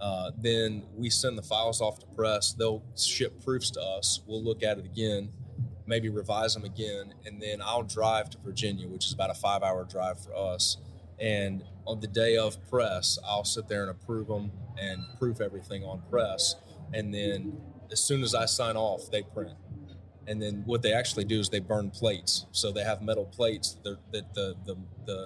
Uh, 0.00 0.32
then 0.36 0.84
we 0.94 1.08
send 1.08 1.38
the 1.38 1.42
files 1.42 1.80
off 1.80 1.98
to 2.00 2.06
press. 2.08 2.52
They'll 2.52 2.82
ship 2.96 3.42
proofs 3.42 3.70
to 3.70 3.80
us. 3.80 4.20
We'll 4.26 4.42
look 4.42 4.62
at 4.62 4.78
it 4.78 4.84
again, 4.84 5.30
maybe 5.86 6.08
revise 6.08 6.54
them 6.54 6.64
again, 6.64 7.14
and 7.24 7.40
then 7.40 7.60
I'll 7.62 7.82
drive 7.82 8.30
to 8.30 8.38
Virginia, 8.38 8.88
which 8.88 9.06
is 9.06 9.12
about 9.12 9.30
a 9.30 9.34
five 9.34 9.62
hour 9.62 9.84
drive 9.84 10.18
for 10.20 10.34
us. 10.34 10.76
And 11.18 11.64
on 11.86 12.00
the 12.00 12.06
day 12.08 12.36
of 12.36 12.58
press, 12.68 13.18
I'll 13.26 13.44
sit 13.44 13.68
there 13.68 13.82
and 13.82 13.90
approve 13.90 14.26
them 14.28 14.50
and 14.78 15.02
proof 15.18 15.40
everything 15.40 15.82
on 15.84 16.02
press. 16.10 16.56
And 16.92 17.12
then 17.14 17.58
as 17.90 18.00
soon 18.02 18.22
as 18.22 18.34
I 18.34 18.44
sign 18.46 18.76
off, 18.76 19.10
they 19.10 19.22
print. 19.22 19.54
And 20.26 20.42
then 20.42 20.64
what 20.66 20.82
they 20.82 20.92
actually 20.92 21.24
do 21.24 21.38
is 21.38 21.48
they 21.48 21.60
burn 21.60 21.90
plates. 21.90 22.46
So 22.52 22.72
they 22.72 22.82
have 22.82 23.00
metal 23.00 23.24
plates 23.26 23.76
that, 23.84 23.98
that 24.12 24.34
the 24.34 24.56
the 24.66 24.76
the 25.06 25.22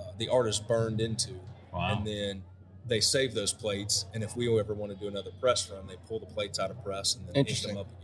uh, 0.00 0.04
the 0.18 0.28
artist 0.28 0.66
burned 0.68 1.00
into, 1.00 1.30
Wow. 1.72 1.96
and 1.96 2.06
then 2.06 2.42
they 2.86 3.00
save 3.00 3.32
those 3.32 3.52
plates. 3.52 4.06
And 4.12 4.22
if 4.22 4.36
we 4.36 4.46
ever 4.58 4.74
want 4.74 4.92
to 4.92 4.98
do 4.98 5.06
another 5.08 5.30
press 5.40 5.70
run, 5.70 5.86
they 5.86 5.96
pull 6.08 6.18
the 6.18 6.26
plates 6.26 6.58
out 6.58 6.70
of 6.70 6.82
press 6.84 7.14
and 7.14 7.26
then 7.28 7.36
ink 7.46 7.60
them 7.62 7.76
up 7.78 7.86
again. 7.98 8.03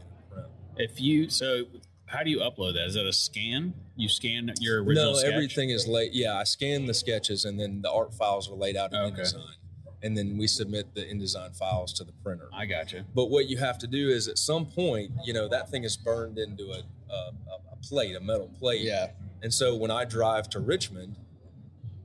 If 0.77 1.01
you 1.01 1.29
so, 1.29 1.65
how 2.07 2.23
do 2.23 2.31
you 2.31 2.39
upload 2.39 2.75
that? 2.75 2.87
Is 2.87 2.95
that 2.95 3.07
a 3.07 3.13
scan? 3.13 3.75
You 3.97 4.09
scan 4.09 4.53
your 4.61 4.83
original 4.83 5.13
no, 5.13 5.19
sketch? 5.19 5.33
everything 5.33 5.71
is 5.71 5.87
laid. 5.87 6.13
Yeah, 6.13 6.37
I 6.37 6.45
scan 6.45 6.87
the 6.87 6.95
sketches, 6.95 7.45
and 7.45 7.59
then 7.59 7.83
the 7.83 7.91
art 7.91 8.15
files 8.15 8.51
are 8.51 8.55
laid 8.55 8.77
out 8.77 8.93
in 8.93 8.99
Okay. 8.99 9.23
InDesign, 9.23 9.55
and 10.03 10.17
then 10.17 10.37
we 10.39 10.47
submit 10.47 10.95
the 10.95 11.03
InDesign 11.03 11.57
files 11.57 11.93
to 11.95 12.05
the 12.05 12.13
printer. 12.25 12.49
I 12.53 12.67
got 12.67 12.93
you. 12.93 13.05
But 13.15 13.27
what 13.31 13.49
you 13.49 13.59
have 13.59 13.79
to 13.79 13.87
do 13.87 14.09
is, 14.09 14.29
at 14.29 14.39
some 14.39 14.67
point, 14.67 15.11
you 15.25 15.33
know, 15.33 15.49
that 15.49 15.71
thing 15.71 15.85
is 15.85 15.97
burned 15.97 16.39
into 16.39 16.71
a 16.73 16.83
a, 17.11 17.15
a, 17.15 17.73
a 17.73 17.77
plate, 17.83 18.17
a 18.17 18.21
metal 18.21 18.51
plate. 18.59 18.83
Yeah. 18.83 19.11
And 19.43 19.53
so 19.53 19.75
when 19.75 19.91
I 19.91 20.05
drive 20.05 20.49
to 20.51 20.61
Richmond, 20.61 21.17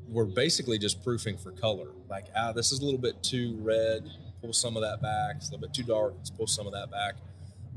we're 0.07 0.25
basically 0.25 0.77
just 0.77 1.03
proofing 1.03 1.37
for 1.37 1.51
color. 1.51 1.89
Like, 2.09 2.25
ah, 2.35 2.51
this 2.51 2.71
is 2.71 2.79
a 2.79 2.85
little 2.85 2.99
bit 2.99 3.21
too 3.21 3.57
red. 3.59 4.09
Pull 4.41 4.53
some 4.53 4.75
of 4.77 4.83
that 4.83 5.01
back. 5.01 5.35
It's 5.37 5.49
a 5.49 5.51
little 5.51 5.67
bit 5.67 5.73
too 5.73 5.83
dark. 5.83 6.13
Let's 6.17 6.29
pull 6.29 6.47
some 6.47 6.67
of 6.67 6.73
that 6.73 6.91
back. 6.91 7.15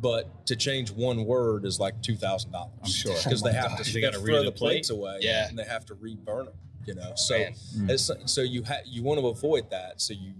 But 0.00 0.46
to 0.46 0.54
change 0.56 0.90
one 0.92 1.24
word 1.24 1.64
is 1.64 1.80
like 1.80 2.00
two 2.02 2.16
thousand 2.16 2.52
dollars. 2.52 2.72
I'm 2.82 2.88
sure. 2.90 3.14
because 3.24 3.42
Oh 3.42 3.48
they 3.48 3.54
have 3.54 3.76
to 3.82 3.92
They 3.92 4.00
throw 4.12 4.38
the 4.38 4.44
the 4.44 4.52
plate. 4.52 4.56
plates 4.58 4.90
away. 4.90 5.18
Yeah. 5.22 5.48
and 5.48 5.58
they 5.58 5.64
have 5.64 5.84
to 5.87 5.94
reburn 5.94 6.46
them. 6.46 6.54
You 6.87 6.94
know, 6.94 7.12
so 7.16 7.34
Mm. 7.37 7.90
it's, 7.90 8.11
so 8.26 8.40
you 8.40 8.64
ha- 8.64 8.80
you 8.87 9.02
want 9.02 9.20
to 9.20 9.26
avoid 9.26 9.68
that. 9.70 10.00
So 10.00 10.14
you, 10.14 10.32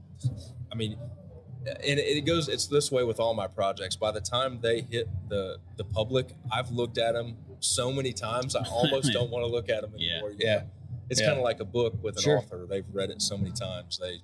I 0.72 0.74
mean, 0.76 0.96
and 1.66 1.98
it 1.98 2.24
goes. 2.24 2.48
It's 2.48 2.66
this 2.66 2.90
way 2.90 3.04
with 3.04 3.20
all 3.20 3.34
my 3.34 3.46
projects. 3.48 3.96
By 3.96 4.12
the 4.12 4.20
time 4.20 4.60
they 4.62 4.80
hit 4.80 5.08
the 5.28 5.58
the 5.76 5.84
public, 5.84 6.34
I've 6.50 6.70
looked 6.70 6.96
at 6.96 7.12
them 7.12 7.36
so 7.60 7.92
many 7.92 8.12
times. 8.14 8.56
I 8.56 8.62
almost 8.70 9.12
don't 9.12 9.30
want 9.30 9.42
to 9.44 9.50
look 9.50 9.68
at 9.68 9.82
them 9.82 9.92
anymore. 9.94 10.30
you 10.30 10.36
Yeah. 10.40 10.62
it's 11.10 11.20
Yeah. 11.20 11.26
kind 11.26 11.38
of 11.38 11.44
like 11.44 11.60
a 11.60 11.64
book 11.66 11.94
with 12.02 12.16
an 12.16 12.22
Sure. 12.22 12.38
author. 12.38 12.66
They've 12.70 12.86
read 12.92 13.10
it 13.10 13.20
so 13.20 13.36
many 13.36 13.50
times 13.52 13.98
they 13.98 14.22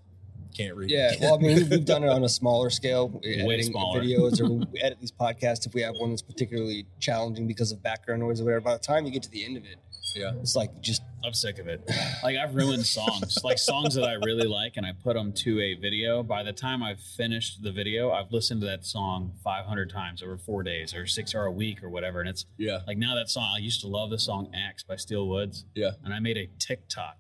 can't 0.57 0.75
read. 0.77 0.91
Yeah, 0.91 1.13
well, 1.21 1.35
I 1.35 1.39
mean, 1.39 1.69
we've 1.69 1.85
done 1.85 2.05
it 2.05 2.09
on 2.09 2.25
a 2.25 2.29
smaller 2.29 2.71
scale, 2.71 3.09
Way 3.25 3.63
smaller. 3.63 4.01
videos, 4.03 4.41
or 4.41 4.49
we 4.53 4.81
edit 4.83 4.99
these 5.01 5.13
podcasts. 5.13 5.67
If 5.67 5.75
we 5.75 5.83
have 5.83 5.95
one 5.97 6.11
that's 6.11 6.23
particularly 6.23 6.87
challenging 7.01 7.47
because 7.47 7.73
of 7.73 7.83
background 7.83 8.21
noise 8.23 8.41
or 8.41 8.45
whatever, 8.45 8.61
by 8.61 8.73
the 8.75 8.79
time 8.79 9.05
you 9.05 9.11
get 9.11 9.23
to 9.25 9.31
the 9.31 9.45
end 9.45 9.57
of 9.57 9.65
it, 9.65 9.77
yeah. 10.15 10.33
it's 10.41 10.55
like 10.57 10.81
just 10.81 11.03
I'm 11.25 11.33
sick 11.35 11.59
of 11.59 11.67
it. 11.69 11.81
Like 12.23 12.37
I've 12.39 12.55
ruined 12.55 12.87
songs, 12.87 13.37
like 13.45 13.59
songs 13.59 13.95
that 13.97 14.05
I 14.05 14.15
really 14.15 14.47
like, 14.49 14.79
and 14.79 14.87
I 14.87 14.93
put 14.93 15.13
them 15.15 15.33
to 15.45 15.61
a 15.61 15.75
video. 15.75 16.23
By 16.23 16.43
the 16.43 16.55
time 16.55 16.83
I've 16.83 17.01
finished 17.01 17.63
the 17.63 17.71
video, 17.71 18.13
I've 18.13 18.33
listened 18.33 18.63
to 18.63 18.67
that 18.69 18.87
song 18.87 19.33
500 19.45 19.91
times 19.91 20.23
over 20.23 20.39
four 20.39 20.63
days, 20.63 20.95
or 20.95 21.07
six 21.07 21.35
or 21.35 21.45
a 21.45 21.53
week, 21.53 21.83
or 21.83 21.91
whatever. 21.91 22.21
And 22.21 22.29
it's 22.31 22.47
Yeah. 22.57 22.79
like 22.87 22.97
now 22.97 23.15
that 23.15 23.29
song. 23.29 23.53
I 23.55 23.59
used 23.59 23.83
to 23.83 23.89
love 23.89 24.09
the 24.09 24.19
song 24.19 24.51
"Axe" 24.55 24.83
by 24.85 24.97
Steel 24.97 25.29
Woods, 25.29 25.67
Yeah. 25.75 25.91
and 26.03 26.15
I 26.15 26.19
made 26.21 26.39
a 26.39 26.49
TikTok. 26.59 27.19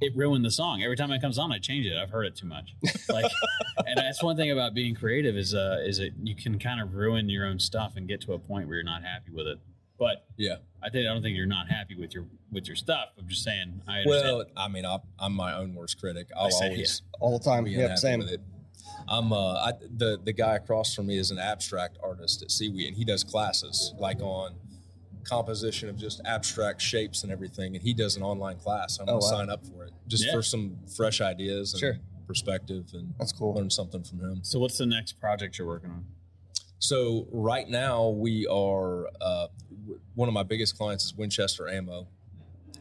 It 0.00 0.14
ruined 0.16 0.44
the 0.44 0.50
song. 0.50 0.82
Every 0.82 0.96
time 0.96 1.10
it 1.12 1.20
comes 1.22 1.38
on, 1.38 1.50
I 1.52 1.58
change 1.58 1.86
it. 1.86 1.96
I've 1.96 2.10
heard 2.10 2.26
it 2.26 2.36
too 2.36 2.46
much. 2.46 2.74
Like, 3.08 3.30
and 3.86 3.96
that's 3.96 4.22
one 4.22 4.36
thing 4.36 4.50
about 4.50 4.74
being 4.74 4.94
creative 4.94 5.36
is 5.36 5.54
uh 5.54 5.78
is 5.84 5.98
it 5.98 6.12
you 6.22 6.34
can 6.34 6.58
kind 6.58 6.80
of 6.80 6.94
ruin 6.94 7.28
your 7.30 7.46
own 7.46 7.58
stuff 7.58 7.92
and 7.96 8.06
get 8.06 8.20
to 8.22 8.34
a 8.34 8.38
point 8.38 8.66
where 8.66 8.76
you're 8.76 8.84
not 8.84 9.02
happy 9.02 9.30
with 9.32 9.46
it. 9.46 9.58
But 9.98 10.26
Yeah. 10.36 10.56
I 10.82 10.90
think 10.90 11.06
I 11.08 11.12
don't 11.14 11.22
think 11.22 11.36
you're 11.36 11.46
not 11.46 11.68
happy 11.70 11.94
with 11.96 12.12
your 12.12 12.26
with 12.50 12.66
your 12.66 12.76
stuff. 12.76 13.10
I'm 13.18 13.28
just 13.28 13.44
saying. 13.44 13.80
I 13.88 14.00
understand. 14.00 14.36
Well, 14.36 14.44
I 14.56 14.68
mean, 14.68 14.84
I, 14.84 14.98
I'm 15.18 15.32
my 15.32 15.54
own 15.54 15.74
worst 15.74 15.98
critic. 16.00 16.28
I'll 16.36 16.46
I 16.48 16.50
say, 16.50 16.70
always 16.70 17.02
all 17.20 17.38
the 17.38 17.44
time. 17.44 17.64
be 17.64 17.70
Yeah, 17.70 17.94
same. 17.94 18.18
with 18.18 18.30
it. 18.30 18.40
I'm 19.08 19.32
uh, 19.32 19.54
I, 19.54 19.72
the 19.96 20.18
the 20.22 20.32
guy 20.32 20.56
across 20.56 20.92
from 20.94 21.06
me 21.06 21.18
is 21.18 21.30
an 21.30 21.38
abstract 21.38 21.98
artist 22.02 22.42
at 22.42 22.50
SEWE, 22.50 22.88
and 22.88 22.96
he 22.96 23.04
does 23.04 23.22
classes 23.24 23.94
like 23.98 24.20
on 24.20 24.54
composition 25.24 25.88
of 25.88 25.96
just 25.96 26.20
abstract 26.24 26.80
shapes 26.80 27.22
and 27.22 27.32
everything. 27.32 27.74
And 27.74 27.82
he 27.82 27.92
does 27.94 28.16
an 28.16 28.22
online 28.22 28.56
class. 28.58 28.98
I'm 28.98 29.04
Oh, 29.04 29.18
gonna 29.18 29.24
wow. 29.24 29.30
sign 29.30 29.50
up 29.50 29.66
for 29.66 29.84
it 29.84 29.92
just 30.08 30.26
Yeah. 30.26 30.32
for 30.32 30.42
some 30.42 30.78
fresh 30.96 31.20
ideas 31.20 31.72
and 31.72 31.80
Sure. 31.80 31.98
perspective, 32.26 32.90
and 32.94 33.14
That's 33.18 33.32
cool. 33.32 33.54
learn 33.54 33.70
something 33.70 34.02
from 34.02 34.20
him. 34.20 34.40
So 34.44 34.58
what's 34.58 34.78
the 34.78 34.86
next 34.86 35.20
project 35.20 35.58
you're 35.58 35.66
working 35.66 35.90
on? 35.90 36.06
So 36.78 37.28
right 37.30 37.68
now 37.68 38.08
we 38.08 38.46
are 38.48 39.08
uh, 39.20 39.48
one 40.14 40.28
of 40.28 40.34
my 40.34 40.42
biggest 40.42 40.76
clients 40.76 41.04
is 41.04 41.14
Winchester 41.14 41.68
Ammo, 41.68 42.08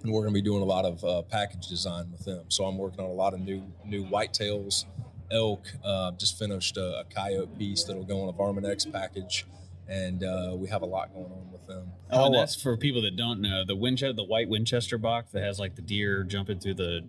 and 0.04 0.12
we're 0.12 0.22
going 0.22 0.34
to 0.34 0.38
be 0.38 0.42
doing 0.42 0.62
a 0.62 0.66
lot 0.66 0.86
of 0.86 1.04
uh, 1.04 1.22
package 1.24 1.68
design 1.68 2.12
with 2.12 2.26
them. 2.26 2.46
So 2.50 2.66
I'm 2.66 2.78
working 2.78 3.00
on 3.02 3.10
a 3.10 3.14
lot 3.14 3.34
of 3.36 3.40
new 3.42 3.62
new 3.86 4.04
whitetails, 4.06 4.86
elk. 5.32 5.68
Uh, 5.84 6.12
just 6.14 6.40
finished 6.40 6.78
a, 6.78 7.02
a 7.02 7.04
coyote 7.06 7.56
piece 7.58 7.84
that'll 7.84 8.04
go 8.04 8.22
on 8.24 8.30
a 8.30 8.32
Varmint 8.32 8.66
X 8.66 8.86
package, 8.86 9.46
and 9.88 10.24
uh, 10.24 10.54
we 10.56 10.68
have 10.70 10.82
a 10.82 10.86
lot 10.86 11.14
going 11.14 11.32
on 11.32 11.52
with 11.52 11.66
them. 11.68 11.92
Oh, 12.12 12.26
and 12.28 12.36
that's 12.36 12.60
for 12.62 12.78
people 12.78 13.02
that 13.04 13.16
don't 13.16 13.42
know 13.42 13.64
the 13.66 13.76
Winchester, 13.76 14.14
the 14.14 14.24
white 14.24 14.50
Winchester 14.50 14.98
box 14.98 15.32
that 15.34 15.44
has 15.44 15.60
like 15.60 15.76
the 15.76 15.82
deer 15.82 16.24
jumping 16.24 16.60
through 16.60 16.76
the 16.76 17.08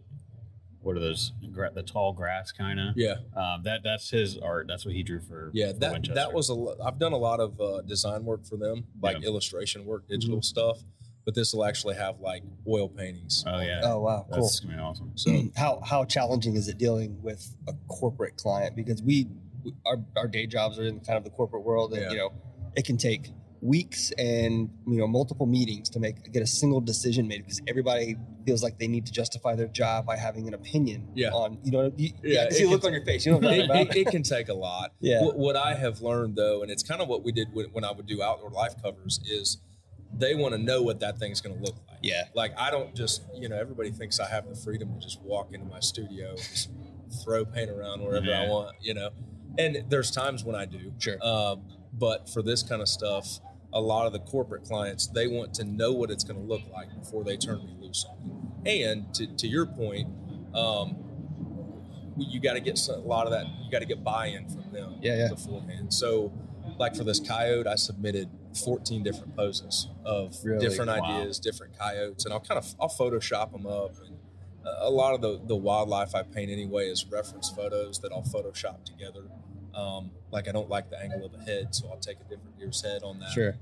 what 0.80 0.96
are 0.96 1.00
those 1.00 1.32
the 1.40 1.82
tall 1.86 2.12
grass 2.12 2.50
kind 2.50 2.80
of. 2.80 2.96
Yeah, 2.96 3.14
Um, 3.36 3.62
that 3.62 3.82
that's 3.84 4.10
his 4.10 4.36
art. 4.38 4.66
That's 4.66 4.84
what 4.84 4.94
he 4.94 5.02
drew 5.04 5.20
for. 5.20 5.50
yeah. 5.54 5.72
for 5.72 5.78
That 5.78 5.92
Winchester. 5.92 6.14
that 6.14 6.32
was 6.32 6.48
a. 6.48 6.54
lo- 6.54 6.76
I've 6.84 6.98
done 6.98 7.12
a 7.12 7.16
lot 7.18 7.38
of 7.38 7.60
uh, 7.60 7.82
design 7.82 8.24
work 8.24 8.44
for 8.44 8.56
them, 8.56 8.84
like 9.00 9.18
Yeah. 9.20 9.28
illustration 9.28 9.84
work, 9.86 10.08
digital 10.08 10.42
stuff. 10.42 10.78
But 11.24 11.36
this 11.36 11.54
will 11.54 11.64
actually 11.64 11.94
have 11.94 12.18
like 12.18 12.42
oil 12.66 12.88
paintings. 12.88 13.44
Oh 13.46 13.60
yeah. 13.60 13.82
Oh 13.84 14.00
wow, 14.00 14.26
cool. 14.32 14.42
That's 14.42 14.58
gonna 14.58 14.74
be 14.74 14.80
awesome. 14.80 15.12
So 15.14 15.30
how 15.56 15.80
how 15.86 16.04
challenging 16.04 16.56
is 16.56 16.66
it 16.66 16.78
dealing 16.78 17.22
with 17.22 17.54
a 17.68 17.74
corporate 17.86 18.36
client 18.36 18.74
because 18.74 19.00
we 19.02 19.28
we- 19.62 19.74
our, 19.86 19.98
our 20.16 20.26
day 20.26 20.48
jobs 20.48 20.80
are 20.80 20.84
in 20.84 20.98
kind 20.98 21.16
of 21.16 21.22
the 21.22 21.30
corporate 21.30 21.62
world 21.62 21.92
and 21.92 22.02
Yeah. 22.02 22.10
you 22.10 22.16
know 22.16 22.32
it 22.76 22.84
can 22.84 22.96
take 22.96 23.30
weeks 23.60 24.10
and 24.18 24.68
you 24.88 24.98
know 24.98 25.06
multiple 25.06 25.46
meetings 25.46 25.88
to 25.88 26.00
make 26.00 26.32
get 26.32 26.42
a 26.42 26.46
single 26.46 26.80
decision 26.80 27.28
made 27.28 27.42
because 27.44 27.60
everybody 27.68 28.16
feels 28.44 28.60
like 28.60 28.76
they 28.78 28.88
need 28.88 29.06
to 29.06 29.12
justify 29.12 29.54
their 29.54 29.68
job 29.68 30.04
by 30.04 30.16
having 30.16 30.48
an 30.48 30.54
opinion 30.54 31.06
Yeah. 31.14 31.30
on 31.30 31.58
you 31.62 31.70
know 31.70 31.92
you, 31.96 32.10
yeah, 32.24 32.44
Yeah, 32.44 32.50
see 32.50 32.64
a 32.64 32.68
look 32.68 32.80
can- 32.80 32.88
on 32.88 32.92
your 32.94 33.04
face 33.04 33.24
you 33.24 33.38
know 33.38 33.48
it, 33.50 33.64
about 33.66 33.76
it, 33.76 33.96
it 33.96 34.06
can 34.08 34.24
take 34.24 34.48
a 34.48 34.54
lot. 34.54 34.92
Yeah. 35.00 35.22
What, 35.22 35.36
what 35.38 35.56
I 35.56 35.74
have 35.74 36.00
learned 36.02 36.34
though, 36.34 36.62
and 36.62 36.72
it's 36.72 36.82
kind 36.82 37.00
of 37.00 37.06
what 37.06 37.22
we 37.22 37.30
did 37.30 37.48
when, 37.54 37.66
when 37.66 37.84
I 37.84 37.92
would 37.92 38.06
do 38.06 38.20
outdoor 38.20 38.50
life 38.50 38.74
covers, 38.82 39.20
is 39.30 39.58
they 40.12 40.34
want 40.34 40.52
to 40.54 40.58
know 40.58 40.82
what 40.82 40.98
that 41.00 41.18
thing's 41.18 41.40
going 41.40 41.56
to 41.56 41.62
look 41.62 41.76
like. 41.88 41.98
yeah 42.02 42.24
Like 42.34 42.52
I 42.58 42.70
don't 42.72 42.96
just, 42.96 43.22
you 43.34 43.48
know, 43.48 43.56
everybody 43.56 43.92
thinks 43.92 44.18
I 44.18 44.28
have 44.28 44.48
the 44.48 44.56
freedom 44.56 44.92
to 44.94 44.98
just 45.00 45.20
walk 45.22 45.52
into 45.54 45.66
my 45.66 45.78
studio, 45.80 46.30
and 46.30 46.38
just 46.38 46.68
throw 47.22 47.44
paint 47.44 47.70
around 47.70 48.02
wherever 48.02 48.26
I 48.34 48.48
want, 48.48 48.74
you 48.80 48.94
know. 48.94 49.10
And 49.58 49.84
there's 49.88 50.10
times 50.10 50.42
when 50.44 50.56
I 50.56 50.64
do. 50.64 50.92
Sure. 50.98 51.16
Um, 51.24 51.62
but 51.92 52.28
for 52.28 52.42
this 52.42 52.62
kind 52.62 52.80
of 52.82 52.88
stuff, 52.88 53.40
a 53.72 53.80
lot 53.80 54.06
of 54.06 54.12
the 54.12 54.18
corporate 54.18 54.64
clients 54.64 55.06
they 55.06 55.26
want 55.26 55.54
to 55.54 55.64
know 55.64 55.92
what 55.92 56.10
it's 56.10 56.24
going 56.24 56.38
to 56.40 56.46
look 56.46 56.62
like 56.72 56.88
before 56.98 57.24
they 57.24 57.36
turn 57.36 57.58
me 57.64 57.74
loose 57.80 58.04
on 58.08 58.16
it. 58.64 58.86
And 58.86 59.14
to, 59.14 59.26
to 59.26 59.46
your 59.48 59.66
point, 59.66 60.08
um, 60.54 60.96
you 62.18 62.40
got 62.40 62.54
to 62.54 62.60
get 62.60 62.78
a 62.88 62.96
lot 62.96 63.26
of 63.26 63.32
that. 63.32 63.46
You 63.64 63.70
got 63.70 63.78
to 63.80 63.86
get 63.86 64.04
buy-in 64.04 64.48
from 64.48 64.70
them 64.72 64.96
Yeah, 65.00 65.16
yeah. 65.16 65.28
beforehand. 65.28 65.92
So, 65.92 66.32
like 66.78 66.94
for 66.94 67.04
this 67.04 67.18
coyote, 67.20 67.66
I 67.66 67.74
submitted 67.76 68.28
14 68.64 69.02
different 69.02 69.34
poses 69.36 69.88
of 70.04 70.36
Really? 70.44 70.68
different 70.68 70.90
Wow. 70.90 71.20
ideas, 71.20 71.38
different 71.38 71.78
coyotes, 71.78 72.24
and 72.24 72.34
I'll 72.34 72.40
kind 72.40 72.58
of 72.58 72.74
I'll 72.80 72.88
Photoshop 72.88 73.52
them 73.52 73.66
up. 73.66 73.94
And 74.06 74.16
uh, 74.66 74.74
a 74.80 74.90
lot 74.90 75.14
of 75.14 75.22
the 75.22 75.40
the 75.46 75.56
wildlife 75.56 76.14
I 76.14 76.22
paint 76.22 76.50
anyway 76.50 76.88
is 76.88 77.06
reference 77.06 77.48
photos 77.50 77.98
that 78.00 78.12
I'll 78.12 78.22
Photoshop 78.22 78.84
together. 78.84 79.24
Um, 79.74 80.10
like 80.30 80.48
I 80.48 80.52
don't 80.52 80.68
like 80.68 80.90
the 80.90 80.98
angle 81.00 81.24
of 81.24 81.32
the 81.32 81.42
head, 81.44 81.74
so 81.74 81.88
I'll 81.90 81.96
take 81.98 82.18
a 82.20 82.24
different 82.24 82.58
deer's 82.58 82.82
head 82.82 83.02
on 83.02 83.18
that. 83.20 83.30
sure 83.32 83.54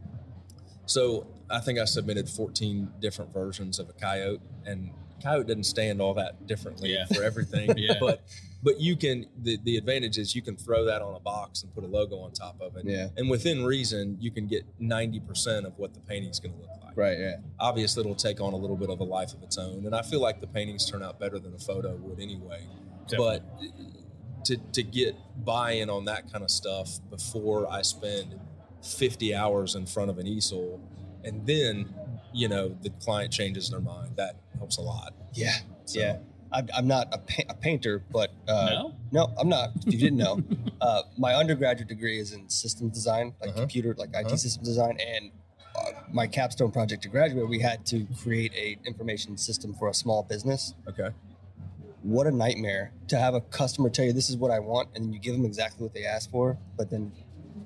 So 0.87 1.27
I 1.49 1.61
think 1.61 1.79
I 1.79 1.85
submitted 1.85 2.29
14 2.29 2.91
different 3.01 3.33
versions 3.33 3.79
of 3.79 3.89
a 3.89 3.93
coyote, 3.93 4.41
and 4.67 4.91
coyote 5.23 5.47
doesn't 5.49 5.65
stand 5.65 6.01
all 6.01 6.15
that 6.15 6.47
differently 6.47 6.93
Yeah. 6.95 7.07
for 7.07 7.23
everything. 7.23 7.73
Yeah. 7.79 7.95
But 8.01 8.23
but 8.63 8.79
you 8.81 8.97
can 8.97 9.27
the 9.43 9.59
the 9.65 9.77
advantage 9.77 10.19
is 10.19 10.35
you 10.35 10.43
can 10.43 10.57
throw 10.57 10.85
that 10.87 11.01
on 11.01 11.15
a 11.15 11.21
box 11.21 11.63
and 11.63 11.73
put 11.75 11.85
a 11.85 11.87
logo 11.87 12.17
on 12.19 12.33
top 12.33 12.61
of 12.61 12.77
it. 12.77 12.85
Yeah. 12.87 13.09
And 13.17 13.31
within 13.31 13.65
reason, 13.65 14.17
you 14.21 14.31
can 14.31 14.47
get 14.47 14.65
90% 14.81 15.65
of 15.65 15.79
what 15.79 15.95
the 15.95 16.01
painting's 16.01 16.41
going 16.41 16.55
to 16.55 16.61
look 16.61 16.71
like. 16.85 16.97
right 16.97 17.19
yeah 17.19 17.37
Obviously, 17.59 18.01
it'll 18.03 18.15
take 18.15 18.41
on 18.41 18.53
a 18.53 18.57
little 18.57 18.77
bit 18.77 18.91
of 18.91 18.99
a 19.01 19.05
life 19.05 19.33
of 19.33 19.43
its 19.43 19.57
own, 19.59 19.87
and 19.87 19.95
I 19.95 20.03
feel 20.03 20.21
like 20.21 20.41
the 20.41 20.47
paintings 20.49 20.85
turn 20.91 21.03
out 21.03 21.19
better 21.21 21.39
than 21.39 21.55
a 21.55 21.59
photo 21.59 21.95
would 21.97 22.21
anyway. 22.21 22.67
Definitely. 23.09 23.41
But 23.61 24.00
to 24.45 24.57
to 24.73 24.83
get 24.83 25.15
buy-in 25.45 25.89
on 25.91 26.05
that 26.07 26.31
kind 26.33 26.45
of 26.45 26.51
stuff 26.51 26.99
before 27.11 27.71
I 27.71 27.83
spend 27.83 28.39
50 28.83 29.35
hours 29.35 29.75
in 29.75 29.87
front 29.87 30.11
of 30.11 30.19
an 30.19 30.27
easel, 30.27 30.81
and 31.25 31.47
then 31.47 31.95
you 32.33 32.49
know 32.49 32.77
the 32.83 32.91
client 32.91 33.33
changes 33.33 33.71
their 33.71 33.81
mind, 33.81 34.17
that 34.17 34.37
helps 34.59 34.79
a 34.79 34.83
lot. 34.83 35.13
yeah 35.35 35.53
So- 35.85 36.01
yeah 36.01 36.19
I'm, 36.53 36.69
I'm 36.77 36.89
not 36.89 37.07
a, 37.13 37.19
pa- 37.19 37.45
a 37.49 37.55
painter 37.55 38.03
but 38.11 38.33
uh, 38.49 38.71
no. 38.71 38.95
No, 39.13 39.35
I'm 39.39 39.49
not. 39.49 39.71
If 39.87 39.93
you 39.95 40.01
didn't 40.01 40.19
know, 40.19 40.43
uh, 40.81 41.03
my 41.17 41.35
undergraduate 41.35 41.89
degree 41.89 42.19
is 42.19 42.33
in 42.33 42.49
systems 42.49 42.93
design, 42.93 43.35
like 43.41 43.51
Uh-huh. 43.51 43.61
computer, 43.61 43.95
like 43.99 44.11
IT 44.11 44.27
Uh-huh. 44.27 44.37
systems 44.37 44.67
design, 44.67 44.99
and 45.15 45.31
uh, 45.77 45.93
my 46.13 46.27
capstone 46.27 46.71
project 46.73 47.03
to 47.05 47.09
graduate, 47.09 47.49
we 47.49 47.61
had 47.61 47.87
to 47.87 48.05
create 48.23 48.53
a 48.55 48.77
information 48.85 49.37
system 49.37 49.75
for 49.75 49.89
a 49.89 49.95
small 49.95 50.23
business. 50.25 50.75
Okay. 50.89 51.11
What 52.03 52.27
a 52.27 52.31
nightmare 52.31 52.93
to 53.09 53.19
have 53.19 53.35
a 53.35 53.41
customer 53.41 53.91
tell 53.91 54.05
you 54.05 54.13
this 54.13 54.31
is 54.31 54.37
what 54.37 54.51
I 54.51 54.59
want, 54.59 54.89
and 54.95 55.05
then 55.05 55.13
you 55.13 55.19
give 55.19 55.35
them 55.35 55.45
exactly 55.45 55.83
what 55.83 55.95
they 55.95 56.05
asked 56.05 56.31
for. 56.31 56.59
But 56.77 56.91
then, 56.91 57.13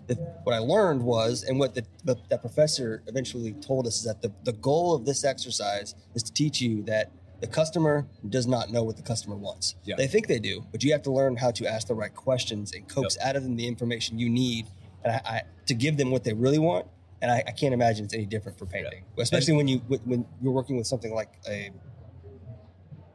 the, 0.07 0.15
what 0.43 0.55
I 0.55 0.59
learned 0.59 1.03
was, 1.03 1.45
and 1.45 1.59
what 1.59 1.75
the, 1.75 1.85
the 2.05 2.17
that 2.31 2.41
professor 2.41 3.03
eventually 3.07 3.53
told 3.53 3.87
us 3.87 3.99
is 3.99 4.05
that 4.05 4.23
the, 4.23 4.33
the 4.45 4.53
goal 4.53 4.95
of 4.95 5.05
this 5.05 5.25
exercise 5.25 5.95
is 6.15 6.23
to 6.25 6.33
teach 6.33 6.61
you 6.61 6.83
that 6.85 7.11
the 7.41 7.47
customer 7.47 8.07
does 8.29 8.47
not 8.47 8.71
know 8.71 8.83
what 8.83 8.97
the 8.97 9.03
customer 9.03 9.37
wants. 9.37 9.75
Yeah. 9.85 9.97
They 9.97 10.07
think 10.07 10.27
they 10.27 10.39
do, 10.39 10.65
but 10.73 10.83
you 10.83 10.93
have 10.93 11.03
to 11.03 11.11
learn 11.11 11.37
how 11.37 11.51
to 11.53 11.67
ask 11.67 11.89
the 11.89 11.95
right 11.95 12.15
questions 12.15 12.73
and 12.73 12.89
coax 12.89 13.19
out 13.21 13.37
of 13.37 13.43
them 13.43 13.57
the 13.57 13.67
information 13.67 14.19
you 14.19 14.31
need 14.31 14.67
and 15.05 15.13
I, 15.13 15.21
I, 15.27 15.43
to 15.67 15.75
give 15.75 15.97
them 15.97 16.11
what 16.11 16.25
they 16.25 16.33
really 16.33 16.59
want. 16.59 16.87
And 17.23 17.31
I, 17.31 17.43
I 17.47 17.53
can't 17.53 17.73
imagine 17.73 18.05
it's 18.05 18.15
any 18.15 18.27
different 18.27 18.59
for 18.59 18.67
painting, 18.67 19.05
especially 19.19 19.55
when 19.55 19.67
you 19.67 19.79
when 20.05 20.27
you're 20.43 20.53
working 20.53 20.77
with 20.77 20.87
something 20.87 21.15
like 21.15 21.33
a 21.49 21.71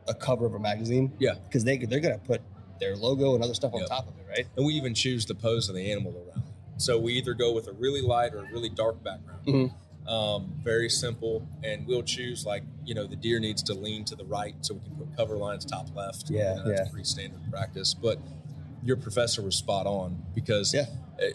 a 0.10 0.14
cover 0.14 0.46
of 0.46 0.54
a 0.56 0.60
magazine. 0.60 1.14
Yeah. 1.20 1.36
because 1.46 1.64
they 1.64 1.78
they're 1.78 2.00
gonna 2.02 2.18
put 2.18 2.42
their 2.80 2.96
logo 2.96 3.36
and 3.36 3.44
other 3.44 3.54
stuff 3.54 3.74
on 3.74 3.80
Yep. 3.82 3.90
top 3.90 4.08
of 4.08 4.14
it, 4.20 4.26
right? 4.30 4.48
And 4.58 4.66
we 4.66 4.74
even 4.74 4.94
choose 4.94 5.26
the 5.26 5.36
pose 5.36 5.70
of 5.70 5.76
the 5.76 5.92
animal 5.92 6.14
around. 6.28 6.44
So 6.78 6.98
we 6.98 7.14
either 7.14 7.34
go 7.34 7.52
with 7.54 7.68
a 7.68 7.74
really 7.74 8.02
light 8.02 8.34
or 8.34 8.40
a 8.40 8.52
really 8.52 8.70
dark 8.70 9.04
background. 9.04 9.46
Mhm. 9.46 9.74
Um, 10.08 10.54
very 10.64 10.90
simple, 10.90 11.46
and 11.64 11.86
we'll 11.86 12.04
choose 12.04 12.46
like 12.46 12.64
you 12.86 12.96
know 12.96 13.06
the 13.06 13.16
deer 13.16 13.40
needs 13.40 13.62
to 13.64 13.74
lean 13.74 14.06
to 14.06 14.16
the 14.16 14.26
right, 14.26 14.56
so 14.62 14.74
we 14.74 14.80
can 14.80 14.96
put 14.96 15.16
cover 15.16 15.38
lines 15.38 15.66
top 15.66 15.94
left. 15.96 16.30
Yeah, 16.30 16.56
You 16.56 16.60
know, 16.64 16.68
that's 16.70 16.82
yeah. 16.86 16.90
pretty 16.90 17.06
standard 17.06 17.40
practice. 17.52 17.94
But 17.94 18.18
your 18.84 18.96
professor 18.98 19.42
was 19.42 19.56
spot 19.56 19.86
on 19.86 20.24
because 20.34 20.74
Yeah. 20.74 20.86
uh, 21.22 21.26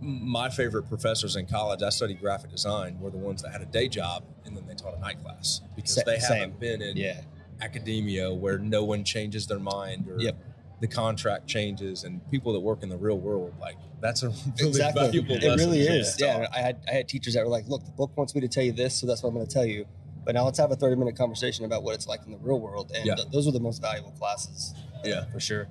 my 0.00 0.48
favorite 0.48 0.84
professors 0.88 1.36
in 1.36 1.46
college, 1.46 1.82
I 1.82 1.90
studied 1.90 2.20
graphic 2.20 2.50
design, 2.50 2.98
were 3.00 3.10
the 3.10 3.18
ones 3.18 3.42
that 3.42 3.50
had 3.52 3.60
a 3.60 3.66
day 3.66 3.88
job 3.88 4.24
and 4.44 4.56
then 4.56 4.66
they 4.66 4.74
taught 4.74 4.96
a 4.96 5.00
night 5.00 5.20
class 5.22 5.60
because 5.76 5.94
Sa- 5.94 6.02
they 6.06 6.18
same. 6.18 6.38
haven't 6.38 6.60
been 6.60 6.80
in 6.82 6.96
Yeah, 6.96 7.20
academia 7.62 8.32
where 8.32 8.58
no 8.58 8.84
one 8.84 9.04
changes 9.04 9.46
their 9.46 9.58
mind 9.58 10.08
or 10.08 10.20
Yep. 10.20 10.36
the 10.80 10.88
contract 10.88 11.46
changes 11.46 12.04
and 12.04 12.20
people 12.30 12.52
that 12.52 12.60
work 12.60 12.82
in 12.82 12.88
the 12.88 12.96
real 12.96 13.18
world 13.18 13.54
like 13.60 13.76
that's 14.00 14.22
a 14.24 14.28
really 14.58 14.68
exactly. 14.70 15.02
valuable 15.02 15.36
It 15.36 15.42
lesson 15.44 15.70
really 15.70 15.80
is. 15.82 16.16
Yeah. 16.20 16.46
I 16.52 16.58
had 16.58 16.76
I 16.88 16.92
had 16.92 17.08
teachers 17.08 17.34
that 17.34 17.44
were 17.44 17.50
like, 17.50 17.68
"Look, 17.68 17.84
the 17.84 17.92
book 17.92 18.10
wants 18.16 18.34
me 18.34 18.40
to 18.40 18.48
tell 18.48 18.64
you 18.64 18.72
this, 18.72 18.94
so 18.96 19.06
that's 19.06 19.22
what 19.22 19.28
I'm 19.28 19.36
going 19.36 19.46
to 19.46 19.52
tell 19.52 19.64
you." 19.64 19.86
But 20.24 20.34
now 20.34 20.44
let's 20.44 20.58
have 20.58 20.72
a 20.72 20.76
30 20.76 20.96
minute 20.96 21.16
conversation 21.16 21.64
about 21.64 21.84
what 21.84 21.94
it's 21.94 22.08
like 22.08 22.20
in 22.26 22.32
the 22.32 22.38
real 22.38 22.58
world, 22.58 22.90
and 22.96 23.06
Yeah. 23.06 23.14
th- 23.14 23.28
those 23.30 23.46
are 23.46 23.52
the 23.52 23.60
most 23.60 23.80
valuable 23.80 24.10
classes. 24.18 24.74
Yeah. 25.04 25.26
for 25.26 25.38
sure. 25.38 25.68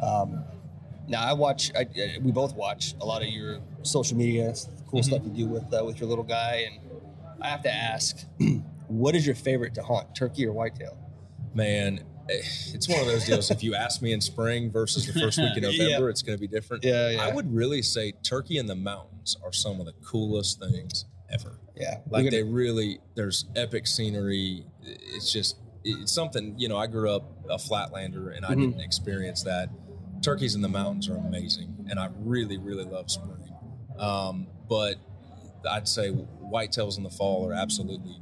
Um, 0.00 0.44
now 1.08 1.22
I 1.24 1.32
watch. 1.32 1.72
I, 1.74 1.80
I- 1.80 2.18
we 2.22 2.30
both 2.30 2.54
watch 2.54 2.94
a 3.00 3.04
lot 3.04 3.22
of 3.22 3.28
your 3.28 3.58
social 3.82 4.16
media, 4.16 4.50
s- 4.50 4.68
cool 4.88 5.00
Mhm. 5.00 5.04
stuff 5.04 5.22
you 5.24 5.30
do 5.30 5.46
with 5.46 5.74
uh, 5.74 5.82
with 5.84 5.98
your 5.98 6.08
little 6.08 6.22
guy, 6.24 6.66
and 6.70 6.78
I 7.40 7.48
have 7.48 7.62
to 7.62 7.72
ask, 7.72 8.24
what 8.86 9.16
is 9.16 9.26
your 9.26 9.34
favorite 9.34 9.74
to 9.74 9.82
hunt, 9.82 10.14
turkey 10.14 10.46
or 10.46 10.52
whitetail? 10.52 10.96
Man 11.54 12.00
it's 12.26 12.88
one 12.88 12.98
of 13.00 13.06
those 13.06 13.26
deals. 13.26 13.50
If 13.50 13.62
you 13.62 13.74
ask 13.74 14.00
me 14.00 14.14
in 14.14 14.20
spring 14.22 14.70
versus 14.70 15.06
the 15.06 15.12
first 15.20 15.38
week 15.38 15.58
in 15.58 15.62
Yeah. 15.70 15.70
november 15.88 16.08
it's 16.08 16.22
going 16.22 16.38
to 16.38 16.40
be 16.40 16.48
different. 16.48 16.82
Yeah, 16.82 17.10
yeah. 17.10 17.22
i 17.22 17.30
would 17.34 17.54
really 17.54 17.82
say 17.82 18.12
turkey 18.22 18.56
in 18.56 18.64
the 18.66 18.74
mountains 18.74 19.36
are 19.44 19.52
some 19.52 19.78
of 19.78 19.84
the 19.86 19.92
coolest 20.04 20.58
things 20.58 21.04
ever. 21.30 21.58
Yeah, 21.76 21.98
like 22.08 22.24
We're 22.24 22.30
they 22.30 22.42
really 22.42 23.00
there's 23.14 23.44
epic 23.56 23.86
scenery. 23.86 24.64
It's 24.82 25.30
just 25.32 25.56
it's 25.84 26.12
something 26.12 26.54
you 26.56 26.66
know 26.68 26.78
i 26.78 26.86
grew 26.86 27.10
up 27.10 27.24
a 27.50 27.56
flatlander 27.56 28.34
and 28.34 28.46
i 28.46 28.54
Mhm. 28.54 28.60
didn't 28.72 28.80
experience 28.80 29.42
that. 29.42 29.68
Turkeys 30.22 30.54
in 30.54 30.62
the 30.62 30.68
mountains 30.68 31.08
are 31.10 31.16
amazing 31.16 31.86
and 31.90 31.98
i 32.00 32.08
really 32.20 32.56
really 32.56 32.84
love 32.84 33.10
spring. 33.10 33.52
Um, 33.98 34.46
but 34.68 34.94
i'd 35.70 35.88
say 35.88 36.10
whitetails 36.10 36.96
in 36.96 37.02
the 37.04 37.10
fall 37.10 37.46
are 37.46 37.52
absolutely 37.54 38.16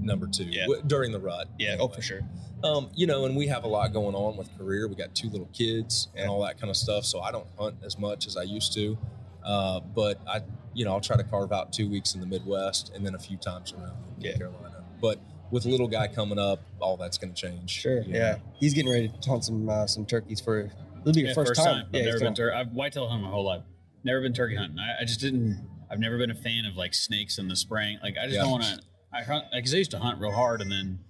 number 0.00 0.26
two 0.26 0.44
Yeah. 0.44 0.62
w- 0.62 0.82
during 0.86 1.12
the 1.12 1.18
rut 1.20 1.48
Yeah, 1.58 1.76
oh 1.80 1.88
for 1.88 2.02
sure. 2.02 2.20
um, 2.64 2.90
you 2.94 3.06
know, 3.06 3.24
and 3.24 3.36
we 3.36 3.46
have 3.48 3.64
a 3.64 3.68
lot 3.68 3.92
going 3.92 4.14
on 4.14 4.36
with 4.36 4.48
career. 4.58 4.88
We 4.88 4.94
got 4.94 5.14
two 5.14 5.28
little 5.30 5.48
kids 5.52 6.08
Yeah. 6.14 6.22
and 6.22 6.30
all 6.30 6.42
that 6.44 6.58
kind 6.60 6.70
of 6.70 6.76
stuff. 6.76 7.04
So 7.04 7.20
I 7.20 7.30
don't 7.32 7.46
hunt 7.58 7.76
as 7.84 7.98
much 7.98 8.26
as 8.26 8.36
I 8.36 8.42
used 8.42 8.72
to. 8.74 8.96
Uh, 9.44 9.80
but 9.80 10.20
I, 10.26 10.42
you 10.74 10.84
know, 10.84 10.92
I'll 10.92 11.00
try 11.00 11.16
to 11.16 11.24
carve 11.24 11.52
out 11.52 11.72
two 11.72 11.88
weeks 11.88 12.14
in 12.14 12.20
the 12.20 12.26
Midwest 12.26 12.92
and 12.94 13.04
then 13.06 13.14
a 13.14 13.18
few 13.18 13.36
times 13.36 13.72
around 13.72 13.96
Yeah. 14.18 14.36
Carolina. 14.36 14.84
But 15.00 15.18
with 15.50 15.64
little 15.64 15.88
guy 15.88 16.08
coming 16.08 16.38
up, 16.38 16.60
all 16.80 16.96
that's 16.96 17.16
going 17.16 17.32
to 17.32 17.40
change. 17.40 17.70
Sure. 17.70 18.02
you 18.02 18.12
know. 18.12 18.18
Yeah, 18.18 18.38
he's 18.60 18.74
getting 18.74 18.90
ready 18.92 19.08
to 19.08 19.28
hunt 19.30 19.44
some 19.44 19.68
uh, 19.68 19.86
some 19.86 20.04
turkeys 20.04 20.40
for. 20.40 20.70
It'll 21.00 21.12
be 21.12 21.20
your 21.20 21.28
Yeah, 21.28 21.34
first, 21.34 21.54
time. 21.54 21.66
Yeah, 21.66 21.82
I've 21.82 21.94
Yeah, 21.94 22.00
never 22.02 22.18
been 22.18 22.24
going- 22.24 22.34
tur- 22.34 22.54
I've 22.54 22.72
whitetail 22.72 23.08
hunted 23.08 23.24
my 23.24 23.30
whole 23.30 23.44
life. 23.44 23.62
Never 24.04 24.20
been 24.20 24.32
turkey 24.34 24.56
hunting. 24.56 24.78
I, 24.78 25.02
I 25.02 25.04
just 25.04 25.20
didn't. 25.20 25.66
I've 25.90 26.00
never 26.00 26.18
been 26.18 26.30
a 26.30 26.34
fan 26.34 26.66
of 26.66 26.76
like 26.76 26.92
snakes 26.92 27.38
in 27.38 27.48
the 27.48 27.56
spring. 27.56 27.98
Like 28.02 28.16
I 28.20 28.24
just 28.24 28.34
Yeah. 28.34 28.42
don't 28.42 28.50
want 28.50 28.64
to. 28.64 28.80
I 29.12 29.22
hunt 29.22 29.46
because 29.54 29.74
I 29.74 29.78
used 29.78 29.90
to 29.92 29.98
hunt 29.98 30.20
real 30.20 30.32
hard, 30.32 30.60
and 30.60 30.70
then 30.70 31.00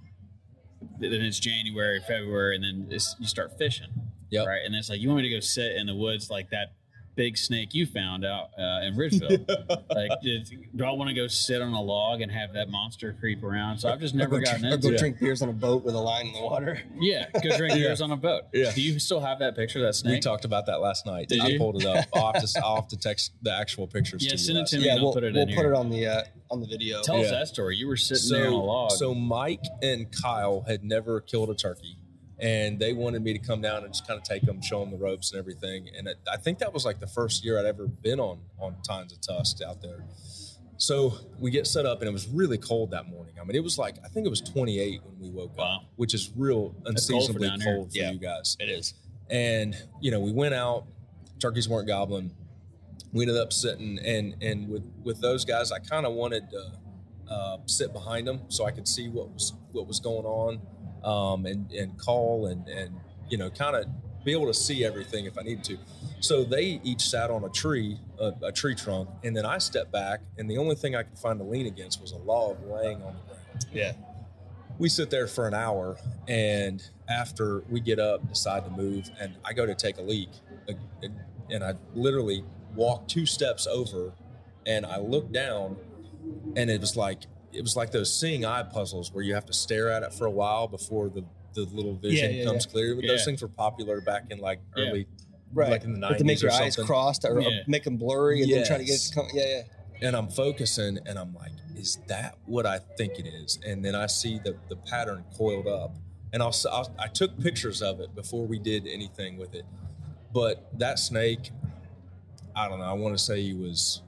then 1.01 1.13
it's 1.13 1.39
January, 1.39 2.01
February, 2.07 2.55
and 2.55 2.65
then 2.65 2.87
it's, 2.91 3.17
you 3.19 3.27
start 3.27 3.59
fishing. 3.59 3.89
Yep. 4.31 4.47
Right, 4.47 4.61
and 4.65 4.75
it's 4.75 4.91
like 4.91 5.01
you 5.01 5.09
want 5.09 5.23
me 5.23 5.29
to 5.29 5.35
go 5.35 5.41
sit 5.41 5.77
in 5.77 5.87
the 5.87 5.95
woods 5.95 6.31
like 6.31 6.51
that 6.51 6.75
big 7.19 7.37
snake 7.37 7.75
you 7.75 7.85
found 7.85 8.25
out 8.25 8.51
uh, 8.57 8.87
in 8.87 8.95
Ridgeville. 8.95 9.45
like, 9.95 10.21
did, 10.23 10.49
do 10.77 10.85
I 10.85 10.93
want 10.93 11.09
to 11.09 11.15
go 11.15 11.27
sit 11.27 11.61
on 11.61 11.73
a 11.73 11.83
log 11.83 12.21
and 12.21 12.31
have 12.31 12.53
that 12.53 12.71
monster 12.71 13.13
creep 13.19 13.43
around? 13.43 13.79
So 13.79 13.89
I've 13.91 13.99
just 13.99 14.15
never 14.15 14.37
or 14.37 14.39
go, 14.39 14.45
gotten 14.45 14.67
or 14.67 14.75
into 14.75 14.89
go 14.91 14.95
it. 14.95 14.99
drink 15.01 15.19
beers 15.19 15.43
on 15.43 15.49
a 15.49 15.53
boat 15.53 15.83
with 15.85 15.97
a 15.97 15.99
line 15.99 16.29
in 16.29 16.33
the 16.33 16.41
water. 16.41 16.81
Yeah, 17.01 17.27
go 17.43 17.57
drink 17.59 17.75
beers 17.79 18.01
on 18.01 18.13
a 18.13 18.17
boat. 18.17 18.45
Yeah. 18.55 18.71
Do 18.73 18.81
you 18.81 19.01
still 19.01 19.19
have 19.21 19.41
that 19.41 19.57
picture 19.57 19.81
of 19.81 19.87
that 19.87 19.95
snake? 19.95 20.13
We 20.15 20.21
talked 20.21 20.45
about 20.45 20.67
that 20.67 20.81
last 20.81 21.07
night. 21.07 21.29
Did 21.29 21.41
I 21.41 21.49
you? 21.49 21.59
pulled 21.59 21.83
it 21.83 21.87
up. 21.87 22.07
I'll 22.15 22.33
have 22.33 22.43
to, 22.43 22.61
I'll 22.65 22.77
have 22.77 22.89
to 22.89 22.97
text 22.97 23.33
the 23.43 23.53
actual 23.53 23.89
pictures 23.89 24.23
Yeah, 24.23 24.31
to 24.31 24.35
you. 24.37 24.39
send 24.39 24.59
it 24.59 24.67
to 24.69 24.79
me. 24.79 24.87
yeah, 24.87 24.93
and 24.93 25.03
we'll 25.03 25.13
put 25.13 25.25
it 25.25 25.35
we'll 25.35 25.43
in 25.43 25.49
put 25.49 25.57
here. 25.57 25.73
it 25.75 25.77
on 25.77 25.91
the 25.91 26.07
uh, 26.07 26.23
on 26.53 26.61
the 26.61 26.67
video. 26.69 27.03
Tell 27.03 27.21
us 27.21 27.31
that 27.31 27.49
story. 27.49 27.77
You 27.77 27.89
were 27.89 27.97
sitting 27.97 28.31
there 28.31 28.47
on 28.47 28.53
a 28.53 28.57
log. 28.57 28.93
So 28.93 29.13
Mike 29.13 29.65
and 29.83 30.07
Kyle 30.23 30.65
had 30.69 30.85
never 30.85 31.21
killed 31.21 31.51
a 31.51 31.55
turkey, 31.55 31.98
and 32.41 32.79
they 32.79 32.93
wanted 32.93 33.23
me 33.23 33.33
to 33.33 33.39
come 33.39 33.61
down 33.61 33.85
and 33.85 33.93
just 33.93 34.07
kind 34.07 34.19
of 34.19 34.25
take 34.25 34.43
them, 34.43 34.61
show 34.63 34.81
them 34.81 34.91
the 34.91 34.97
ropes 34.97 35.33
and 35.33 35.39
everything. 35.39 35.89
And 35.97 36.07
it, 36.09 36.19
I 36.31 36.37
think 36.37 36.59
that 36.61 36.73
was 36.73 36.85
like 36.85 37.01
the 37.01 37.07
first 37.07 37.45
year 37.45 37.59
I'd 37.59 37.67
ever 37.67 37.87
been 37.87 38.21
on 38.21 38.39
on 38.59 38.77
Tines 38.87 39.13
and 39.13 39.23
Tusks 39.23 39.61
out 39.63 39.83
there. 39.83 40.05
So 40.81 41.15
we 41.41 41.51
get 41.51 41.67
set 41.67 41.87
up, 41.87 42.01
and 42.01 42.09
it 42.09 42.13
was 42.13 42.29
really 42.29 42.57
cold 42.59 42.93
that 42.93 43.09
morning. 43.09 43.35
I 43.41 43.45
mean, 43.45 43.57
it 43.57 43.65
was 43.65 43.79
like 43.79 43.97
I 44.05 44.09
think 44.09 44.27
it 44.27 44.31
was 44.31 44.41
28 44.41 45.01
when 45.05 45.19
we 45.21 45.31
woke 45.31 45.57
Wow. 45.59 45.79
up, 45.79 45.85
which 45.97 46.15
is 46.15 46.31
real 46.37 46.75
That's 46.85 47.09
cold 47.11 47.23
for 47.27 47.33
unseasonably 47.39 47.65
cold, 47.65 47.91
for 47.93 47.99
Yeah. 47.99 48.11
you 48.13 48.19
guys. 48.19 48.57
it 48.61 48.69
is. 48.69 48.95
And 49.29 49.75
you 50.01 50.11
know, 50.11 50.21
we 50.21 50.31
went 50.33 50.55
out. 50.55 50.87
Turkeys 51.41 51.69
weren't 51.69 51.89
gobbling. 51.89 52.31
We 53.13 53.23
ended 53.25 53.39
up 53.39 53.53
sitting, 53.53 53.99
and 53.99 54.37
and 54.41 54.69
with 54.69 54.85
with 55.03 55.21
those 55.21 55.45
guys, 55.45 55.73
I 55.73 55.81
kind 55.81 56.07
of 56.07 56.13
wanted 56.15 56.49
to 56.51 56.73
uh, 57.33 57.59
sit 57.67 57.93
behind 57.93 58.27
them 58.29 58.43
so 58.49 58.65
I 58.65 58.71
could 58.71 58.87
see 58.87 59.09
what 59.09 59.31
was 59.31 59.53
what 59.73 59.87
was 59.89 59.99
going 59.99 60.25
on, 60.27 60.61
um, 61.05 61.47
and 61.47 61.71
and 61.73 61.99
call 61.99 62.47
and 62.47 62.67
and 62.69 62.95
you 63.29 63.37
know, 63.39 63.51
kind 63.51 63.77
of 63.77 63.87
be 64.25 64.33
able 64.33 64.47
to 64.47 64.55
see 64.55 64.85
everything 64.85 65.27
if 65.27 65.39
I 65.39 65.43
needed 65.43 65.65
to. 65.65 65.79
So 66.21 66.45
they 66.45 66.81
each 66.83 67.09
sat 67.09 67.31
on 67.31 67.45
a 67.45 67.49
tree, 67.51 67.99
a, 68.19 68.33
a 68.43 68.53
tree 68.53 68.75
trunk, 68.75 69.09
and 69.23 69.37
then 69.37 69.45
I 69.47 69.59
stepped 69.59 69.93
back, 69.93 70.21
and 70.39 70.51
the 70.51 70.59
only 70.59 70.75
thing 70.75 70.97
I 70.97 71.03
could 71.03 71.19
find 71.19 71.39
to 71.39 71.45
lean 71.45 71.67
against 71.67 72.01
was 72.01 72.13
a 72.13 72.17
log 72.17 72.57
laying 72.69 73.03
on 73.03 73.15
the 73.15 73.35
ground 73.35 73.67
Yeah. 73.73 73.93
we 74.79 74.89
sit 74.89 75.11
there 75.11 75.27
for 75.27 75.47
an 75.47 75.55
hour 75.55 75.97
and 76.27 76.83
after 77.09 77.63
we 77.69 77.81
get 77.81 77.99
up 77.99 78.27
decide 78.29 78.65
to 78.65 78.71
move 78.71 79.11
and 79.21 79.35
i 79.45 79.53
go 79.53 79.65
to 79.67 79.75
take 79.75 79.99
a 79.99 80.03
leak 80.03 80.29
uh, 80.69 80.73
and 81.51 81.65
i 81.65 81.73
literally 81.95 82.45
walk 82.75 83.09
two 83.09 83.25
steps 83.27 83.67
over 83.67 84.13
and 84.67 84.85
i 84.87 84.99
look 84.99 85.33
down 85.33 85.77
and 86.55 86.71
it 86.71 86.81
was 86.81 86.97
like 86.97 87.23
it 87.53 87.63
was 87.63 87.77
like 87.77 87.91
those 87.91 88.13
seeing 88.13 88.45
eye 88.45 88.63
puzzles 88.63 89.13
where 89.13 89.25
you 89.25 89.35
have 89.35 89.47
to 89.47 89.53
stare 89.53 89.91
at 89.91 90.03
it 90.03 90.13
for 90.13 90.27
a 90.27 90.31
while 90.31 90.69
before 90.69 91.09
the 91.09 91.25
the 91.55 91.65
little 91.73 91.95
vision 91.95 92.35
yeah, 92.35 92.45
comes 92.45 92.67
clear 92.67 92.95
but 92.95 93.07
those 93.07 93.25
things 93.25 93.41
were 93.43 93.49
popular 93.49 94.01
back 94.01 94.25
in 94.31 94.39
like 94.39 94.61
Yeah. 94.77 94.85
early 94.91 95.07
Right. 95.53 95.71
like 95.71 95.85
in 95.85 95.95
the 95.95 96.01
But 96.07 96.19
to 96.19 96.25
make 96.25 96.39
90s 96.39 96.43
your 96.43 96.51
or 96.53 96.55
eyes 96.63 96.77
crossed 96.77 97.25
or, 97.25 97.41
Yeah. 97.41 97.61
make 97.67 97.85
them 97.85 97.97
blurry 97.97 98.43
and 98.43 98.53
then 98.53 98.67
try 98.67 98.77
to 98.77 98.85
get 98.85 98.91
it 98.91 98.93
Yes. 98.95 99.09
to 99.09 99.15
come. 99.15 99.27
Yeah, 99.33 99.45
yeah. 99.47 100.07
and 100.09 100.15
I'm 100.15 100.29
focusing 100.29 100.99
and 101.07 101.19
I'm 101.19 101.35
like, 101.35 101.53
is 101.75 101.99
that 102.07 102.37
what 102.45 102.67
I 102.67 102.79
think 102.99 103.19
it 103.19 103.27
is? 103.27 103.59
And 103.67 103.83
then 103.85 103.95
I 103.95 104.07
see 104.07 104.39
the, 104.39 104.57
the 104.69 104.77
pattern 104.77 105.25
coiled 105.37 105.67
up. 105.67 105.97
And 106.35 106.43
I'll, 106.43 106.55
I'll, 106.71 106.95
I 106.99 107.07
took 107.09 107.41
pictures 107.41 107.81
of 107.81 107.99
it 108.01 108.15
before 108.15 108.47
we 108.47 108.59
did 108.59 108.87
anything 108.87 109.39
with 109.39 109.55
it. 109.55 109.65
But 110.35 110.69
that 110.79 110.99
snake, 110.99 111.51
I 112.55 112.69
don't 112.69 112.79
know, 112.81 112.85
I 112.85 112.93
want 112.93 113.17
to 113.17 113.23
say 113.25 113.41
he 113.43 113.55
was 113.55 114.03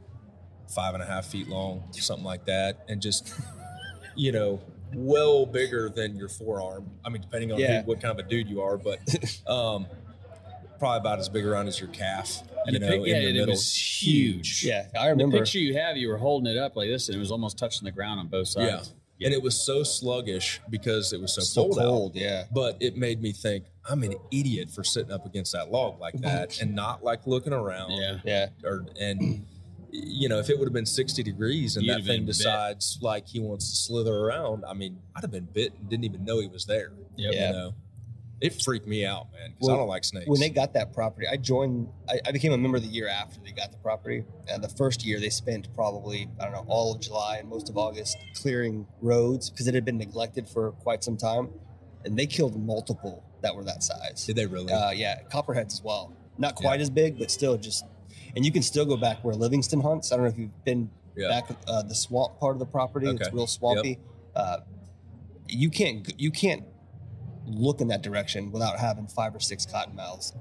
five 0.71 0.95
and 0.95 1.03
a 1.03 1.07
half 1.07 1.27
feet 1.27 1.49
long, 1.49 1.83
something 1.93 2.25
like 2.25 2.45
that. 2.47 2.85
And 2.89 3.01
just, 3.03 3.35
you 4.15 4.33
know, 4.33 4.61
well 4.95 5.47
bigger 5.47 5.89
than 5.89 6.17
your 6.17 6.29
forearm. 6.29 6.91
I 7.05 7.09
mean, 7.11 7.23
depending 7.23 7.53
on 7.53 7.59
Yeah. 7.59 7.83
who, 7.83 7.89
what 7.89 8.01
kind 8.01 8.19
of 8.19 8.25
a 8.25 8.29
dude 8.29 8.49
you 8.49 8.61
are, 8.61 8.77
but 8.77 8.99
um, 9.47 9.87
probably 10.79 10.99
about 10.99 11.19
as 11.19 11.29
big 11.29 11.45
around 11.45 11.69
as 11.69 11.79
your 11.79 11.91
calf. 11.91 12.43
and 12.67 12.75
you 12.75 12.81
the 12.81 12.87
know, 12.87 12.99
pic, 12.99 13.07
yeah, 13.07 13.17
it, 13.17 13.33
middle. 13.35 13.47
was 13.49 13.75
huge. 14.03 14.65
Yeah, 14.65 14.87
I 14.99 15.09
remember. 15.09 15.37
The 15.37 15.43
picture 15.43 15.59
you 15.59 15.75
have, 15.77 15.97
you 15.97 16.09
were 16.09 16.19
holding 16.19 16.51
it 16.53 16.59
up 16.59 16.77
like 16.77 16.89
this, 16.89 17.09
and 17.09 17.17
it 17.17 17.19
was 17.21 17.31
almost 17.31 17.57
touching 17.59 17.85
the 17.85 17.93
ground 17.93 18.21
on 18.21 18.29
both 18.29 18.49
sides. 18.49 18.93
Yeah. 19.19 19.27
And 19.27 19.35
it 19.35 19.43
was 19.43 19.55
so 19.63 19.83
sluggish 19.83 20.61
because 20.71 21.13
it 21.13 21.21
was 21.21 21.35
so, 21.35 21.43
so 21.43 21.63
cold, 21.65 21.79
out. 21.79 21.83
cold. 21.85 22.15
Yeah. 22.17 22.45
But 22.53 22.79
it 22.81 22.97
made 22.97 23.21
me 23.21 23.33
think 23.33 23.65
I'm 23.89 24.03
an 24.03 24.15
idiot 24.31 24.71
for 24.71 24.83
sitting 24.83 25.13
up 25.13 25.27
against 25.27 25.53
that 25.53 25.71
log 25.71 26.01
like 26.01 26.15
that 26.23 26.59
and 26.63 26.75
not 26.75 27.05
like 27.05 27.27
looking 27.27 27.53
around. 27.53 27.91
Yeah. 27.93 28.19
Yeah. 28.25 28.47
Or 28.65 28.87
and 28.99 29.45
you 29.93 30.29
know, 30.29 30.39
if 30.39 30.51
it 30.51 30.59
would 30.59 30.67
have 30.67 30.73
been 30.73 30.87
60 30.87 31.23
degrees 31.23 31.77
and 31.77 31.85
You'd 31.85 31.93
that 31.93 32.05
thing 32.05 32.21
been 32.21 32.27
bit. 32.27 32.37
decides 32.37 32.99
like 33.01 33.27
he 33.27 33.41
wants 33.41 33.71
to 33.71 33.77
slither 33.77 34.15
around, 34.15 34.65
I 34.67 34.75
mean, 34.75 35.01
I'd 35.17 35.23
have 35.23 35.31
been 35.31 35.49
bit 35.53 35.73
and 35.79 35.89
didn't 35.89 36.05
even 36.05 36.25
know 36.25 36.41
he 36.41 36.49
was 36.49 36.67
there. 36.67 36.93
Yep. 37.17 37.35
Yeah. 37.35 37.47
You 37.49 37.53
know, 37.53 37.75
it 38.41 38.63
freaked 38.63 38.87
me 38.87 39.05
out, 39.05 39.27
man, 39.33 39.53
because 39.53 39.69
I 39.69 39.77
don't 39.77 39.89
like 39.89 40.03
snakes. 40.03 40.27
when 40.27 40.41
they 40.41 40.49
got 40.49 40.73
that 40.73 40.95
property, 40.95 41.27
I 41.31 41.37
joined. 41.37 41.89
I, 42.09 42.21
I 42.27 42.33
became 42.33 42.53
a 42.53 42.59
member 42.59 42.81
the 42.81 42.87
year 42.87 43.07
after 43.07 43.39
they 43.45 43.53
got 43.53 43.71
the 43.71 43.77
property. 43.79 44.25
And 44.49 44.65
the 44.65 44.69
first 44.69 45.05
year, 45.05 45.21
they 45.21 45.29
spent 45.29 45.73
probably 45.75 46.29
I 46.41 46.45
don't 46.45 46.53
know 46.53 46.65
all 46.67 46.95
of 46.95 47.01
July 47.01 47.37
and 47.39 47.49
most 47.49 47.69
of 47.69 47.77
August 47.77 48.17
clearing 48.35 48.87
roads 49.03 49.51
because 49.51 49.69
it 49.69 49.75
had 49.75 49.85
been 49.85 49.99
neglected 49.99 50.49
for 50.49 50.73
quite 50.73 51.05
some 51.05 51.19
time, 51.19 51.51
and 52.05 52.19
they 52.19 52.27
killed 52.27 52.59
multiple 52.59 53.23
that 53.43 53.55
were 53.55 53.65
that 53.65 53.83
size. 53.83 54.25
Did 54.25 54.37
they 54.37 54.47
really? 54.47 54.73
Uh, 54.73 54.91
yeah, 54.91 55.21
copperheads 55.31 55.75
as 55.75 55.83
well. 55.83 56.17
Not 56.39 56.55
quite 56.55 56.81
as 56.81 56.89
big, 56.89 57.19
but 57.19 57.31
still 57.31 57.59
just. 57.59 57.85
And 58.37 58.45
you 58.45 58.53
can 58.53 58.63
still 58.63 58.85
go 58.85 58.97
back 58.97 59.25
where 59.25 59.35
Livingston 59.35 59.81
hunts. 59.81 60.13
I 60.13 60.17
don't 60.17 60.25
know 60.25 60.31
if 60.31 60.39
you've 60.39 60.65
been 60.65 60.91
yeah. 61.17 61.29
back 61.29 61.51
uh, 61.67 61.83
the 61.83 61.95
swamp 61.95 62.39
part 62.39 62.55
of 62.55 62.59
the 62.59 62.67
property. 62.67 63.09
It's 63.09 63.33
real 63.33 63.47
swampy. 63.47 63.99
Uh, 64.35 64.59
you 65.49 65.71
can't 65.71 66.13
you 66.21 66.31
can't 66.31 66.65
look 67.47 67.81
in 67.81 67.89
that 67.89 68.03
direction 68.03 68.53
without 68.53 68.79
having 68.79 69.07
five 69.07 69.35
or 69.35 69.41
six 69.41 69.67
cottonmouths 69.67 70.33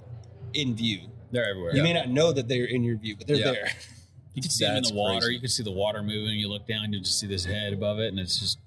in 0.54 0.76
view. 0.76 1.10
They're 1.32 1.50
everywhere. 1.50 1.76
You 1.76 1.84
may 1.84 1.94
not 1.94 2.10
know 2.10 2.32
that 2.32 2.48
they're 2.48 2.66
in 2.66 2.84
your 2.84 2.98
view, 2.98 3.16
but 3.16 3.28
they're 3.28 3.38
Yeah. 3.38 3.52
there. 3.52 3.72
You 4.34 4.42
can 4.42 4.52
see 4.52 4.66
them 4.66 4.78
in 4.78 4.84
the 4.84 4.94
water. 4.94 5.20
crazy. 5.20 5.34
You 5.34 5.40
can 5.40 5.50
see 5.50 5.64
the 5.64 5.72
water 5.72 6.02
moving. 6.02 6.40
You 6.40 6.48
look 6.50 6.68
down, 6.68 6.94
you 6.94 7.00
just 7.00 7.20
see 7.20 7.28
this 7.28 7.46
head 7.46 7.74
above 7.74 8.00
it, 8.00 8.08
and 8.08 8.20
it's 8.20 8.40
just. 8.40 8.60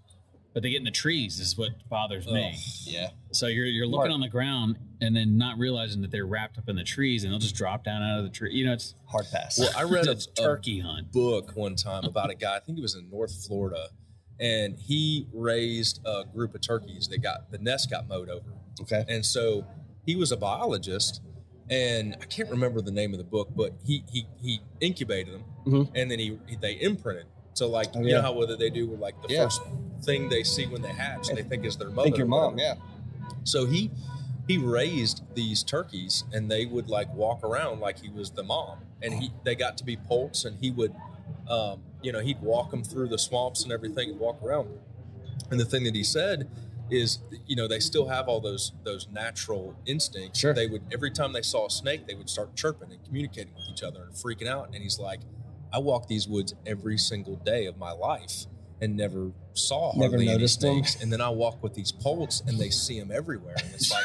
But 0.55 0.63
they 0.63 0.71
get 0.71 0.79
in 0.79 0.85
the 0.85 0.91
trees. 0.91 1.41
Is 1.41 1.57
what 1.57 1.71
bothers 1.89 2.27
me. 2.27 2.55
Yeah, 2.85 3.09
So 3.31 3.47
you're 3.47 3.65
you're 3.67 3.87
looking 3.87 4.13
on 4.13 4.21
the 4.21 4.29
ground 4.29 4.79
and 5.01 5.17
then 5.17 5.39
not 5.39 5.59
realizing 5.59 6.03
that 6.03 6.11
they're 6.11 6.27
wrapped 6.27 6.59
up 6.59 6.69
in 6.69 6.77
the 6.77 6.85
trees, 6.85 7.25
and 7.25 7.33
they'll 7.33 7.39
just 7.41 7.55
drop 7.57 7.85
down 7.85 8.03
out 8.03 8.19
of 8.19 8.25
the 8.25 8.31
tree. 8.31 8.53
You 8.55 8.67
know, 8.67 8.73
it's 8.75 8.95
hard 9.07 9.27
pass. 9.33 9.59
well, 9.59 9.71
I 9.77 9.85
read 9.85 10.07
a, 10.09 10.11
it's 10.13 10.29
a 10.39 10.43
a 10.43 10.45
turkey 10.45 10.81
hunt. 10.81 11.11
book 11.11 11.53
one 11.55 11.75
time 11.77 12.05
about 12.05 12.31
a 12.31 12.35
guy. 12.45 12.57
I 12.57 12.61
think 12.61 12.77
he 12.77 12.83
was 12.83 12.95
in 12.95 13.09
North 13.11 13.47
Florida, 13.47 13.87
and 14.39 14.77
he 14.79 15.27
raised 15.33 16.01
a 16.05 16.25
group 16.25 16.55
of 16.55 16.61
turkeys 16.61 17.09
that 17.09 17.23
got 17.23 17.51
the 17.51 17.59
nest 17.59 17.91
got 17.91 18.07
mowed 18.07 18.29
over. 18.29 18.53
okay. 18.83 19.05
And 19.09 19.25
so 19.25 19.65
he 20.05 20.17
was 20.17 20.33
a 20.33 20.37
biologist, 20.37 21.23
and 21.71 22.15
I 22.21 22.27
can't 22.27 22.51
remember 22.51 22.83
the 22.83 22.91
name 22.93 23.13
of 23.15 23.19
the 23.19 23.25
book, 23.25 23.49
but 23.57 23.73
he 23.87 24.05
he 24.13 24.27
he 24.43 24.61
incubated 24.81 25.33
them, 25.33 25.45
Mhm. 25.67 25.91
and 25.95 26.11
then 26.11 26.19
he, 26.19 26.39
he 26.47 26.57
they 26.57 26.75
imprinted. 26.75 27.25
So 27.55 27.69
like 27.71 27.89
Oh, 27.95 28.01
you 28.01 28.09
yeah. 28.09 28.17
know 28.17 28.23
how 28.23 28.33
whether 28.35 28.57
they 28.57 28.69
do 28.71 28.87
with 28.87 29.01
like 29.01 29.15
the 29.27 29.33
Yeah. 29.33 29.45
first 29.45 29.63
thing 30.03 30.29
they 30.29 30.43
see 30.43 30.67
when 30.67 30.83
they 30.83 30.93
hatch, 30.93 31.29
they 31.29 31.43
think 31.43 31.65
is 31.65 31.77
their 31.77 31.91
mother. 31.91 32.07
Think 32.07 32.19
your 32.19 32.27
mom, 32.27 32.59
yeah. 32.59 32.75
So 33.45 33.67
he 33.67 33.91
he 34.49 34.59
raised 34.59 35.23
these 35.35 35.63
turkeys, 35.63 36.25
and 36.33 36.51
they 36.51 36.67
would 36.67 36.89
like 36.89 37.13
walk 37.15 37.43
around 37.45 37.81
like 37.81 38.01
he 38.01 38.11
was 38.11 38.31
the 38.31 38.43
mom, 38.43 38.79
and 39.01 39.15
he 39.15 39.31
they 39.45 39.55
got 39.55 39.77
to 39.79 39.85
be 39.85 39.97
poults, 39.97 40.45
and 40.45 40.59
he 40.61 40.71
would, 40.71 40.95
um, 41.49 41.83
you 42.03 42.13
know, 42.13 42.21
he'd 42.21 42.41
walk 42.41 42.71
them 42.71 42.83
through 42.83 43.09
the 43.09 43.19
swamps 43.19 43.63
and 43.63 43.73
everything, 43.73 44.11
and 44.11 44.19
walk 44.19 44.43
around. 44.43 44.69
And 45.51 45.61
the 45.61 45.65
thing 45.65 45.85
that 45.85 45.95
he 45.95 46.05
said 46.05 46.49
is, 46.91 47.19
you 47.47 47.57
know, 47.57 47.69
they 47.69 47.81
still 47.81 48.09
have 48.09 48.29
all 48.29 48.41
those 48.41 48.73
those 48.85 49.09
natural 49.11 49.77
instincts. 49.87 50.41
Sure. 50.41 50.53
They 50.53 50.67
would 50.67 50.83
every 50.93 51.11
time 51.11 51.33
they 51.33 51.43
saw 51.43 51.67
a 51.67 51.71
snake, 51.71 52.07
they 52.07 52.15
would 52.15 52.29
start 52.29 52.55
chirping 52.57 52.91
and 52.91 53.03
communicating 53.05 53.55
with 53.55 53.65
each 53.73 53.83
other 53.83 54.03
and 54.03 54.13
freaking 54.13 54.49
out. 54.49 54.71
And 54.75 54.83
he's 54.83 54.99
like, 54.99 55.21
I 55.73 55.79
walk 55.79 56.09
these 56.09 56.29
woods 56.29 56.55
every 56.67 56.99
single 56.99 57.37
day 57.37 57.67
of 57.67 57.79
my 57.79 57.93
life 57.93 58.47
and 58.83 58.97
never 58.97 59.31
saw 59.55 59.93
Never 59.97 60.11
hardly 60.13 60.27
any 60.29 60.35
noticed 60.35 60.61
them. 60.61 60.75
snakes. 60.85 61.03
And 61.03 61.11
then 61.13 61.21
I 61.23 61.31
walk 61.31 61.63
with 61.63 61.73
these 61.75 61.93
poults 61.93 62.43
and 62.47 62.59
they 62.59 62.69
see 62.69 62.99
them 63.01 63.11
everywhere. 63.11 63.55
And 63.65 63.73
it's 63.73 63.91
like, 63.91 64.05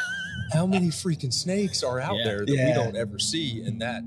how 0.54 0.66
many 0.66 0.88
freaking 0.88 1.34
snakes 1.34 1.84
are 1.84 2.00
out 2.00 2.16
Yeah. 2.18 2.24
there 2.24 2.46
that 2.46 2.52
we 2.52 2.74
don't 2.74 2.96
ever 2.96 3.20
see? 3.20 3.62
And 3.66 3.82
that 3.82 4.04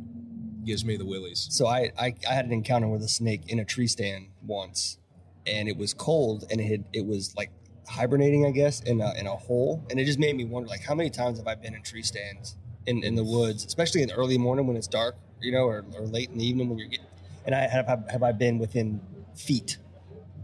gives 0.65 0.85
me 0.85 0.97
the 0.97 1.05
willies. 1.05 1.49
So 1.51 1.67
I, 1.67 1.91
I 1.99 2.15
I 2.29 2.33
had 2.35 2.47
an 2.47 2.53
encounter 2.53 2.87
with 2.89 3.03
a 3.03 3.09
snake 3.09 3.43
in 3.49 3.59
a 3.59 3.65
tree 3.65 3.87
stand 3.87 4.29
once, 4.47 4.99
and 5.47 5.69
it 5.69 5.77
was 5.77 5.93
cold, 5.93 6.45
and 6.51 6.61
it 6.61 6.65
had, 6.65 6.85
it 6.93 7.07
was 7.07 7.35
like 7.37 7.51
hibernating, 7.89 8.47
I 8.47 8.51
guess, 8.51 8.81
in 8.83 9.01
a 9.01 9.13
in 9.19 9.27
a 9.27 9.37
hole, 9.37 9.83
and 9.91 9.99
it 9.99 10.05
just 10.05 10.19
made 10.19 10.37
me 10.37 10.45
wonder, 10.45 10.69
like, 10.69 10.83
how 10.83 10.95
many 10.95 11.11
times 11.11 11.39
have 11.39 11.49
I 11.49 11.55
been 11.57 11.75
in 11.75 11.83
tree 11.83 12.03
stands 12.03 12.57
in 12.87 13.03
in 13.03 13.15
the 13.17 13.25
woods, 13.25 13.65
especially 13.65 14.03
in 14.03 14.09
the 14.09 14.15
early 14.15 14.39
morning 14.39 14.67
when 14.67 14.77
it's 14.77 14.87
dark, 14.87 15.17
you 15.41 15.51
know, 15.51 15.65
or, 15.65 15.85
or 15.99 16.03
late 16.07 16.29
in 16.31 16.39
the 16.39 16.47
evening 16.47 16.69
when 16.69 16.79
you're 16.79 16.89
getting, 16.89 17.07
and 17.47 17.55
I 17.55 17.67
have 17.67 17.87
have, 17.87 18.05
have 18.11 18.23
I 18.23 18.33
been 18.33 18.59
within 18.59 19.01
feet 19.35 19.79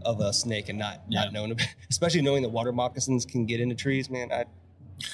of 0.03 0.19
a 0.21 0.31
snake 0.33 0.69
and 0.69 0.77
not 0.79 1.03
Yeah. 1.09 1.21
not 1.25 1.33
known, 1.33 1.51
about, 1.51 1.67
especially 1.89 2.21
knowing 2.21 2.43
that 2.43 2.49
water 2.49 2.71
moccasins 2.71 3.25
can 3.25 3.45
get 3.45 3.59
into 3.59 3.75
trees, 3.75 4.09
man. 4.09 4.31
I 4.31 4.45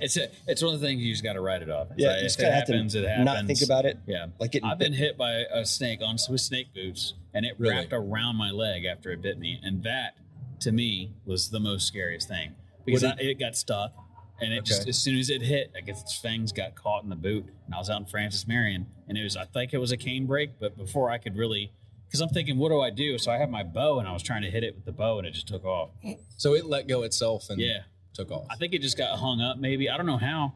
It's 0.00 0.16
a, 0.16 0.28
it's 0.46 0.62
one 0.62 0.74
of 0.74 0.80
the 0.80 0.86
things 0.86 1.00
you 1.00 1.12
just 1.12 1.22
got 1.22 1.34
to 1.34 1.40
write 1.40 1.62
it 1.62 1.70
off. 1.70 1.86
It's 1.92 2.00
yeah, 2.02 2.08
like, 2.08 2.16
you 2.18 2.22
just 2.24 2.38
if 2.38 2.46
it 2.46 2.52
happens, 2.52 2.94
it 2.94 3.08
happens. 3.08 3.24
not 3.24 3.46
think 3.46 3.62
about 3.62 3.86
it, 3.86 3.96
Yeah, 4.06 4.26
like 4.38 4.50
getting 4.52 4.68
I've 4.68 4.78
been 4.78 4.92
hit 4.92 5.16
by 5.16 5.44
a 5.50 5.64
snake 5.64 6.00
on 6.02 6.16
with 6.28 6.40
snake 6.40 6.74
boots, 6.74 7.14
and 7.32 7.46
it 7.46 7.54
Really? 7.58 7.76
wrapped 7.76 7.92
around 7.92 8.36
my 8.36 8.50
leg 8.50 8.84
after 8.84 9.12
it 9.12 9.22
bit 9.22 9.38
me, 9.38 9.60
and 9.62 9.82
that 9.84 10.16
to 10.60 10.72
me 10.72 11.12
was 11.24 11.48
the 11.50 11.60
most 11.60 11.86
scariest 11.86 12.28
thing 12.28 12.54
because 12.84 13.02
What 13.04 13.18
I, 13.20 13.22
it 13.22 13.38
got 13.38 13.56
stuck, 13.56 13.92
and 14.40 14.52
it 14.52 14.64
just 14.64 14.88
as 14.88 14.98
soon 14.98 15.16
as 15.18 15.30
it 15.30 15.40
hit, 15.42 15.72
I 15.76 15.80
guess 15.80 16.02
its 16.02 16.18
fangs 16.18 16.52
got 16.52 16.74
caught 16.74 17.04
in 17.04 17.08
the 17.08 17.16
boot, 17.16 17.46
and 17.64 17.74
I 17.74 17.78
was 17.78 17.88
out 17.88 18.00
in 18.00 18.06
Francis 18.06 18.46
Marion, 18.48 18.86
and 19.08 19.16
it 19.16 19.22
was 19.22 19.36
I 19.36 19.44
think 19.46 19.72
it 19.72 19.78
was 19.78 19.92
a 19.92 19.96
canebrake, 19.96 20.50
but 20.60 20.76
before 20.76 21.08
I 21.10 21.18
could 21.18 21.36
really. 21.36 21.72
Because 22.14 22.28
I'm 22.28 22.28
thinking, 22.32 22.58
what 22.58 22.68
do 22.68 22.80
I 22.80 22.90
do? 22.90 23.18
So 23.18 23.32
I 23.32 23.38
have 23.38 23.50
my 23.50 23.64
bow, 23.64 23.98
and 23.98 24.06
I 24.06 24.12
was 24.12 24.22
trying 24.22 24.42
to 24.42 24.48
hit 24.48 24.62
it 24.62 24.76
with 24.76 24.84
the 24.84 24.92
bow, 24.92 25.18
and 25.18 25.26
it 25.26 25.32
just 25.32 25.48
took 25.48 25.64
off. 25.64 25.90
So 26.36 26.54
it 26.54 26.64
let 26.64 26.86
go 26.86 27.02
itself 27.02 27.50
and 27.50 27.60
Yeah, 27.60 27.78
took 28.12 28.30
off. 28.30 28.46
I 28.48 28.54
think 28.54 28.72
it 28.72 28.82
just 28.82 28.96
got 28.96 29.18
hung 29.18 29.40
up. 29.40 29.58
Maybe 29.58 29.90
I 29.90 29.96
don't 29.96 30.06
know 30.06 30.16
how. 30.16 30.52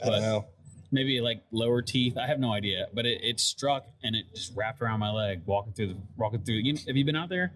I 0.00 0.08
don't 0.08 0.20
know. 0.20 0.44
maybe 0.92 1.20
like 1.20 1.42
lower 1.50 1.82
teeth. 1.82 2.16
I 2.16 2.28
have 2.28 2.38
no 2.38 2.52
idea, 2.52 2.86
but 2.94 3.06
it, 3.06 3.24
it 3.24 3.40
struck 3.40 3.86
and 4.04 4.14
it 4.14 4.26
just 4.36 4.52
wrapped 4.56 4.80
around 4.82 5.00
my 5.00 5.10
leg 5.10 5.42
walking 5.46 5.72
through 5.72 5.88
the 5.88 5.96
walking 6.16 6.42
through. 6.42 6.60
You, 6.62 6.76
have 6.86 6.96
you 6.96 7.04
been 7.04 7.16
out 7.16 7.28
there 7.28 7.54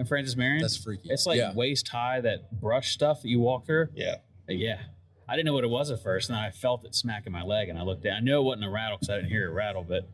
in 0.00 0.06
Francis 0.06 0.34
Marion? 0.34 0.62
That's 0.62 0.76
freaky. 0.76 1.08
It's 1.08 1.26
like 1.26 1.38
yeah. 1.38 1.54
waist 1.54 1.86
high 1.86 2.20
that 2.22 2.60
brush 2.60 2.92
stuff 2.92 3.22
that 3.22 3.28
you 3.28 3.38
walk 3.38 3.66
through. 3.66 3.86
Yeah. 3.94 4.16
Uh, 4.50 4.54
Yeah, 4.54 4.80
I 5.28 5.36
didn't 5.36 5.46
know 5.46 5.54
what 5.54 5.62
it 5.62 5.70
was 5.70 5.92
at 5.92 6.02
first, 6.02 6.28
and 6.28 6.36
I 6.36 6.50
felt 6.50 6.84
it 6.84 6.96
smacking 6.96 7.32
my 7.32 7.44
leg, 7.44 7.68
and 7.68 7.78
I 7.78 7.82
looked 7.82 8.02
down. 8.02 8.16
I 8.16 8.20
knew 8.20 8.40
it 8.40 8.42
wasn't 8.42 8.64
a 8.64 8.70
rattle 8.70 8.98
because 8.98 9.10
I 9.10 9.16
didn't 9.18 9.30
hear 9.30 9.46
it 9.48 9.52
rattle, 9.52 9.84
but 9.88 10.08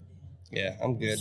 Yeah, 0.51 0.77
I'm 0.85 0.99
good. 0.99 1.19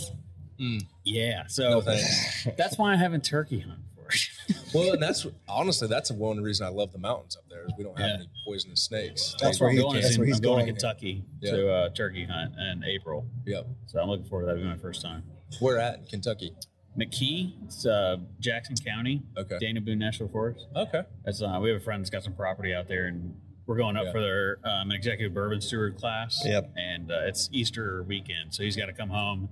Yeah. 1.04 1.46
So 1.48 1.80
thanks. 1.80 2.46
that's 2.58 2.78
why 2.78 2.92
I 2.92 2.96
haven't 2.96 3.24
turkey 3.24 3.60
hunt 3.60 3.80
for. 3.96 4.08
It. 4.08 4.56
well, 4.74 4.92
and 4.92 5.02
that's 5.02 5.26
honestly 5.48 5.88
that's 5.88 6.10
one 6.10 6.32
of 6.32 6.36
the 6.36 6.42
reasons 6.42 6.68
I 6.70 6.72
love 6.72 6.92
the 6.92 6.98
mountains 6.98 7.36
up 7.36 7.44
there 7.48 7.64
is 7.64 7.72
we 7.78 7.84
don't 7.84 7.98
have 7.98 8.08
Yeah. 8.08 8.14
any 8.16 8.28
poisonous 8.44 8.82
snakes. 8.82 9.34
That's 9.40 9.60
where 9.60 9.68
where 9.68 9.76
he- 9.76 9.82
going. 9.82 9.94
that's 9.96 10.10
is 10.10 10.18
where 10.18 10.26
he's 10.26 10.36
I'm 10.36 10.42
going 10.42 10.66
to. 10.66 10.72
Kentucky 10.72 11.24
Yeah. 11.40 11.50
to 11.52 11.72
uh, 11.72 11.88
turkey 11.90 12.24
hunt 12.26 12.54
in 12.58 12.84
April. 12.84 13.26
Yep. 13.46 13.66
So 13.86 14.00
I'm 14.00 14.08
looking 14.08 14.26
forward 14.26 14.42
to 14.44 14.46
that. 14.48 14.52
It'll 14.58 14.64
be 14.70 14.76
my 14.76 14.80
first 14.82 15.02
time. 15.02 15.22
Where 15.60 15.78
at 15.78 15.98
in 15.98 16.04
Kentucky? 16.06 16.54
McKee, 16.98 17.54
it's 17.64 17.86
uh, 17.86 18.18
Jackson 18.38 18.76
County, 18.76 19.22
Okay. 19.38 19.56
Daniel 19.58 19.82
Boone 19.84 19.98
National 19.98 20.28
Forest. 20.28 20.66
Okay. 20.76 21.02
That's 21.24 21.40
uh, 21.40 21.58
we 21.62 21.70
have 21.70 21.80
a 21.80 21.84
friend 21.84 22.02
that's 22.02 22.10
got 22.10 22.22
some 22.22 22.34
property 22.34 22.74
out 22.74 22.86
there, 22.86 23.06
and 23.06 23.34
we're 23.66 23.78
going 23.78 23.96
up 23.96 24.04
Yeah. 24.06 24.12
for 24.12 24.20
their 24.20 24.58
um, 24.64 24.90
an 24.90 24.92
executive 24.92 25.32
bourbon 25.32 25.62
steward 25.62 25.96
class. 25.96 26.42
Yep. 26.44 26.70
And 26.76 27.10
uh, 27.10 27.20
it's 27.24 27.48
Easter 27.50 28.02
weekend, 28.02 28.52
so 28.54 28.62
he's 28.62 28.76
got 28.76 28.86
to 28.86 28.92
come 28.92 29.08
home. 29.08 29.48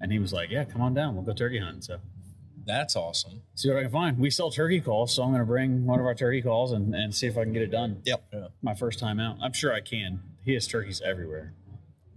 And 0.00 0.12
he 0.12 0.18
was 0.18 0.32
like, 0.32 0.50
"Yeah, 0.50 0.64
come 0.64 0.80
on 0.82 0.94
down. 0.94 1.14
We'll 1.14 1.24
go 1.24 1.32
turkey 1.32 1.58
hunting." 1.58 1.80
So 1.82 1.98
That's 2.66 2.96
awesome. 2.96 3.42
see 3.54 3.68
what 3.70 3.78
I 3.78 3.82
can 3.82 3.90
find. 3.92 4.18
We 4.18 4.30
sell 4.30 4.50
turkey 4.50 4.80
calls, 4.80 5.14
so 5.14 5.22
I'm 5.22 5.30
going 5.30 5.40
to 5.40 5.46
bring 5.46 5.86
one 5.86 6.00
of 6.00 6.06
our 6.06 6.14
turkey 6.14 6.42
calls 6.42 6.72
and, 6.72 6.94
and 6.94 7.14
see 7.14 7.26
if 7.26 7.38
I 7.38 7.44
can 7.44 7.52
get 7.52 7.62
it 7.62 7.70
done. 7.70 8.02
Yep. 8.04 8.24
Yeah. 8.32 8.46
My 8.62 8.74
first 8.74 8.98
time 8.98 9.20
out. 9.20 9.38
I'm 9.40 9.52
sure 9.52 9.72
I 9.72 9.80
can. 9.80 10.20
He 10.44 10.52
has 10.54 10.66
turkeys 10.66 11.00
everywhere. 11.04 11.54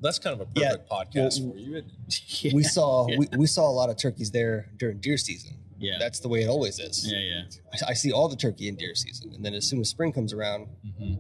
That's 0.02 0.18
kind 0.20 0.40
of 0.40 0.48
a 0.48 0.60
Yeah. 0.60 0.70
perfect 0.72 0.90
podcast 0.90 1.42
Well, 1.44 1.52
for 1.54 1.58
you. 1.58 1.84
isn't 2.08 2.54
we 2.54 2.64
saw 2.64 3.08
Yeah. 3.10 3.18
we, 3.20 3.28
we 3.38 3.48
saw 3.48 3.70
a 3.70 3.72
lot 3.72 3.90
of 3.90 3.98
turkeys 3.98 4.32
there 4.32 4.70
during 4.78 4.98
deer 5.00 5.18
season. 5.18 5.56
Yeah. 5.78 5.98
That's 6.00 6.20
the 6.20 6.28
way 6.30 6.42
it 6.44 6.48
always 6.50 6.80
is. 6.80 7.10
yeah, 7.10 7.20
yeah. 7.20 7.42
I, 7.88 7.92
I 7.92 7.94
see 7.94 8.12
all 8.12 8.28
the 8.28 8.36
turkey 8.36 8.68
in 8.68 8.76
deer 8.76 8.96
season, 8.96 9.32
and 9.34 9.46
then 9.46 9.54
as 9.54 9.66
soon 9.66 9.80
as 9.82 9.88
spring 9.90 10.12
comes 10.12 10.34
around, 10.34 10.68
Mhm. 10.86 11.20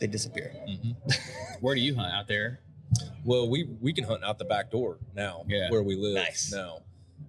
they 0.00 0.06
disappear. 0.06 0.54
Mhm. 0.68 0.94
Where 1.60 1.74
do 1.74 1.80
you 1.80 1.94
hunt 1.96 2.12
out 2.12 2.28
there? 2.28 2.60
Well, 3.24 3.48
we 3.48 3.64
we 3.80 3.92
can 3.92 4.04
hunt 4.04 4.24
out 4.24 4.38
the 4.38 4.44
back 4.44 4.70
door 4.70 4.98
now, 5.14 5.44
Yeah. 5.48 5.70
where 5.70 5.82
we 5.82 5.96
live 5.96 6.14
Nice. 6.14 6.52
now. 6.52 6.80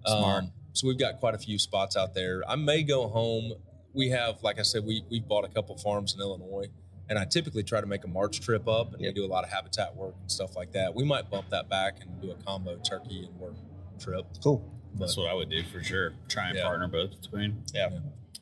Smart. 0.06 0.44
Um, 0.44 0.52
so 0.72 0.88
we've 0.88 0.98
got 0.98 1.20
quite 1.20 1.34
a 1.34 1.38
few 1.38 1.58
spots 1.58 1.96
out 1.96 2.14
there. 2.14 2.42
I 2.48 2.56
may 2.56 2.82
go 2.82 3.08
home. 3.08 3.52
We 3.92 4.08
have, 4.08 4.42
like 4.42 4.58
I 4.58 4.62
said, 4.62 4.84
we 4.84 5.04
we've 5.10 5.26
bought 5.26 5.44
a 5.44 5.48
couple 5.48 5.76
farms 5.76 6.14
in 6.14 6.20
Illinois, 6.20 6.68
and 7.08 7.18
I 7.18 7.24
typically 7.26 7.62
try 7.62 7.80
to 7.80 7.86
make 7.86 8.04
a 8.04 8.08
March 8.08 8.40
trip 8.40 8.66
up, 8.66 8.92
and 8.94 9.02
Yep. 9.02 9.14
we 9.14 9.20
do 9.20 9.26
a 9.26 9.30
lot 9.32 9.44
of 9.44 9.50
habitat 9.50 9.94
work 9.94 10.14
and 10.20 10.30
stuff 10.30 10.56
like 10.56 10.72
that. 10.72 10.94
We 10.94 11.04
might 11.04 11.30
bump 11.30 11.50
that 11.50 11.68
back 11.68 11.98
and 12.00 12.20
do 12.22 12.30
a 12.30 12.34
combo 12.36 12.76
turkey 12.78 13.24
and 13.26 13.38
work 13.38 13.54
trip. 13.98 14.24
Cool. 14.42 14.64
That's 14.94 15.16
what 15.16 15.28
I 15.28 15.34
would 15.34 15.50
do 15.50 15.62
for 15.64 15.82
sure. 15.82 16.14
Try 16.28 16.48
and 16.48 16.56
Yeah. 16.56 16.64
partner 16.64 16.88
both 16.88 17.20
between. 17.20 17.62
Yeah. 17.74 17.90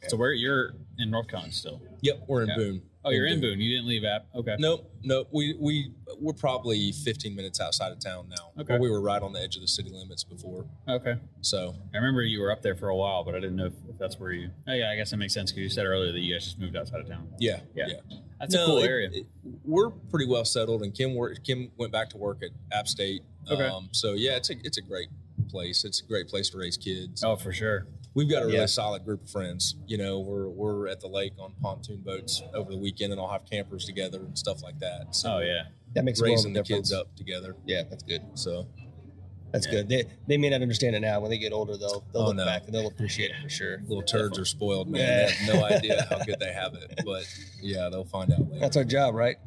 So 0.08 0.16
where 0.16 0.32
you're 0.32 0.74
in 0.98 1.10
North 1.10 1.28
Carolina 1.28 1.52
still? 1.52 1.80
Yep, 2.00 2.24
we're 2.26 2.42
in 2.42 2.48
Yeah. 2.48 2.56
Boone. 2.56 2.82
Oh, 3.04 3.10
you're 3.10 3.26
in 3.26 3.40
Boone. 3.40 3.58
You 3.60 3.70
didn't 3.76 3.88
leave 3.88 4.04
App. 4.04 4.26
Okay. 4.34 4.56
Nope, 4.58 4.90
nope. 5.02 5.28
We 5.32 5.56
we 5.58 5.92
we're 6.20 6.34
probably 6.34 6.92
15 6.92 7.34
minutes 7.34 7.58
outside 7.60 7.92
of 7.92 7.98
town 7.98 8.28
now. 8.28 8.60
Okay. 8.62 8.78
We 8.78 8.90
were 8.90 9.00
right 9.00 9.22
on 9.22 9.32
the 9.32 9.40
edge 9.40 9.56
of 9.56 9.62
the 9.62 9.68
city 9.68 9.88
limits 9.90 10.22
before. 10.22 10.66
Okay. 10.86 11.16
So 11.40 11.74
I 11.94 11.96
remember 11.96 12.20
you 12.22 12.40
were 12.40 12.52
up 12.52 12.60
there 12.60 12.74
for 12.76 12.88
a 12.90 12.96
while, 12.96 13.24
but 13.24 13.34
I 13.34 13.40
didn't 13.40 13.56
know 13.56 13.66
if, 13.66 13.72
if 13.88 13.98
that's 13.98 14.20
where 14.20 14.32
you. 14.32 14.50
Oh 14.68 14.74
yeah, 14.74 14.90
I 14.90 14.96
guess 14.96 15.10
that 15.12 15.16
makes 15.16 15.32
sense 15.32 15.50
because 15.50 15.62
you 15.62 15.70
said 15.70 15.86
earlier 15.86 16.12
that 16.12 16.20
you 16.20 16.34
guys 16.34 16.44
just 16.44 16.58
moved 16.58 16.76
outside 16.76 17.00
of 17.00 17.08
town. 17.08 17.26
yeah, 17.38 17.60
Yeah. 17.74 17.86
yeah. 17.88 18.16
That's 18.38 18.54
a 18.54 18.64
cool 18.66 18.78
it- 18.78 18.86
area. 18.86 19.10
it- 19.12 19.26
we're 19.64 19.90
pretty 19.90 20.26
well 20.26 20.44
settled, 20.44 20.82
and 20.82 20.94
Kim 20.94 21.14
worked, 21.14 21.42
Kim 21.44 21.70
went 21.78 21.92
back 21.92 22.10
to 22.10 22.16
work 22.18 22.42
at 22.42 22.50
App 22.76 22.86
State. 22.88 23.22
Okay. 23.50 23.66
Um, 23.66 23.88
so 23.92 24.12
yeah, 24.12 24.36
it's 24.36 24.50
a 24.50 24.54
it's 24.62 24.76
a 24.78 24.82
great 24.82 25.08
place. 25.48 25.84
It's 25.84 26.00
a 26.02 26.04
great 26.04 26.28
place 26.28 26.50
to 26.50 26.58
raise 26.58 26.76
kids. 26.76 27.24
Oh, 27.24 27.36
for 27.36 27.52
sure. 27.52 27.86
We've 28.14 28.28
got 28.28 28.42
a 28.42 28.46
really 28.46 28.58
Yeah. 28.58 28.66
solid 28.66 29.04
group 29.04 29.22
of 29.22 29.30
friends. 29.30 29.76
You 29.86 29.98
know, 29.98 30.18
we're 30.18 30.48
we're 30.48 30.88
at 30.88 31.00
the 31.00 31.06
lake 31.08 31.32
on 31.38 31.54
pontoon 31.62 31.98
boats 32.00 32.42
over 32.54 32.70
the 32.72 32.78
weekend, 32.78 33.12
and 33.12 33.20
I'll 33.20 33.28
have 33.28 33.44
campers 33.48 33.84
together 33.84 34.18
and 34.18 34.36
stuff 34.36 34.62
like 34.62 34.78
that. 34.80 35.14
So 35.14 35.36
Oh 35.36 35.38
yeah. 35.40 35.64
That 35.94 36.04
makes 36.04 36.20
a 36.20 36.22
world 36.24 36.30
raising 36.32 36.50
of 36.50 36.54
the 36.54 36.62
difference. 36.62 36.90
kids 36.90 36.92
up 37.00 37.14
together. 37.16 37.56
Yeah, 37.66 37.82
that's 37.88 38.02
good. 38.02 38.22
So 38.34 38.66
That's 39.52 39.66
Yeah. 39.66 39.72
good. 39.72 39.88
They 39.88 40.04
they 40.28 40.36
may 40.38 40.48
not 40.48 40.62
understand 40.62 40.94
it 40.94 41.00
now. 41.00 41.18
When 41.20 41.28
they 41.30 41.38
get 41.38 41.52
older, 41.52 41.76
they'll 41.76 42.04
they'll 42.12 42.22
Oh, 42.22 42.26
look 42.26 42.36
no. 42.36 42.44
back 42.44 42.66
and 42.66 42.74
they'll 42.74 42.86
appreciate 42.86 43.30
it 43.32 43.36
for 43.42 43.48
sure. 43.48 43.82
little 43.88 44.02
turds 44.04 44.38
are 44.38 44.44
spoiled, 44.44 44.88
man. 44.88 45.00
Yeah. 45.00 45.26
They 45.26 45.32
have 45.32 45.54
no 45.56 45.64
idea 45.76 46.06
how 46.08 46.18
good 46.24 46.38
they 46.38 46.52
have 46.52 46.74
it, 46.74 47.00
but 47.04 47.24
yeah, 47.60 47.88
they'll 47.88 48.04
find 48.04 48.32
out 48.32 48.40
later. 48.48 48.60
That's 48.60 48.76
our 48.76 48.84
job, 48.84 49.14
right? 49.16 49.38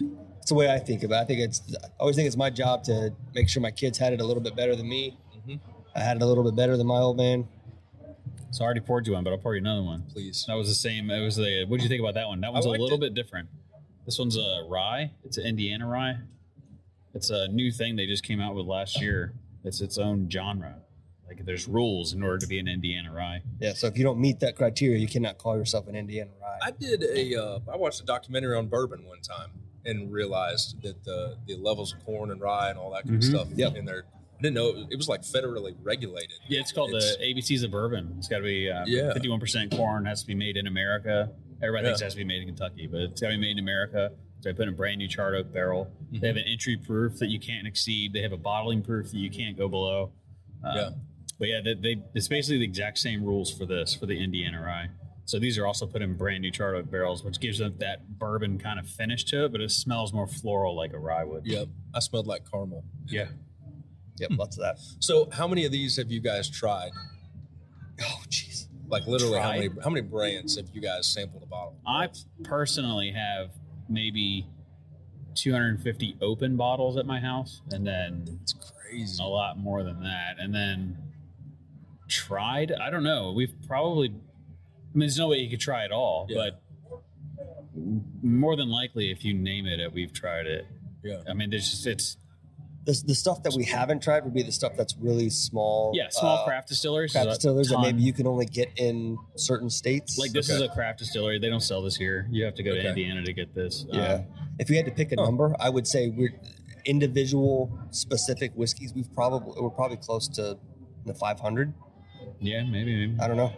That's 0.00 0.48
the 0.50 0.54
way 0.54 0.70
I 0.70 0.78
think 0.78 1.02
about. 1.02 1.20
it. 1.20 1.22
I 1.22 1.24
think 1.26 1.40
it's. 1.40 1.62
I 1.82 1.88
always 1.98 2.14
think 2.16 2.26
it's 2.26 2.36
my 2.36 2.50
job 2.50 2.84
to 2.84 3.14
make 3.34 3.48
sure 3.48 3.62
my 3.62 3.70
kids 3.70 3.96
had 3.96 4.12
it 4.12 4.20
a 4.20 4.24
little 4.24 4.42
bit 4.42 4.54
better 4.54 4.76
than 4.76 4.86
me. 4.88 5.18
Mhm. 5.46 5.60
I 5.94 6.00
had 6.00 6.16
it 6.18 6.22
a 6.22 6.26
little 6.26 6.44
bit 6.44 6.54
better 6.54 6.76
than 6.76 6.86
my 6.86 6.98
old 6.98 7.16
man. 7.16 7.48
So 8.50 8.64
I 8.64 8.66
already 8.66 8.80
poured 8.80 9.06
you 9.06 9.12
one, 9.12 9.24
but 9.24 9.30
I'll 9.32 9.38
pour 9.38 9.54
you 9.54 9.60
another 9.60 9.82
one. 9.82 10.04
Please. 10.12 10.44
That 10.48 10.54
was 10.54 10.68
the 10.68 10.74
same. 10.74 11.10
It 11.10 11.20
was 11.22 11.36
the. 11.36 11.64
What 11.66 11.76
did 11.78 11.82
you 11.84 11.88
think 11.88 12.00
about 12.00 12.14
that 12.14 12.26
one? 12.28 12.40
That 12.40 12.52
one's 12.52 12.64
a 12.64 12.70
little 12.70 12.94
it. 12.94 13.00
bit 13.00 13.14
different. 13.14 13.48
This 14.06 14.18
one's 14.18 14.36
a 14.36 14.64
rye. 14.68 15.10
It's 15.24 15.36
an 15.36 15.44
Indiana 15.46 15.86
rye. 15.86 16.16
It's 17.14 17.30
a 17.30 17.48
new 17.48 17.70
thing 17.70 17.96
they 17.96 18.06
just 18.06 18.24
came 18.24 18.40
out 18.40 18.54
with 18.54 18.66
last 18.66 19.00
year. 19.00 19.34
It's 19.64 19.80
its 19.80 19.98
own 19.98 20.30
genre. 20.30 20.76
Like 21.26 21.44
there's 21.44 21.68
rules 21.68 22.14
in 22.14 22.22
order 22.22 22.38
to 22.38 22.46
be 22.46 22.58
an 22.58 22.68
Indiana 22.68 23.12
rye. 23.12 23.42
Yeah. 23.60 23.74
So 23.74 23.86
if 23.86 23.98
you 23.98 24.04
don't 24.04 24.18
meet 24.18 24.40
that 24.40 24.56
criteria, 24.56 24.96
you 24.98 25.08
cannot 25.08 25.36
call 25.36 25.58
yourself 25.58 25.86
an 25.88 25.94
Indiana 25.94 26.30
rye. 26.40 26.58
I 26.62 26.70
did 26.70 27.02
a. 27.04 27.34
Uh, 27.36 27.58
I 27.70 27.76
watched 27.76 28.00
a 28.00 28.04
documentary 28.06 28.56
on 28.56 28.68
bourbon 28.68 29.04
one 29.04 29.20
time 29.20 29.50
and 29.84 30.10
realized 30.10 30.80
that 30.82 31.04
the 31.04 31.36
the 31.46 31.56
levels 31.56 31.92
of 31.92 32.02
corn 32.06 32.30
and 32.30 32.40
rye 32.40 32.70
and 32.70 32.78
all 32.78 32.92
that 32.92 33.04
kind 33.04 33.16
Mhm. 33.16 33.18
of 33.18 33.24
stuff 33.24 33.48
Yep. 33.54 33.76
in 33.76 33.84
there. 33.84 34.04
I 34.38 34.42
didn't 34.42 34.54
know 34.54 34.86
it 34.90 34.96
was, 34.96 35.08
like 35.08 35.22
federally 35.22 35.74
regulated. 35.82 36.38
Yeah, 36.48 36.60
it's 36.60 36.70
called 36.72 36.90
It's- 36.90 37.16
the 37.16 37.24
ABCs 37.24 37.64
of 37.64 37.70
bourbon. 37.72 38.14
It's 38.18 38.28
got 38.28 38.38
to 38.38 38.44
be 38.44 38.70
uh, 38.70 38.84
Yeah. 38.86 39.12
51% 39.14 39.76
corn. 39.76 40.04
Has 40.04 40.20
to 40.22 40.26
be 40.26 40.34
made 40.34 40.56
in 40.56 40.66
America. 40.66 41.30
Everybody 41.60 41.86
thinks 41.88 42.00
it 42.00 42.04
has 42.04 42.12
to 42.14 42.18
be 42.18 42.24
made 42.24 42.42
in 42.42 42.48
Kentucky, 42.48 42.86
but 42.86 43.00
it's 43.00 43.20
got 43.20 43.28
to 43.30 43.34
be 43.34 43.40
made 43.40 43.52
in 43.52 43.58
America. 43.58 44.12
So 44.40 44.50
I 44.50 44.52
put 44.52 44.62
in 44.62 44.68
a 44.68 44.72
brand 44.76 44.98
new 44.98 45.08
charred 45.08 45.34
oak 45.34 45.52
barrel. 45.52 45.90
They 46.12 46.28
have 46.28 46.36
an 46.36 46.44
entry 46.46 46.76
proof 46.76 47.18
that 47.18 47.26
you 47.28 47.40
can't 47.40 47.66
exceed. 47.66 48.12
They 48.12 48.22
have 48.22 48.30
a 48.32 48.36
bottling 48.36 48.82
proof 48.82 49.10
that 49.10 49.16
you 49.16 49.30
can't 49.30 49.56
go 49.58 49.68
below. 49.68 50.12
Uh, 50.64 50.72
Yeah. 50.76 50.90
But 51.40 51.48
yeah, 51.48 51.60
they, 51.64 51.74
they, 51.74 52.02
it's 52.14 52.26
basically 52.28 52.58
the 52.58 52.64
exact 52.64 52.98
same 52.98 53.24
rules 53.24 53.52
for 53.56 53.64
this 53.66 53.94
for 53.94 54.06
the 54.06 54.22
Indiana 54.22 54.60
rye. 54.60 54.88
So 55.24 55.38
these 55.38 55.58
are 55.58 55.66
also 55.66 55.86
put 55.86 56.00
in 56.02 56.14
brand 56.16 56.42
new 56.42 56.50
charred 56.50 56.74
oak 56.76 56.90
barrels, 56.90 57.22
which 57.24 57.38
gives 57.38 57.58
them 57.58 57.74
that 57.78 58.18
bourbon 58.18 58.58
kind 58.58 58.78
of 58.80 58.88
finish 58.88 59.24
to 59.26 59.44
it, 59.44 59.52
but 59.52 59.60
it 59.60 59.70
smells 59.70 60.12
more 60.12 60.26
floral 60.26 60.74
like 60.76 60.92
a 60.94 60.98
rye 60.98 61.22
would. 61.24 61.44
Yep, 61.46 61.68
I 61.94 62.00
smelled 62.00 62.26
like 62.26 62.48
caramel. 62.50 62.84
Yeah. 63.08 63.26
Yep. 64.20 64.30
Hmm. 64.30 64.36
Lots 64.36 64.56
of 64.58 64.62
that. 64.62 64.78
So, 65.00 65.28
how 65.32 65.46
many 65.48 65.64
of 65.64 65.72
these 65.72 65.96
have 65.96 66.10
you 66.10 66.20
guys 66.20 66.48
tried? 66.50 66.90
Oh, 68.02 68.20
jeez. 68.28 68.66
Like 68.88 69.06
literally, 69.06 69.38
how 69.38 69.48
Tried? 69.50 69.58
many 69.58 69.82
how 69.84 69.90
many 69.90 70.06
brands 70.06 70.56
have 70.56 70.66
you 70.72 70.80
guys 70.80 71.06
sampled 71.06 71.42
a 71.42 71.46
bottle? 71.46 71.76
I 71.86 72.08
personally 72.44 73.10
have 73.12 73.50
maybe 73.88 74.46
250 75.34 76.16
open 76.22 76.56
bottles 76.56 76.96
at 76.96 77.04
my 77.06 77.20
house, 77.20 77.60
and 77.70 77.86
then 77.86 78.24
It's 78.42 78.54
crazy. 78.54 79.22
a 79.22 79.26
lot 79.26 79.58
more 79.58 79.82
than 79.82 80.02
that. 80.04 80.36
And 80.38 80.54
then 80.54 80.96
tried, 82.08 82.72
I 82.72 82.88
don't 82.90 83.02
know. 83.02 83.32
We've 83.32 83.52
probably, 83.66 84.08
I 84.08 84.12
mean, 84.12 84.20
there's 85.00 85.18
no 85.18 85.28
way 85.28 85.38
you 85.38 85.50
could 85.50 85.60
try 85.60 85.84
it 85.84 85.92
all, 85.92 86.26
Yeah. 86.30 86.50
but 86.50 86.62
more 88.22 88.56
than 88.56 88.68
likely, 88.70 89.10
if 89.10 89.24
you 89.24 89.34
name 89.34 89.66
it, 89.66 89.92
we've 89.92 90.12
tried 90.12 90.46
it. 90.46 90.66
Yeah. 91.04 91.22
I 91.28 91.34
mean, 91.34 91.50
there's 91.50 91.68
just, 91.70 91.86
it's, 91.86 92.16
The, 92.88 93.02
the 93.08 93.14
stuff 93.14 93.42
that 93.42 93.52
we 93.54 93.64
haven't 93.64 94.02
tried 94.02 94.24
would 94.24 94.32
be 94.32 94.42
the 94.42 94.50
stuff 94.50 94.72
that's 94.74 94.96
really 94.96 95.28
small. 95.28 95.92
yeah, 95.94 96.06
small 96.08 96.38
uh, 96.38 96.44
craft 96.46 96.68
distilleries. 96.68 97.12
craft 97.12 97.26
there's 97.26 97.36
distillers 97.36 97.68
that 97.68 97.80
maybe 97.82 98.00
you 98.02 98.14
can 98.14 98.26
only 98.26 98.46
get 98.46 98.70
in 98.76 99.18
certain 99.36 99.68
states. 99.68 100.16
Like 100.16 100.32
this 100.32 100.48
Okay. 100.48 100.56
is 100.56 100.62
a 100.62 100.72
craft 100.72 101.00
distillery. 101.00 101.38
They 101.38 101.50
don't 101.50 101.60
sell 101.60 101.82
this 101.82 101.96
here. 101.96 102.26
You 102.30 102.46
have 102.46 102.54
to 102.54 102.62
go 102.62 102.70
Okay. 102.70 102.84
to 102.84 102.88
Indiana 102.88 103.22
to 103.24 103.32
get 103.34 103.54
this. 103.54 103.84
Yeah. 103.90 104.14
Um, 104.14 104.26
if 104.58 104.70
we 104.70 104.76
had 104.76 104.86
to 104.86 104.90
pick 104.90 105.12
a 105.12 105.16
Huh. 105.18 105.26
number, 105.26 105.54
I 105.60 105.68
would 105.68 105.86
say 105.86 106.08
we're 106.08 106.32
individual 106.86 107.70
specific 107.90 108.52
whiskeys. 108.54 108.94
We've 108.94 109.12
probably 109.12 109.60
we're 109.60 109.68
probably 109.68 109.98
close 109.98 110.26
to 110.28 110.56
the 111.04 111.12
500. 111.12 111.74
yeah, 112.40 112.62
maybe, 112.64 112.96
maybe. 113.06 113.20
I 113.20 113.28
don't 113.28 113.36
know. 113.36 113.52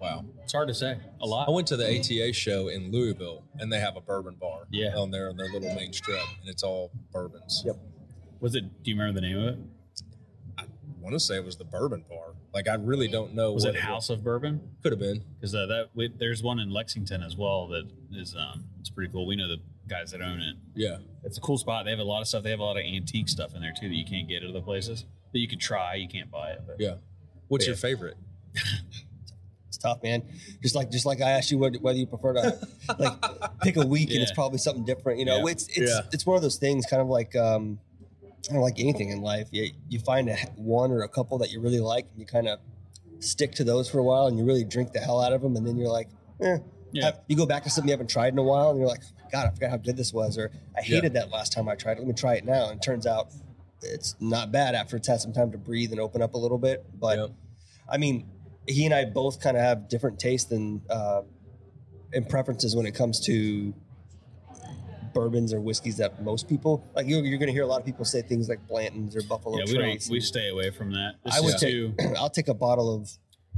Wow. 0.00 0.24
It's 0.44 0.52
hard 0.52 0.68
to 0.68 0.74
say. 0.74 0.96
A 1.20 1.26
lot. 1.26 1.48
I 1.48 1.50
went 1.50 1.66
to 1.68 1.76
the 1.76 1.86
ATA 1.98 2.32
show 2.32 2.68
in 2.68 2.92
Louisville, 2.92 3.42
and 3.58 3.72
they 3.72 3.80
have 3.80 3.96
a 3.96 4.00
bourbon 4.00 4.36
bar. 4.40 4.68
Yeah. 4.70 4.94
On 4.96 5.10
there 5.10 5.28
on 5.28 5.36
their 5.36 5.48
little 5.52 5.74
main 5.74 5.92
strip, 5.92 6.20
and 6.40 6.48
it's 6.48 6.62
all 6.62 6.92
bourbons. 7.12 7.64
Yep. 7.66 7.76
Was 8.40 8.54
it? 8.54 8.82
Do 8.82 8.90
you 8.90 8.96
remember 8.98 9.20
the 9.20 9.26
name 9.26 9.38
of 9.38 9.44
it? 9.54 9.58
I 10.58 10.64
want 11.00 11.14
to 11.14 11.20
say 11.20 11.36
it 11.36 11.44
was 11.44 11.56
the 11.56 11.64
bourbon 11.64 12.04
bar. 12.08 12.34
Like 12.52 12.68
I 12.68 12.74
really 12.74 13.08
don't 13.08 13.34
know. 13.34 13.52
Was 13.52 13.64
what 13.64 13.74
it 13.74 13.80
House 13.80 14.08
of 14.10 14.24
Bourbon? 14.24 14.60
Could 14.82 14.92
have 14.92 14.98
been. 14.98 15.22
Because 15.38 15.54
uh, 15.54 15.66
that 15.66 15.90
we, 15.94 16.08
there's 16.08 16.42
one 16.42 16.58
in 16.58 16.70
Lexington 16.70 17.22
as 17.22 17.36
well 17.36 17.68
that 17.68 17.88
is 18.12 18.34
um 18.34 18.64
it's 18.80 18.90
pretty 18.90 19.12
cool. 19.12 19.26
We 19.26 19.36
know 19.36 19.48
the 19.48 19.58
guys 19.88 20.10
that 20.12 20.20
own 20.22 20.40
it. 20.40 20.56
Yeah. 20.74 20.96
It's 21.24 21.38
a 21.38 21.40
cool 21.40 21.58
spot. 21.58 21.84
They 21.84 21.90
have 21.90 22.00
a 22.00 22.04
lot 22.04 22.22
of 22.22 22.28
stuff. 22.28 22.42
They 22.42 22.50
have 22.50 22.60
a 22.60 22.64
lot 22.64 22.76
of 22.76 22.82
antique 22.84 23.28
stuff 23.28 23.54
in 23.54 23.60
there 23.60 23.74
too 23.78 23.88
that 23.88 23.94
you 23.94 24.04
can't 24.04 24.28
get 24.28 24.42
at 24.42 24.48
other 24.50 24.60
places. 24.62 25.04
That 25.32 25.38
you 25.38 25.48
can 25.48 25.58
try. 25.58 25.94
You 25.96 26.08
can't 26.08 26.30
buy 26.30 26.50
it. 26.52 26.62
But 26.66 26.76
Yeah. 26.80 26.94
What's 27.48 27.64
Yeah. 27.66 27.70
your 27.70 27.76
favorite? 27.76 28.16
It's 29.68 29.78
tough, 29.78 30.02
man. 30.02 30.22
Just 30.62 30.74
like 30.74 30.90
just 30.90 31.04
like 31.04 31.20
I 31.20 31.30
asked 31.32 31.50
you 31.50 31.58
whether, 31.58 31.78
whether 31.78 31.98
you 31.98 32.06
prefer 32.06 32.32
to 32.34 32.58
like 32.98 33.12
pick 33.62 33.76
a 33.76 33.86
week 33.86 34.10
and 34.10 34.20
it's 34.20 34.32
probably 34.32 34.58
something 34.58 34.84
different. 34.84 35.18
You 35.18 35.24
know, 35.26 35.38
Yeah. 35.44 35.52
it's 35.52 35.66
it's 35.68 35.90
Yeah. 35.92 36.00
it's 36.12 36.24
one 36.24 36.36
of 36.36 36.42
those 36.42 36.56
things, 36.56 36.86
kind 36.86 37.02
of 37.02 37.08
like 37.08 37.34
um, 37.36 37.78
of 38.54 38.62
like 38.62 38.78
anything 38.78 39.10
in 39.10 39.20
life. 39.22 39.48
You 39.50 39.70
you 39.88 39.98
find 39.98 40.28
a 40.28 40.36
one 40.54 40.92
or 40.92 41.02
a 41.02 41.08
couple 41.08 41.38
that 41.38 41.50
you 41.50 41.60
really 41.60 41.80
like, 41.80 42.06
and 42.12 42.20
you 42.20 42.26
kind 42.26 42.46
of 42.46 42.60
stick 43.18 43.52
to 43.56 43.64
those 43.64 43.88
for 43.88 43.98
a 43.98 44.04
while, 44.04 44.26
and 44.26 44.38
you 44.38 44.44
really 44.44 44.64
drink 44.64 44.92
the 44.92 45.00
hell 45.00 45.20
out 45.20 45.32
of 45.32 45.40
them, 45.42 45.56
and 45.56 45.66
then 45.66 45.76
you're 45.76 45.88
like, 45.90 46.08
eh. 46.40 46.58
Yeah. 46.92 47.06
Have- 47.06 47.20
you 47.26 47.36
go 47.36 47.46
back 47.46 47.64
to 47.64 47.70
something 47.70 47.88
you 47.88 47.92
haven't 47.92 48.10
tried 48.10 48.32
in 48.32 48.38
a 48.38 48.42
while, 48.42 48.70
and 48.70 48.78
you're 48.78 48.88
like, 48.88 49.02
God, 49.32 49.46
I 49.48 49.50
forgot 49.54 49.70
how 49.70 49.76
good 49.78 49.96
this 49.96 50.12
was, 50.12 50.38
or 50.38 50.50
I 50.76 50.80
Yeah. 50.80 50.96
hated 50.96 51.14
that 51.14 51.30
last 51.30 51.52
time 51.52 51.68
I 51.68 51.74
tried 51.74 51.92
it. 51.96 52.00
Let 52.00 52.06
me 52.08 52.14
try 52.14 52.34
it 52.36 52.44
now, 52.44 52.68
and 52.70 52.78
it 52.78 52.82
turns 52.84 53.06
out 53.06 53.32
it's 53.82 54.14
not 54.20 54.52
bad 54.52 54.74
after 54.74 54.96
it's 54.96 55.08
had 55.08 55.20
some 55.20 55.32
time 55.32 55.50
to 55.52 55.58
breathe 55.58 55.90
and 55.90 56.00
open 56.00 56.22
up 56.22 56.34
a 56.34 56.38
little 56.38 56.58
bit. 56.58 56.86
But 56.98 57.18
Yep. 57.18 57.30
I 57.88 57.98
mean, 57.98 58.26
he 58.66 58.84
and 58.84 58.94
I 58.94 59.04
both 59.04 59.40
kind 59.40 59.56
of 59.56 59.62
have 59.62 59.88
different 59.88 60.18
tastes 60.18 60.50
and 60.52 60.80
uh, 60.90 61.22
and 62.12 62.28
preferences 62.28 62.74
when 62.76 62.86
it 62.86 62.94
comes 62.94 63.20
to 63.26 63.74
bourbons 65.16 65.52
or 65.52 65.60
whiskeys 65.60 65.96
that 65.96 66.22
most 66.22 66.48
people 66.48 66.84
like. 66.94 67.06
You're, 67.06 67.24
you're 67.24 67.38
going 67.38 67.48
to 67.48 67.52
hear 67.52 67.62
a 67.62 67.66
lot 67.66 67.80
of 67.80 67.86
people 67.86 68.04
say 68.04 68.22
things 68.22 68.48
like 68.48 68.66
Blanton's 68.68 69.16
or 69.16 69.22
Buffalo 69.22 69.58
yeah, 69.58 69.64
we 69.66 69.78
don't. 69.78 70.08
We 70.10 70.20
stay 70.20 70.50
away 70.50 70.70
from 70.70 70.92
that. 70.92 71.14
This 71.24 71.36
I 71.36 71.40
would 71.40 71.58
too. 71.58 71.94
I'll 72.18 72.30
take 72.30 72.48
a 72.48 72.54
bottle 72.54 72.94
of 72.94 73.10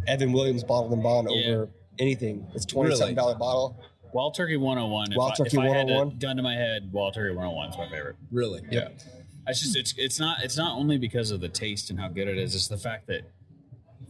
Evan 0.07 0.33
Williams 0.33 0.65
bottled 0.65 0.93
in 0.93 1.03
bond 1.03 1.29
Yeah. 1.31 1.51
over 1.53 1.69
anything. 1.99 2.47
It's 2.55 2.65
twenty 2.65 2.95
something 2.95 3.17
Really? 3.17 3.35
bottle. 3.35 3.83
Wild 4.13 4.35
Turkey 4.35 4.57
101. 4.57 5.09
Wild 5.15 5.33
if 5.33 5.41
I, 5.41 5.45
Turkey 5.45 5.57
if 5.59 5.63
I 5.63 5.67
had 5.67 5.87
101? 5.87 6.09
a 6.09 6.11
gun 6.19 6.37
to 6.37 6.43
my 6.43 6.55
head, 6.55 6.91
Wild 6.93 7.13
Turkey 7.15 7.35
101 7.37 7.71
is 7.71 7.77
my 7.77 7.89
favorite. 7.91 8.17
Really? 8.31 8.63
Yeah. 8.71 8.89
It's 9.47 9.61
just 9.61 9.77
it's 9.77 9.95
it's 9.99 10.19
not 10.21 10.43
it's 10.43 10.57
not 10.57 10.79
only 10.79 10.97
because 10.99 11.31
of 11.31 11.41
the 11.41 11.49
taste 11.49 11.91
and 11.91 11.99
how 11.99 12.09
good 12.09 12.29
it 12.29 12.39
is. 12.39 12.55
It's 12.55 12.69
the 12.69 12.77
fact 12.79 13.07
that, 13.09 13.23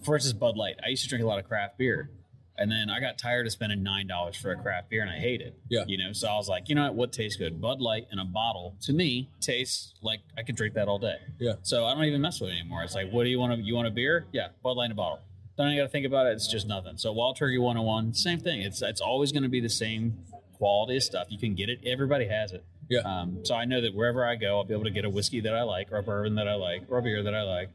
for 0.05 0.15
instance, 0.17 0.35
Bud 0.39 0.57
Light. 0.57 0.77
I 0.85 0.89
used 0.89 1.03
to 1.05 1.09
drink 1.09 1.25
a 1.25 1.27
lot 1.27 1.39
of 1.39 1.47
craft 1.47 1.79
beer, 1.79 2.11
and 2.59 2.71
then 2.71 2.91
I 2.91 3.01
got 3.01 3.19
tired 3.19 3.47
of 3.47 3.53
spending 3.53 3.83
nine 3.83 4.07
dollars 4.07 4.37
for 4.37 4.51
a 4.51 4.57
craft 4.57 4.91
beer, 4.91 5.03
and 5.03 5.11
I 5.11 5.19
hate 5.19 5.41
it. 5.41 5.59
Yeah. 5.69 5.85
You 5.87 5.99
know, 5.99 6.13
so 6.13 6.29
I 6.29 6.37
was 6.37 6.49
like, 6.49 6.69
you 6.69 6.75
know 6.75 6.85
what? 6.85 6.95
What 6.95 7.13
tastes 7.13 7.37
good? 7.37 7.61
Bud 7.61 7.81
Light 7.81 8.07
in 8.13 8.19
a 8.19 8.25
bottle 8.25 8.77
to 8.83 8.93
me 8.93 9.31
tastes 9.41 9.95
like 10.03 10.21
I 10.37 10.43
could 10.43 10.57
drink 10.57 10.75
that 10.75 10.89
all 10.89 10.99
day. 10.99 11.17
Yeah. 11.39 11.55
So 11.63 11.87
I 11.87 11.95
don't 11.95 12.05
even 12.05 12.21
mess 12.21 12.41
with 12.41 12.51
it 12.51 12.55
anymore. 12.55 12.83
It's 12.83 12.95
like, 12.95 13.11
what 13.11 13.25
do 13.25 13.31
you 13.31 13.39
want 13.39 13.55
to? 13.55 13.63
You 13.63 13.75
want 13.75 13.89
a 13.89 13.93
beer? 13.93 14.27
Yeah, 14.33 14.49
Bud 14.63 14.73
Light 14.73 14.87
in 14.87 14.93
a 14.93 14.95
bottle. 14.95 15.21
Don't 15.57 15.67
even 15.69 15.79
got 15.79 15.85
to 15.85 15.89
think 15.91 16.07
about 16.07 16.27
it. 16.27 16.35
It's 16.35 16.47
just 16.47 16.69
nothing. 16.69 16.99
So 16.99 17.13
Wild 17.13 17.37
Turkey 17.37 17.59
101, 17.59 18.15
same 18.15 18.39
thing. 18.39 18.63
It's 18.63 18.81
it's 18.83 19.01
always 19.01 19.33
going 19.33 19.43
to 19.43 19.49
be 19.49 19.61
the 19.61 19.69
same 19.69 20.19
quality 20.55 20.97
of 20.97 21.03
stuff. 21.03 21.27
You 21.31 21.39
can 21.39 21.55
get 21.55 21.69
it. 21.69 21.81
Everybody 21.85 22.29
has 22.29 22.53
it. 22.53 22.65
Yeah. 22.89 23.01
Um, 23.01 23.45
so 23.45 23.55
I 23.55 23.65
know 23.65 23.81
that 23.81 23.95
wherever 23.95 24.25
I 24.25 24.37
go, 24.37 24.57
I'll 24.59 24.65
be 24.65 24.75
able 24.75 24.85
to 24.85 24.91
get 24.91 25.05
a 25.05 25.11
whiskey 25.11 25.41
that 25.41 25.55
I 25.55 25.63
like, 25.63 25.93
or 25.93 25.99
a 25.99 26.03
bourbon 26.03 26.37
that 26.37 26.49
I 26.49 26.55
like, 26.55 26.83
or 26.89 26.99
a 26.99 27.03
beer 27.03 27.23
that 27.23 27.35
I 27.35 27.43
like. 27.43 27.71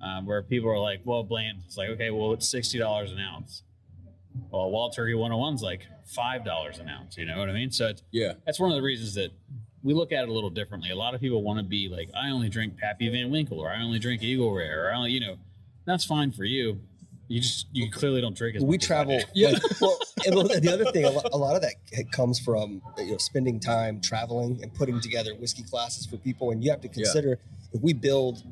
Um, 0.00 0.26
where 0.26 0.42
people 0.42 0.70
are 0.70 0.78
like, 0.78 1.00
well, 1.04 1.24
bland. 1.24 1.58
It's 1.66 1.76
like, 1.76 1.88
okay, 1.90 2.10
well, 2.10 2.32
it's 2.32 2.48
sixty 2.48 2.78
dollars 2.78 3.10
an 3.10 3.18
ounce. 3.18 3.62
Well, 4.50 4.70
Wild 4.70 4.94
Turkey 4.94 5.12
101's 5.12 5.62
like 5.62 5.86
five 6.06 6.44
dollars 6.44 6.78
an 6.78 6.88
ounce. 6.88 7.16
You 7.16 7.26
know 7.26 7.38
what 7.38 7.48
I 7.48 7.52
mean? 7.52 7.70
So 7.70 7.88
it's, 7.88 8.02
Yeah. 8.10 8.34
that's 8.46 8.58
one 8.60 8.70
of 8.70 8.76
the 8.76 8.82
reasons 8.82 9.14
that 9.14 9.30
we 9.82 9.94
look 9.94 10.10
at 10.12 10.24
it 10.24 10.28
a 10.28 10.32
little 10.32 10.50
differently. 10.50 10.90
A 10.90 10.96
lot 10.96 11.14
of 11.14 11.20
people 11.20 11.42
want 11.42 11.58
to 11.58 11.64
be 11.64 11.88
like, 11.88 12.10
I 12.14 12.30
only 12.30 12.48
drink 12.48 12.76
Pappy 12.78 13.08
Van 13.08 13.30
Winkle, 13.30 13.60
or 13.60 13.70
I 13.70 13.80
only 13.82 13.98
drink 13.98 14.22
Eagle 14.22 14.52
Rare, 14.54 14.86
or 14.86 14.92
I 14.92 14.96
only, 14.96 15.12
you 15.12 15.20
know, 15.20 15.36
that's 15.84 16.04
fine 16.04 16.32
for 16.32 16.44
you. 16.44 16.80
You 17.28 17.40
just 17.40 17.66
you 17.72 17.90
clearly 17.90 18.22
don't 18.22 18.34
drink 18.36 18.56
as 18.56 18.64
we 18.64 18.78
travel. 18.78 19.20
Yeah. 19.34 19.50
like, 19.50 19.62
well, 19.82 19.98
and 20.26 20.34
the 20.34 20.60
the 20.60 20.72
other 20.72 20.90
thing, 20.92 21.04
a 21.04 21.10
lot, 21.10 21.28
a 21.32 21.36
lot 21.36 21.56
of 21.56 21.62
that 21.62 21.74
comes 22.10 22.38
from 22.40 22.80
you 22.96 23.12
know 23.12 23.16
spending 23.18 23.60
time 23.60 24.00
traveling 24.00 24.60
and 24.62 24.72
putting 24.72 24.98
together 25.00 25.34
whiskey 25.34 25.62
classes 25.62 26.06
for 26.06 26.16
people. 26.16 26.50
And 26.52 26.64
you 26.64 26.70
have 26.70 26.80
to 26.80 26.88
consider 26.88 27.38
if 27.74 27.82
we 27.82 27.92
build 27.92 28.42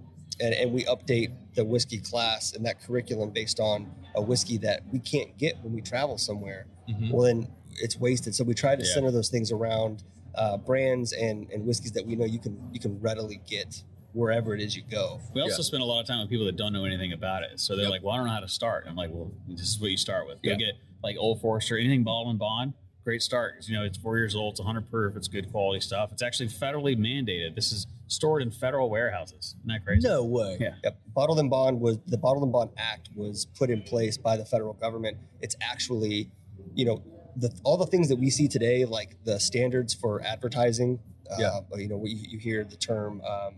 and, 0.40 0.54
and 0.54 0.72
we 0.72 0.84
update 0.84 1.32
the 1.54 1.64
whiskey 1.64 1.98
class 1.98 2.52
and 2.54 2.64
that 2.66 2.80
curriculum 2.82 3.30
based 3.30 3.60
on 3.60 3.90
a 4.14 4.20
whiskey 4.22 4.58
that 4.58 4.82
we 4.92 4.98
can't 4.98 5.36
get 5.38 5.56
when 5.62 5.72
we 5.72 5.80
travel 5.80 6.18
somewhere, 6.18 6.66
Mhm. 6.88 7.10
well 7.10 7.22
then 7.22 7.48
it's 7.76 7.98
wasted. 7.98 8.34
So 8.34 8.44
we 8.44 8.54
try 8.54 8.74
to 8.76 8.82
Yeah. 8.84 8.94
center 8.94 9.10
those 9.10 9.28
things 9.28 9.50
around 9.52 10.02
uh, 10.34 10.58
brands 10.58 11.12
and 11.14 11.50
and 11.50 11.64
whiskeys 11.66 11.92
that 11.92 12.06
we 12.06 12.14
know 12.14 12.26
you 12.26 12.38
can 12.38 12.58
you 12.72 12.78
can 12.78 13.00
readily 13.00 13.40
get 13.48 13.82
wherever 14.12 14.54
it 14.54 14.60
is 14.60 14.76
you 14.76 14.82
go. 14.90 15.18
We 15.34 15.40
also 15.42 15.56
Yeah. 15.58 15.62
spend 15.62 15.82
a 15.82 15.86
lot 15.86 16.00
of 16.00 16.06
time 16.06 16.20
with 16.20 16.28
people 16.30 16.44
that 16.46 16.56
don't 16.56 16.72
know 16.74 16.84
anything 16.84 17.12
about 17.12 17.42
it. 17.42 17.58
So 17.60 17.74
they're 17.74 17.84
Yep. 17.84 17.90
like, 17.90 18.02
"Well, 18.02 18.12
I 18.14 18.16
don't 18.18 18.26
know 18.26 18.32
how 18.32 18.40
to 18.40 18.48
start." 18.48 18.84
I'm 18.88 18.96
like, 18.96 19.10
"Well, 19.10 19.30
this 19.48 19.60
is 19.62 19.80
what 19.80 19.90
you 19.90 19.96
start 19.96 20.26
with. 20.26 20.42
Go 20.42 20.50
Yeah. 20.50 20.56
get 20.56 20.74
like 21.02 21.16
Old 21.18 21.40
Forester, 21.40 21.78
anything 21.78 22.02
bottle 22.04 22.30
in 22.30 22.36
bond. 22.38 22.74
Great 23.04 23.22
start. 23.22 23.66
You 23.68 23.74
know, 23.76 23.84
it's 23.84 23.96
four 23.98 24.16
years 24.18 24.34
old. 24.34 24.52
It's 24.54 24.60
100 24.60 24.90
proof. 24.90 25.16
It's 25.16 25.28
good 25.28 25.50
quality 25.50 25.80
stuff. 25.80 26.12
It's 26.12 26.22
actually 26.22 26.48
federally 26.48 26.96
mandated. 26.96 27.54
This 27.54 27.72
is 27.72 27.86
stored 28.08 28.42
in 28.42 28.50
federal 28.50 28.88
warehouses. 28.90 29.56
Isn't 29.58 29.68
that 29.68 29.84
crazy? 29.84 30.06
No 30.08 30.24
way. 30.24 30.56
Yeah. 30.60 30.74
Yep. 30.84 31.00
Bottled 31.14 31.38
in 31.38 31.48
Bond 31.48 31.80
was 31.80 31.98
the 32.06 32.16
Bottled 32.18 32.44
in 32.44 32.52
Bond 32.52 32.70
Act 32.76 33.10
was 33.14 33.46
put 33.58 33.70
in 33.70 33.82
place 33.82 34.16
by 34.16 34.36
the 34.36 34.44
federal 34.44 34.74
government. 34.74 35.16
It's 35.40 35.56
actually, 35.60 36.30
you 36.74 36.84
know, 36.84 37.02
the, 37.36 37.52
all 37.64 37.76
the 37.76 37.86
things 37.86 38.08
that 38.08 38.16
we 38.16 38.30
see 38.30 38.48
today, 38.48 38.84
like 38.84 39.16
the 39.24 39.38
standards 39.38 39.92
for 39.94 40.22
advertising. 40.22 41.00
Yeah. 41.38 41.60
Uh, 41.72 41.76
you 41.76 41.88
know, 41.88 41.96
we, 41.96 42.10
you 42.10 42.38
hear 42.38 42.64
the 42.64 42.76
term 42.76 43.20
um, 43.22 43.54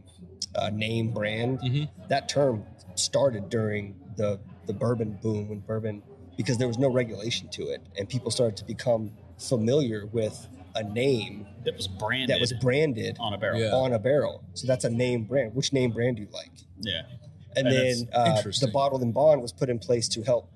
uh, 0.55 0.71
name 0.71 1.13
brand. 1.13 1.61
Mhm. 1.61 1.89
That 2.09 2.29
term 2.29 2.65
started 2.95 3.49
during 3.51 3.95
the 4.17 4.41
the 4.67 4.73
bourbon 4.73 5.19
boom 5.23 5.49
when 5.49 5.61
bourbon 5.61 6.03
because 6.37 6.59
there 6.59 6.69
was 6.69 6.79
no 6.79 6.91
regulation 6.91 7.49
to 7.51 7.69
it, 7.69 7.81
and 7.97 8.09
people 8.09 8.31
started 8.31 8.57
to 8.59 8.65
become 8.65 9.13
familiar 9.39 10.07
with 10.07 10.47
a 10.75 10.83
name 10.83 11.47
That 11.65 11.77
was 11.77 11.87
branded 11.89 12.31
that 12.31 12.41
was 12.41 12.53
branded 12.55 13.17
on 13.21 13.33
a 13.35 13.39
barrel. 13.39 13.61
Yeah. 13.61 13.73
on 13.73 13.93
a 13.93 13.99
barrel. 13.99 14.45
So 14.55 14.67
that's 14.67 14.85
a 14.85 14.91
name 14.91 15.25
brand. 15.25 15.55
Which 15.55 15.73
name 15.73 15.91
brand 15.93 16.17
do 16.17 16.23
you 16.23 16.29
like? 16.33 16.51
Yeah. 16.81 17.03
And 17.57 17.67
And 17.67 17.77
then 17.77 18.09
uh, 18.13 18.25
the 18.33 18.37
interesting. 18.37 18.71
bottled 18.73 19.03
in 19.03 19.13
bond 19.13 19.43
was 19.43 19.53
put 19.53 19.69
in 19.71 19.79
place 19.79 20.09
to 20.11 20.23
help 20.23 20.51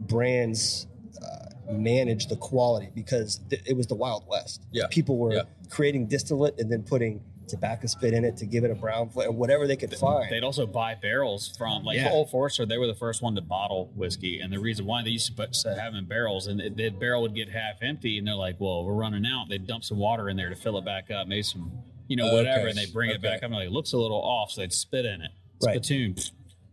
brands 0.00 0.86
uh, 1.22 1.72
manage 1.72 2.26
the 2.26 2.36
quality 2.36 2.90
because 2.94 3.40
th- 3.50 3.62
it 3.66 3.76
was 3.76 3.86
the 3.86 3.94
Wild 3.94 4.24
West. 4.28 4.62
Yeah. 4.70 4.84
People 4.90 5.16
were 5.18 5.34
Yeah. 5.34 5.42
creating 5.70 6.06
distillate 6.06 6.58
and 6.60 6.70
then 6.70 6.82
putting 6.82 7.22
tobacco 7.48 7.86
spit 7.86 8.12
in 8.14 8.24
it 8.24 8.36
to 8.38 8.46
give 8.46 8.64
it 8.64 8.70
a 8.70 8.74
brown 8.74 9.08
flavor, 9.10 9.32
whatever 9.32 9.66
they 9.66 9.76
could 9.76 9.94
find. 9.94 10.30
They'd 10.30 10.42
also 10.44 10.66
buy 10.66 10.94
barrels 10.94 11.54
from 11.56 11.84
like 11.84 11.96
Yeah. 11.96 12.10
Old 12.10 12.30
Forester. 12.30 12.66
They 12.66 12.78
were 12.78 12.86
the 12.86 12.94
first 12.94 13.22
one 13.22 13.34
to 13.34 13.40
bottle 13.40 13.92
whiskey, 13.94 14.40
and 14.40 14.52
the 14.52 14.58
reason 14.58 14.86
why 14.86 15.02
they 15.02 15.10
used 15.10 15.36
to 15.36 15.42
have 15.74 15.92
them 15.92 15.96
in 15.96 16.04
barrels, 16.06 16.46
and 16.46 16.60
the, 16.76 16.90
barrel 16.90 17.22
would 17.22 17.34
get 17.34 17.48
half 17.50 17.82
empty, 17.82 18.18
and 18.18 18.26
they're 18.26 18.34
like, 18.34 18.60
"Well, 18.60 18.84
we're 18.84 18.94
running 18.94 19.24
out." 19.26 19.48
They'd 19.48 19.66
dump 19.66 19.84
some 19.84 19.98
water 19.98 20.28
in 20.28 20.36
there 20.36 20.48
to 20.48 20.56
fill 20.56 20.78
it 20.78 20.84
back 20.84 21.10
up, 21.10 21.26
maybe 21.28 21.42
some, 21.42 21.70
you 22.08 22.16
know, 22.16 22.32
whatever, 22.34 22.60
Okay. 22.60 22.70
and 22.70 22.78
they 22.78 22.86
bring 22.86 23.10
it 23.10 23.20
back 23.22 23.38
up. 23.38 23.44
And 23.44 23.54
like, 23.54 23.66
it 23.66 23.72
looks 23.72 23.92
a 23.92 23.98
little 23.98 24.20
off, 24.22 24.50
so 24.52 24.60
they'd 24.60 24.72
spit 24.72 25.04
in 25.04 25.22
it. 25.22 25.30
Right. 25.64 25.82
Spittoon. 25.84 26.16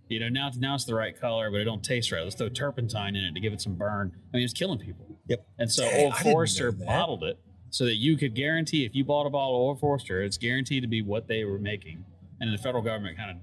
You 0.09 0.19
know, 0.19 0.28
now 0.30 0.49
it's 0.49 0.57
now 0.57 0.76
it's 0.76 0.84
the 0.86 0.93
right 0.95 1.17
color, 1.17 1.49
but 1.49 1.61
it 1.61 1.63
don't 1.63 1.84
taste 1.84 2.11
right. 2.11 2.22
Let's 2.22 2.36
throw 2.36 2.49
turpentine 2.49 3.15
in 3.15 3.24
it 3.24 3.34
to 3.34 3.39
give 3.39 3.53
it 3.53 3.61
some 3.61 3.76
burn. 3.76 4.11
I 4.34 4.38
mean, 4.38 4.43
it's 4.43 4.53
killing 4.53 4.78
people. 4.80 5.05
Yep. 5.28 5.45
And 5.57 5.72
so 5.72 5.89
Old 5.89 6.15
Forester 6.17 6.72
bottled 6.74 7.24
it 7.24 7.39
so 7.72 7.86
that 7.86 7.95
you 7.95 8.17
could 8.17 8.36
guarantee 8.36 8.86
if 8.86 8.93
you 8.93 9.03
bought 9.03 9.26
a 9.26 9.30
bottle 9.30 9.55
of 9.55 9.61
Old 9.61 9.80
Forester, 9.80 10.22
it's 10.22 10.38
guaranteed 10.38 10.84
to 10.84 10.88
be 10.88 11.01
what 11.01 11.28
they 11.28 11.43
were 11.45 11.57
making. 11.57 12.05
And 12.39 12.53
the 12.53 12.57
federal 12.61 12.84
government 12.84 13.17
kind 13.17 13.32
of 13.32 13.38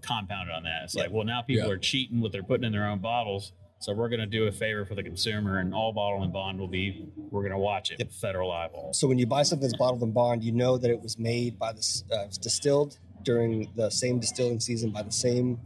compounded 0.00 0.54
on 0.54 0.64
that. 0.64 0.82
It's 0.84 0.94
like, 0.94 1.10
well, 1.10 1.24
now 1.24 1.42
people 1.42 1.66
Yeah. 1.68 1.72
are 1.74 1.78
cheating 1.78 2.20
what 2.20 2.32
they're 2.32 2.42
putting 2.42 2.64
in 2.64 2.72
their 2.72 2.86
own 2.86 2.98
bottles. 2.98 3.52
So 3.80 3.92
we're 3.92 4.08
going 4.08 4.20
to 4.20 4.26
do 4.26 4.46
a 4.46 4.52
favor 4.52 4.86
for 4.86 4.94
the 4.94 5.02
consumer, 5.02 5.58
and 5.58 5.74
all 5.74 5.92
bottle 5.92 6.22
in 6.22 6.32
bond 6.32 6.58
will 6.58 6.68
be 6.68 7.06
we're 7.30 7.42
going 7.42 7.52
to 7.52 7.58
watch 7.58 7.90
it 7.90 7.98
with 7.98 8.12
federal 8.14 8.50
eyeballs. 8.50 8.98
so 8.98 9.06
when 9.06 9.18
you 9.18 9.26
buy 9.26 9.42
something 9.42 9.68
that's 9.68 9.76
bottled 9.78 10.02
in 10.02 10.10
bond, 10.12 10.42
you 10.42 10.52
know 10.52 10.78
that 10.78 10.90
it 10.90 11.00
was 11.02 11.18
made 11.18 11.58
by 11.58 11.72
this, 11.72 12.02
uh, 12.10 12.24
it's 12.24 12.38
distilled 12.38 12.98
during 13.24 13.70
the 13.76 13.90
same 13.90 14.18
distilling 14.18 14.58
season 14.60 14.90
by 14.90 15.02
the 15.02 15.12
same 15.12 15.58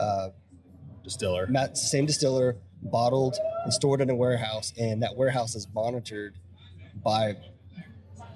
uh, 0.00 0.28
Distiller. 1.04 1.46
ma- 1.48 1.72
same 1.74 2.06
distiller, 2.06 2.56
bottled 2.82 3.36
and 3.64 3.72
stored 3.72 4.00
in 4.00 4.08
a 4.10 4.14
warehouse, 4.14 4.72
and 4.78 5.02
that 5.02 5.14
warehouse 5.16 5.54
is 5.54 5.66
monitored 5.74 6.34
by 7.04 7.36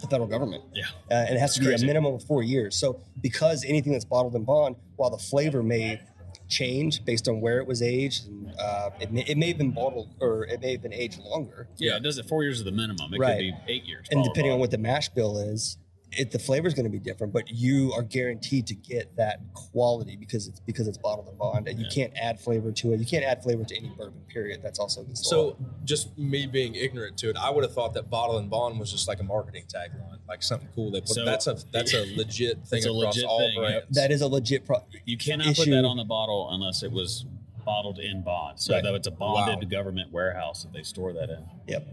the 0.01 0.09
federal 0.09 0.29
government. 0.29 0.65
Yeah. 0.75 0.85
uh, 1.11 1.15
and 1.29 1.37
it 1.37 1.41
has 1.41 1.55
to 1.55 1.61
It's 1.61 1.67
be 1.67 1.71
crazy. 1.73 1.85
a 1.85 1.87
minimum 1.87 2.15
of 2.15 2.25
four 2.25 2.43
years. 2.43 2.77
So 2.77 3.01
because 3.21 3.65
anything 3.65 3.93
that's 3.93 4.05
bottled 4.05 4.35
in 4.35 4.45
bond, 4.45 4.77
while 4.97 5.11
the 5.11 5.19
flavor 5.19 5.63
may 5.63 6.01
change 6.49 7.05
based 7.05 7.29
on 7.29 7.41
where 7.41 7.59
it 7.59 7.67
was 7.67 7.81
aged, 7.83 8.27
and 8.27 8.53
uh, 8.59 8.91
it, 9.01 9.13
may, 9.13 9.25
it 9.27 9.39
may 9.39 9.49
have 9.49 9.59
been 9.59 9.71
bottled 9.71 10.09
or 10.21 10.45
it 10.47 10.61
may 10.61 10.73
have 10.73 10.83
been 10.83 10.93
aged 10.93 11.21
longer, 11.21 11.69
Yeah, 11.79 11.97
it 11.97 12.03
does 12.03 12.19
it. 12.19 12.27
Four 12.27 12.43
years 12.43 12.59
is 12.59 12.65
the 12.65 12.73
minimum. 12.73 13.13
It 13.15 13.19
Right. 13.21 13.37
could 13.55 13.67
be 13.67 13.73
eight 13.73 13.85
years. 13.85 14.07
and 14.11 14.25
depending 14.25 14.53
on 14.53 14.59
what 14.59 14.71
the 14.71 14.79
mash 14.79 15.09
bill 15.11 15.39
is, 15.39 15.77
it, 16.13 16.31
the 16.31 16.39
flavor 16.39 16.67
is 16.67 16.75
going 16.75 16.85
to 16.85 16.91
be 16.91 16.99
different. 16.99 17.33
But 17.33 17.49
you 17.51 17.93
are 17.93 18.03
guaranteed 18.03 18.67
to 18.69 18.75
get 18.75 19.15
that 19.17 19.41
quality 19.55 20.17
because 20.17 20.49
it's 20.49 20.61
because 20.61 20.89
it's 20.89 20.99
bottled 20.99 21.29
in 21.29 21.37
bond, 21.37 21.69
and 21.69 21.79
you 21.79 21.87
can't 21.93 22.13
add 22.21 22.41
flavor 22.41 22.73
to 22.73 22.93
it. 22.93 23.01
You 23.01 23.07
can't 23.07 23.25
add 23.25 23.43
flavor 23.43 23.65
to 23.65 23.77
any 23.77 23.89
bourbon. 23.91 24.21
Period. 24.29 24.61
That's 24.63 24.79
also 24.79 25.03
the 25.05 25.15
So 25.17 25.57
just 25.85 26.17
me 26.19 26.47
being 26.47 26.75
ignorant 26.75 27.17
to 27.19 27.31
it, 27.31 27.37
I 27.37 27.51
would 27.51 27.65
have 27.65 27.73
thought 27.75 27.95
that 27.95 28.11
bottle 28.11 28.39
in 28.39 28.49
bond 28.49 28.79
was 28.81 28.91
just 28.91 29.09
like 29.09 29.21
a 29.21 29.25
marketing 29.25 29.65
tagline, 29.73 30.19
like 30.29 30.43
something 30.43 30.69
cool. 30.75 30.91
They 30.91 31.01
put 31.01 31.11
So- 31.11 31.25
that's 31.25 31.47
a 31.47 31.57
that's 31.73 31.95
a 31.95 32.05
legit 32.17 32.67
thing 32.67 32.79
It's 32.79 32.87
a 32.87 32.91
across 32.91 33.15
legit 33.17 33.25
all 33.29 33.39
thing, 33.39 33.53
yeah. 33.55 33.61
brands. 33.61 33.97
that 33.97 34.11
is 34.11 34.21
a 34.23 34.27
legit. 34.29 34.65
Pro- 34.67 34.85
You 35.05 35.17
cannot 35.17 35.55
put 35.57 35.69
that 35.69 35.85
on 35.85 35.97
the 35.97 36.05
bottle 36.05 36.49
unless 36.53 36.83
it 36.83 36.91
was 36.93 37.25
bottled 37.65 37.99
in 37.99 38.23
bond. 38.23 38.59
So 38.59 38.75
Right. 38.75 38.83
that 38.83 38.95
it's 38.95 39.07
a 39.07 39.11
bonded 39.11 39.63
Wow. 39.65 39.69
government 39.71 40.11
warehouse 40.13 40.63
that 40.65 40.73
they 40.73 40.83
store 40.83 41.13
that 41.13 41.29
in. 41.31 41.45
Yep. 41.69 41.87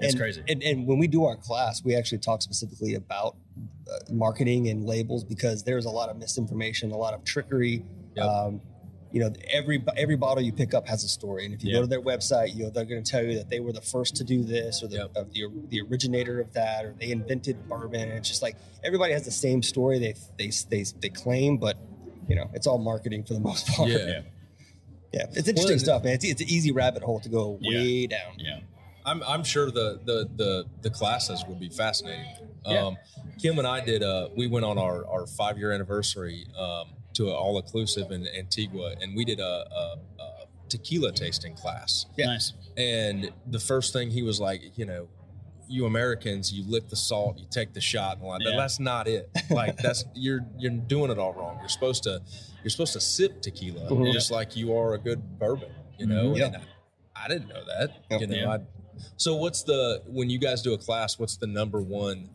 It's 0.00 0.14
and, 0.14 0.20
crazy. 0.20 0.42
And, 0.48 0.62
and 0.62 0.86
when 0.86 0.98
we 0.98 1.06
do 1.06 1.24
our 1.24 1.36
class, 1.36 1.82
we 1.84 1.94
actually 1.94 2.18
talk 2.18 2.42
specifically 2.42 2.94
about 2.94 3.36
uh, 3.90 3.98
marketing 4.12 4.68
and 4.68 4.86
labels 4.86 5.22
because 5.24 5.62
there's 5.64 5.84
a 5.84 5.90
lot 5.90 6.08
of 6.08 6.16
misinformation, 6.16 6.90
a 6.92 6.96
lot 6.96 7.14
of 7.14 7.24
trickery. 7.24 7.84
Yep. 8.16 8.24
Um, 8.26 8.60
you 9.10 9.20
know, 9.20 9.30
every 9.50 9.84
every 9.98 10.16
bottle 10.16 10.42
you 10.42 10.52
pick 10.54 10.72
up 10.72 10.88
has 10.88 11.04
a 11.04 11.08
story, 11.08 11.44
and 11.44 11.52
if 11.52 11.62
you 11.62 11.70
Yeah. 11.70 11.76
go 11.76 11.80
to 11.82 11.86
their 11.86 12.00
website, 12.00 12.54
you 12.54 12.64
know 12.64 12.70
they're 12.70 12.86
going 12.86 13.02
to 13.04 13.10
tell 13.10 13.22
you 13.22 13.34
that 13.34 13.50
they 13.50 13.60
were 13.60 13.72
the 13.74 13.82
first 13.82 14.16
to 14.16 14.24
do 14.24 14.42
this, 14.42 14.82
or 14.82 14.88
the, 14.88 14.96
Yep. 14.96 15.10
uh, 15.14 15.24
the 15.34 15.48
the 15.68 15.80
originator 15.82 16.40
of 16.40 16.50
that, 16.54 16.86
or 16.86 16.94
they 16.98 17.10
invented 17.10 17.68
bourbon. 17.68 18.00
And 18.08 18.12
it's 18.12 18.28
just 18.30 18.40
like 18.40 18.56
everybody 18.82 19.12
has 19.12 19.26
the 19.26 19.30
same 19.30 19.62
story 19.62 19.98
they 19.98 20.14
they 20.38 20.50
they, 20.70 20.84
they 21.02 21.08
claim, 21.10 21.58
but 21.58 21.76
you 22.26 22.34
know, 22.36 22.48
it's 22.54 22.66
all 22.66 22.78
marketing 22.78 23.24
for 23.24 23.34
the 23.34 23.40
most 23.50 23.66
part. 23.66 23.90
Yeah. 23.90 23.98
Yeah. 23.98 24.20
Yeah. 25.12 25.26
it's 25.34 25.46
interesting 25.46 25.72
Well, 25.72 25.78
stuff, 25.78 26.04
man. 26.04 26.14
It's, 26.14 26.24
it's 26.24 26.40
an 26.40 26.48
easy 26.48 26.72
rabbit 26.72 27.02
hole 27.02 27.20
to 27.20 27.28
go 27.28 27.58
Yeah. 27.60 27.80
way 27.80 28.06
down. 28.06 28.32
Yeah. 28.38 28.60
I'm, 29.04 29.22
I'm 29.24 29.44
sure 29.44 29.70
the, 29.70 30.00
the 30.04 30.28
the 30.36 30.64
the 30.82 30.90
classes 30.90 31.44
would 31.48 31.58
be 31.60 31.68
fascinating. 31.68 32.26
Yeah. 32.66 32.86
Um, 32.86 32.96
Kim 33.40 33.58
and 33.58 33.66
I 33.66 33.84
did. 33.84 34.02
Uh, 34.02 34.28
we 34.36 34.46
went 34.46 34.64
on 34.64 34.78
our, 34.78 35.04
our 35.08 35.26
five 35.26 35.58
year 35.58 35.72
anniversary 35.72 36.46
um, 36.58 36.88
to 37.14 37.28
an 37.28 37.34
all 37.34 37.58
inclusive 37.58 38.10
in 38.12 38.26
Antigua, 38.28 38.94
and 39.00 39.16
we 39.16 39.24
did 39.24 39.40
a, 39.40 39.44
a, 39.44 39.96
a 40.20 40.46
tequila 40.68 41.12
tasting 41.12 41.54
class. 41.54 42.06
Yeah. 42.16 42.26
Nice. 42.26 42.52
And 42.76 43.30
the 43.48 43.58
first 43.58 43.92
thing 43.92 44.10
he 44.10 44.22
was 44.22 44.40
like, 44.40 44.62
you 44.78 44.86
know, 44.86 45.08
you 45.68 45.86
Americans, 45.86 46.52
you 46.52 46.62
lick 46.70 46.88
the 46.88 46.96
salt, 46.96 47.38
you 47.38 47.46
take 47.50 47.72
the 47.72 47.80
shot, 47.80 48.18
and 48.18 48.26
like 48.26 48.42
Yeah. 48.44 48.56
that's 48.56 48.78
not 48.78 49.08
it. 49.08 49.28
Like 49.50 49.76
that's 49.78 50.04
you're 50.14 50.46
you're 50.58 50.70
doing 50.72 51.10
it 51.10 51.18
all 51.18 51.32
wrong. 51.34 51.56
You're 51.60 51.68
supposed 51.68 52.04
to 52.04 52.20
you're 52.62 52.70
supposed 52.70 52.92
to 52.92 53.00
sip 53.00 53.42
tequila 53.42 53.90
Mhm. 53.90 54.12
just 54.12 54.30
like 54.30 54.54
you 54.56 54.76
are 54.76 54.94
a 54.94 54.98
good 54.98 55.38
bourbon. 55.38 55.70
You 55.98 56.06
know, 56.06 56.30
Mhm. 56.32 56.38
Yeah. 56.38 56.46
and 56.46 56.56
I, 56.56 57.24
I 57.24 57.28
didn't 57.28 57.48
know 57.48 57.64
that. 57.66 57.90
Yep. 58.10 58.20
You 58.20 58.26
know, 58.28 58.36
Yeah. 58.36 58.50
I, 58.50 58.58
so 59.16 59.36
what's 59.36 59.62
the 59.62 60.02
when 60.06 60.30
you 60.30 60.38
guys 60.38 60.62
do 60.62 60.72
a 60.74 60.78
class? 60.78 61.18
What's 61.18 61.36
the 61.36 61.46
number 61.46 61.80
one 61.80 62.30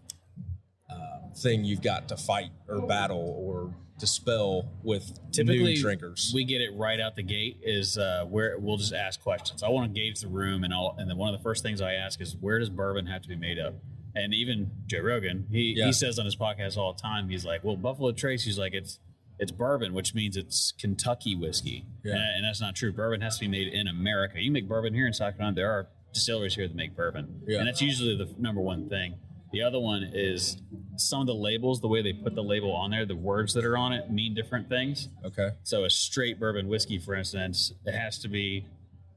uh, 0.90 1.30
thing 1.36 1.64
you've 1.66 1.82
got 1.82 2.08
to 2.10 2.18
fight 2.18 2.50
or 2.68 2.86
battle 2.88 3.36
or 3.38 3.74
dispel 4.00 4.70
with 4.84 5.20
Typically, 5.32 5.74
new 5.74 5.82
drinkers? 5.82 6.32
we 6.34 6.44
get 6.44 6.62
it 6.62 6.70
right 6.76 7.00
out 7.00 7.16
the 7.16 7.24
gate. 7.24 7.58
Is 7.64 7.98
uh, 7.98 8.26
where 8.30 8.58
we'll 8.60 8.78
just 8.78 8.94
ask 8.94 9.22
questions. 9.22 9.64
I 9.64 9.70
want 9.70 9.94
to 9.94 10.00
gauge 10.00 10.22
the 10.22 10.28
room, 10.28 10.64
and 10.64 10.74
I'll, 10.74 10.96
and 10.98 11.10
then 11.10 11.18
one 11.18 11.34
of 11.34 11.40
the 11.40 11.44
first 11.44 11.64
things 11.64 11.82
I 11.82 11.94
ask 11.94 12.22
is 12.22 12.36
where 12.40 12.60
does 12.60 12.70
bourbon 12.70 13.06
have 13.08 13.22
to 13.24 13.28
be 13.28 13.36
made 13.36 13.58
of? 13.60 13.76
And 14.16 14.34
even 14.34 14.72
Joe 14.88 15.02
Rogan, 15.02 15.46
he, 15.52 15.76
Yeah. 15.78 15.86
he 15.88 15.94
says 15.94 16.18
on 16.18 16.26
his 16.26 16.36
podcast 16.36 16.76
all 16.76 16.94
the 16.94 17.00
time, 17.02 17.30
he's 17.30 17.46
like, 17.46 17.64
well, 17.64 17.76
Buffalo 17.76 18.12
Trace, 18.12 18.44
he's 18.44 18.58
like, 18.58 18.74
it's 18.74 19.00
it's 19.40 19.52
bourbon, 19.52 19.94
which 19.94 20.16
means 20.16 20.36
it's 20.36 20.74
Kentucky 20.80 21.36
whiskey, 21.36 21.86
Yeah. 22.04 22.14
and, 22.14 22.38
and 22.38 22.44
that's 22.46 22.60
not 22.60 22.76
true. 22.76 22.92
Bourbon 22.92 23.22
has 23.22 23.36
to 23.38 23.42
be 23.42 23.48
made 23.48 23.68
in 23.68 23.88
America. 23.88 24.42
You 24.42 24.50
make 24.52 24.68
bourbon 24.68 24.96
here 24.96 25.06
in 25.06 25.14
South 25.14 25.36
Carolina. 25.38 25.54
There 25.56 25.72
are 25.72 25.88
distilleries 26.18 26.56
here 26.56 26.68
that 26.68 26.76
make 26.76 26.96
bourbon, 26.96 27.42
Yeah. 27.48 27.60
and 27.60 27.68
that's 27.68 27.82
usually 27.82 28.16
the 28.18 28.34
number 28.40 28.62
one 28.62 28.90
thing. 28.90 29.16
The 29.54 29.62
other 29.62 29.80
one 29.80 30.04
is 30.14 30.58
some 30.98 31.22
of 31.22 31.28
the 31.28 31.34
labels, 31.36 31.80
the 31.80 31.88
way 31.88 32.02
they 32.02 32.12
put 32.12 32.36
the 32.36 32.44
label 32.44 32.74
on 32.74 32.92
there, 32.92 33.06
the 33.06 33.16
words 33.16 33.54
that 33.54 33.64
are 33.64 33.78
on 33.78 33.94
it 33.94 34.12
mean 34.12 34.34
different 34.34 34.68
things. 34.68 35.08
okay. 35.24 35.52
So 35.64 35.86
a 35.86 35.90
straight 35.90 36.40
bourbon 36.40 36.68
whiskey, 36.68 36.98
for 37.00 37.16
instance, 37.16 37.72
it 37.86 37.94
has 37.94 38.20
to 38.20 38.28
be 38.28 38.66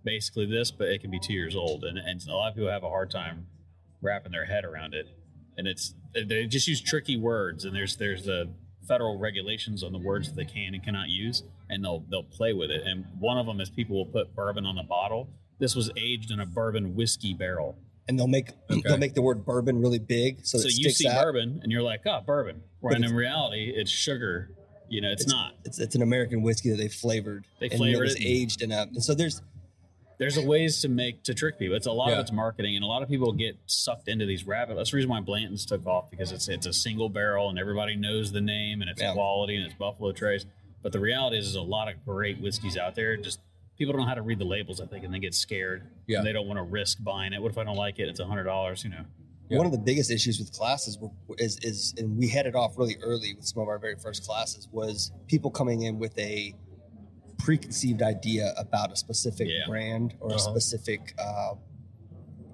basically 0.05 0.47
this, 0.47 0.71
but 0.71 0.89
it 0.89 1.01
can 1.01 1.11
be 1.11 1.19
two 1.19 1.33
years 1.35 1.57
old, 1.57 1.85
and, 1.85 1.99
and 1.99 2.21
a 2.29 2.35
lot 2.35 2.51
of 2.51 2.55
people 2.55 2.71
have 2.71 2.85
a 2.85 2.89
hard 2.89 3.11
time 3.11 3.47
wrapping 4.01 4.33
their 4.33 4.45
head 4.47 4.65
around 4.65 4.95
it. 4.95 5.09
And 5.59 5.67
it's 5.67 5.95
they 6.15 6.47
just 6.47 6.67
use 6.69 6.81
tricky 6.81 7.17
words, 7.17 7.65
and 7.65 7.75
there's 7.75 7.97
there's 7.97 8.25
the 8.25 8.51
federal 8.89 9.19
regulations 9.19 9.83
on 9.83 9.93
the 9.93 9.99
words 9.99 10.29
that 10.29 10.37
they 10.37 10.45
can 10.45 10.75
and 10.75 10.83
cannot 10.83 11.09
use, 11.11 11.43
and 11.69 11.85
they'll 11.85 12.05
they'll 12.11 12.23
play 12.23 12.53
with 12.55 12.71
it. 12.71 12.87
And 12.87 13.05
one 13.19 13.37
of 13.37 13.47
them 13.47 13.61
is 13.61 13.69
people 13.69 13.97
will 13.97 14.07
put 14.11 14.35
bourbon 14.35 14.65
on 14.65 14.77
the 14.77 14.83
bottle. 14.85 15.29
This 15.61 15.77
was 15.77 15.91
aged 15.97 16.33
in 16.33 16.41
a 16.41 16.47
bourbon 16.47 16.97
whiskey 16.97 17.33
barrel. 17.35 17.77
And 18.09 18.19
they'll 18.19 18.27
make 18.27 18.49
Okay. 18.69 18.81
they'll 18.85 18.97
make 18.99 19.15
the 19.15 19.23
word 19.23 19.45
bourbon 19.45 19.81
really 19.81 20.01
big, 20.01 20.45
so, 20.45 20.59
So, 20.59 20.67
it 20.67 20.77
you 20.77 20.91
see 20.91 21.07
out. 21.07 21.23
bourbon, 21.23 21.61
and 21.63 21.71
you're 21.71 21.83
like, 21.83 22.01
oh, 22.07 22.21
bourbon. 22.27 22.63
When 22.81 23.05
in 23.05 23.15
reality, 23.15 23.73
it's 23.77 23.91
sugar. 23.91 24.51
You 24.89 25.01
know, 25.01 25.11
it's, 25.13 25.29
not. 25.29 25.55
It's, 25.65 25.79
it's 25.79 25.95
an 25.95 26.03
American 26.03 26.43
whiskey 26.43 26.71
that 26.71 26.77
they 26.79 26.89
flavored. 26.89 27.45
They 27.61 27.69
and 27.69 27.77
flavored 27.79 28.01
it 28.01 28.03
was 28.03 28.15
it. 28.17 28.25
aged 28.25 28.63
in 28.63 28.73
a. 28.73 28.83
And 28.83 29.05
so 29.05 29.15
there's 29.15 29.41
there's 30.19 30.37
a 30.37 30.45
ways 30.45 30.81
to 30.83 30.89
make 30.89 31.23
to 31.23 31.33
trick 31.35 31.59
people. 31.59 31.77
It's 31.77 31.87
a 31.87 31.93
lot 31.93 32.09
Yeah. 32.09 32.15
of 32.15 32.21
it's 32.21 32.33
marketing, 32.33 32.75
and 32.75 32.85
a 32.85 32.89
lot 32.89 33.03
of 33.03 33.09
people 33.09 33.33
get 33.33 33.57
sucked 33.67 34.09
into 34.09 34.27
these 34.27 34.45
rabbit. 34.47 34.75
That's 34.77 34.91
the 34.91 34.97
reason 34.97 35.09
why 35.11 35.21
Blanton's 35.21 35.65
took 35.65 35.87
off 35.87 36.11
because 36.11 36.33
it's 36.33 36.49
it's 36.49 36.67
a 36.67 36.73
single 36.73 37.09
barrel 37.09 37.49
and 37.51 37.59
everybody 37.59 37.95
knows 37.95 38.33
the 38.33 38.41
name 38.41 38.81
and 38.81 38.91
it's 38.91 39.01
Yeah. 39.01 39.13
quality 39.13 39.55
and 39.57 39.65
it's 39.65 39.75
Buffalo 39.75 40.11
Trace. 40.13 40.45
But 40.83 40.91
the 40.93 40.99
reality 41.01 41.37
is, 41.39 41.45
there's 41.47 41.55
a 41.55 41.63
lot 41.63 41.89
of 41.89 42.05
great 42.05 42.41
whiskeys 42.41 42.77
out 42.77 42.95
there. 42.97 43.17
Just 43.17 43.39
people 43.81 43.95
don't 43.95 44.03
know 44.03 44.09
how 44.09 44.15
to 44.15 44.21
read 44.21 44.39
the 44.39 44.45
labels, 44.45 44.79
I 44.79 44.85
think, 44.87 45.05
and 45.07 45.13
they 45.15 45.19
get 45.19 45.35
scared. 45.35 45.89
Yeah. 46.07 46.19
And 46.19 46.27
they 46.27 46.33
don't 46.35 46.47
want 46.47 46.59
to 46.59 46.63
risk 46.65 47.03
buying 47.03 47.33
it. 47.33 47.41
What 47.41 47.51
if 47.51 47.57
I 47.57 47.65
don't 47.65 47.77
like 47.77 47.99
it? 47.99 48.09
It's 48.11 48.21
a 48.21 48.27
hundred 48.27 48.45
dollars. 48.45 48.85
You 48.85 48.91
know. 48.91 49.05
Yeah. 49.49 49.57
One 49.57 49.65
of 49.67 49.73
the 49.73 49.79
biggest 49.79 50.11
issues 50.11 50.39
with 50.39 50.53
classes 50.53 50.99
were, 50.99 51.09
is 51.39 51.59
is 51.63 51.95
and 51.97 52.17
we 52.19 52.29
headed 52.29 52.55
off 52.55 52.77
really 52.77 52.99
early 53.03 53.33
with 53.35 53.47
some 53.47 53.63
of 53.63 53.69
our 53.69 53.79
very 53.79 53.97
first 53.97 54.25
classes 54.27 54.69
was 54.71 55.11
people 55.29 55.51
coming 55.51 55.83
in 55.83 55.99
with 55.99 56.17
a 56.19 56.55
preconceived 57.39 58.03
idea 58.03 58.53
about 58.59 58.93
a 58.93 58.97
specific 58.97 59.49
Yeah. 59.49 59.67
brand 59.67 60.15
or 60.21 60.29
a 60.31 60.35
Uh-huh. 60.35 60.51
specific 60.51 61.15
uh, 61.19 61.55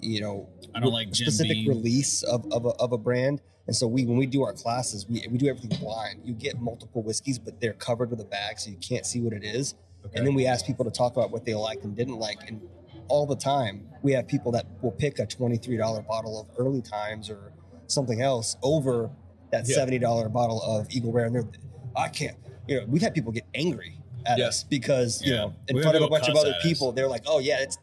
you 0.01 0.21
know 0.21 0.49
I 0.77 0.81
don't 0.81 0.93
like 0.93 1.13
specific 1.13 1.55
Beam. 1.57 1.69
release 1.69 2.23
of, 2.23 2.47
of, 2.53 2.67
a, 2.67 2.69
of 2.79 2.93
a 2.93 2.99
brand 2.99 3.41
and 3.67 3.75
so 3.75 3.89
we 3.89 4.07
when 4.07 4.17
we 4.17 4.27
do 4.27 4.43
our 4.45 4.53
classes 4.53 5.07
we, 5.09 5.27
we 5.29 5.39
do 5.39 5.49
everything 5.49 5.77
blind 5.81 6.21
you 6.25 6.35
get 6.35 6.61
multiple 6.61 7.03
whiskeys 7.03 7.37
but 7.39 7.61
they're 7.61 7.73
covered 7.73 8.11
with 8.11 8.21
a 8.21 8.25
bag 8.25 8.61
so 8.61 8.71
you 8.71 8.77
can't 8.77 9.05
see 9.05 9.21
what 9.21 9.33
it 9.33 9.43
is 9.43 9.75
Okay. 10.07 10.19
and 10.19 10.27
then 10.27 10.35
we 10.35 10.47
ask 10.47 10.65
people 10.67 10.85
to 10.85 10.91
talk 10.91 11.13
about 11.17 11.31
what 11.31 11.45
they 11.45 11.55
liked 11.55 11.85
and 11.85 11.97
didn't 11.97 12.19
like 12.19 12.39
and 12.49 12.61
all 13.09 13.27
the 13.27 13.37
time 13.37 13.87
we 14.03 14.13
have 14.13 14.27
people 14.27 14.51
that 14.53 14.67
will 14.83 14.93
pick 14.93 15.19
a 15.19 15.27
$23 15.27 16.07
bottle 16.07 16.41
of 16.41 16.47
early 16.59 16.83
times 16.83 17.31
or 17.31 17.53
something 17.87 18.21
else 18.23 18.57
over 18.63 19.11
that 19.53 19.69
Yeah. 19.69 19.77
$70 19.79 20.33
bottle 20.33 20.61
of 20.63 20.87
eagle 20.91 21.13
rare 21.13 21.27
and 21.27 21.35
they're 21.35 21.49
i 21.97 22.09
can't 22.09 22.37
you 22.67 22.79
know 22.81 22.87
we've 22.89 23.03
had 23.03 23.15
people 23.15 23.33
get 23.33 23.45
angry 23.55 24.01
at 24.27 24.39
Yeah. 24.39 24.47
us 24.49 24.65
because 24.65 25.23
you 25.23 25.33
Yeah. 25.33 25.39
know 25.39 25.55
in 25.69 25.77
We 25.77 25.83
front 25.83 25.97
of 25.97 26.03
a 26.03 26.09
bunch 26.09 26.29
of 26.29 26.37
other 26.37 26.51
at 26.51 26.57
us. 26.57 26.63
people 26.63 26.93
they're 26.93 27.09
like 27.09 27.23
oh 27.27 27.39
yeah 27.39 27.59
it's 27.61 27.79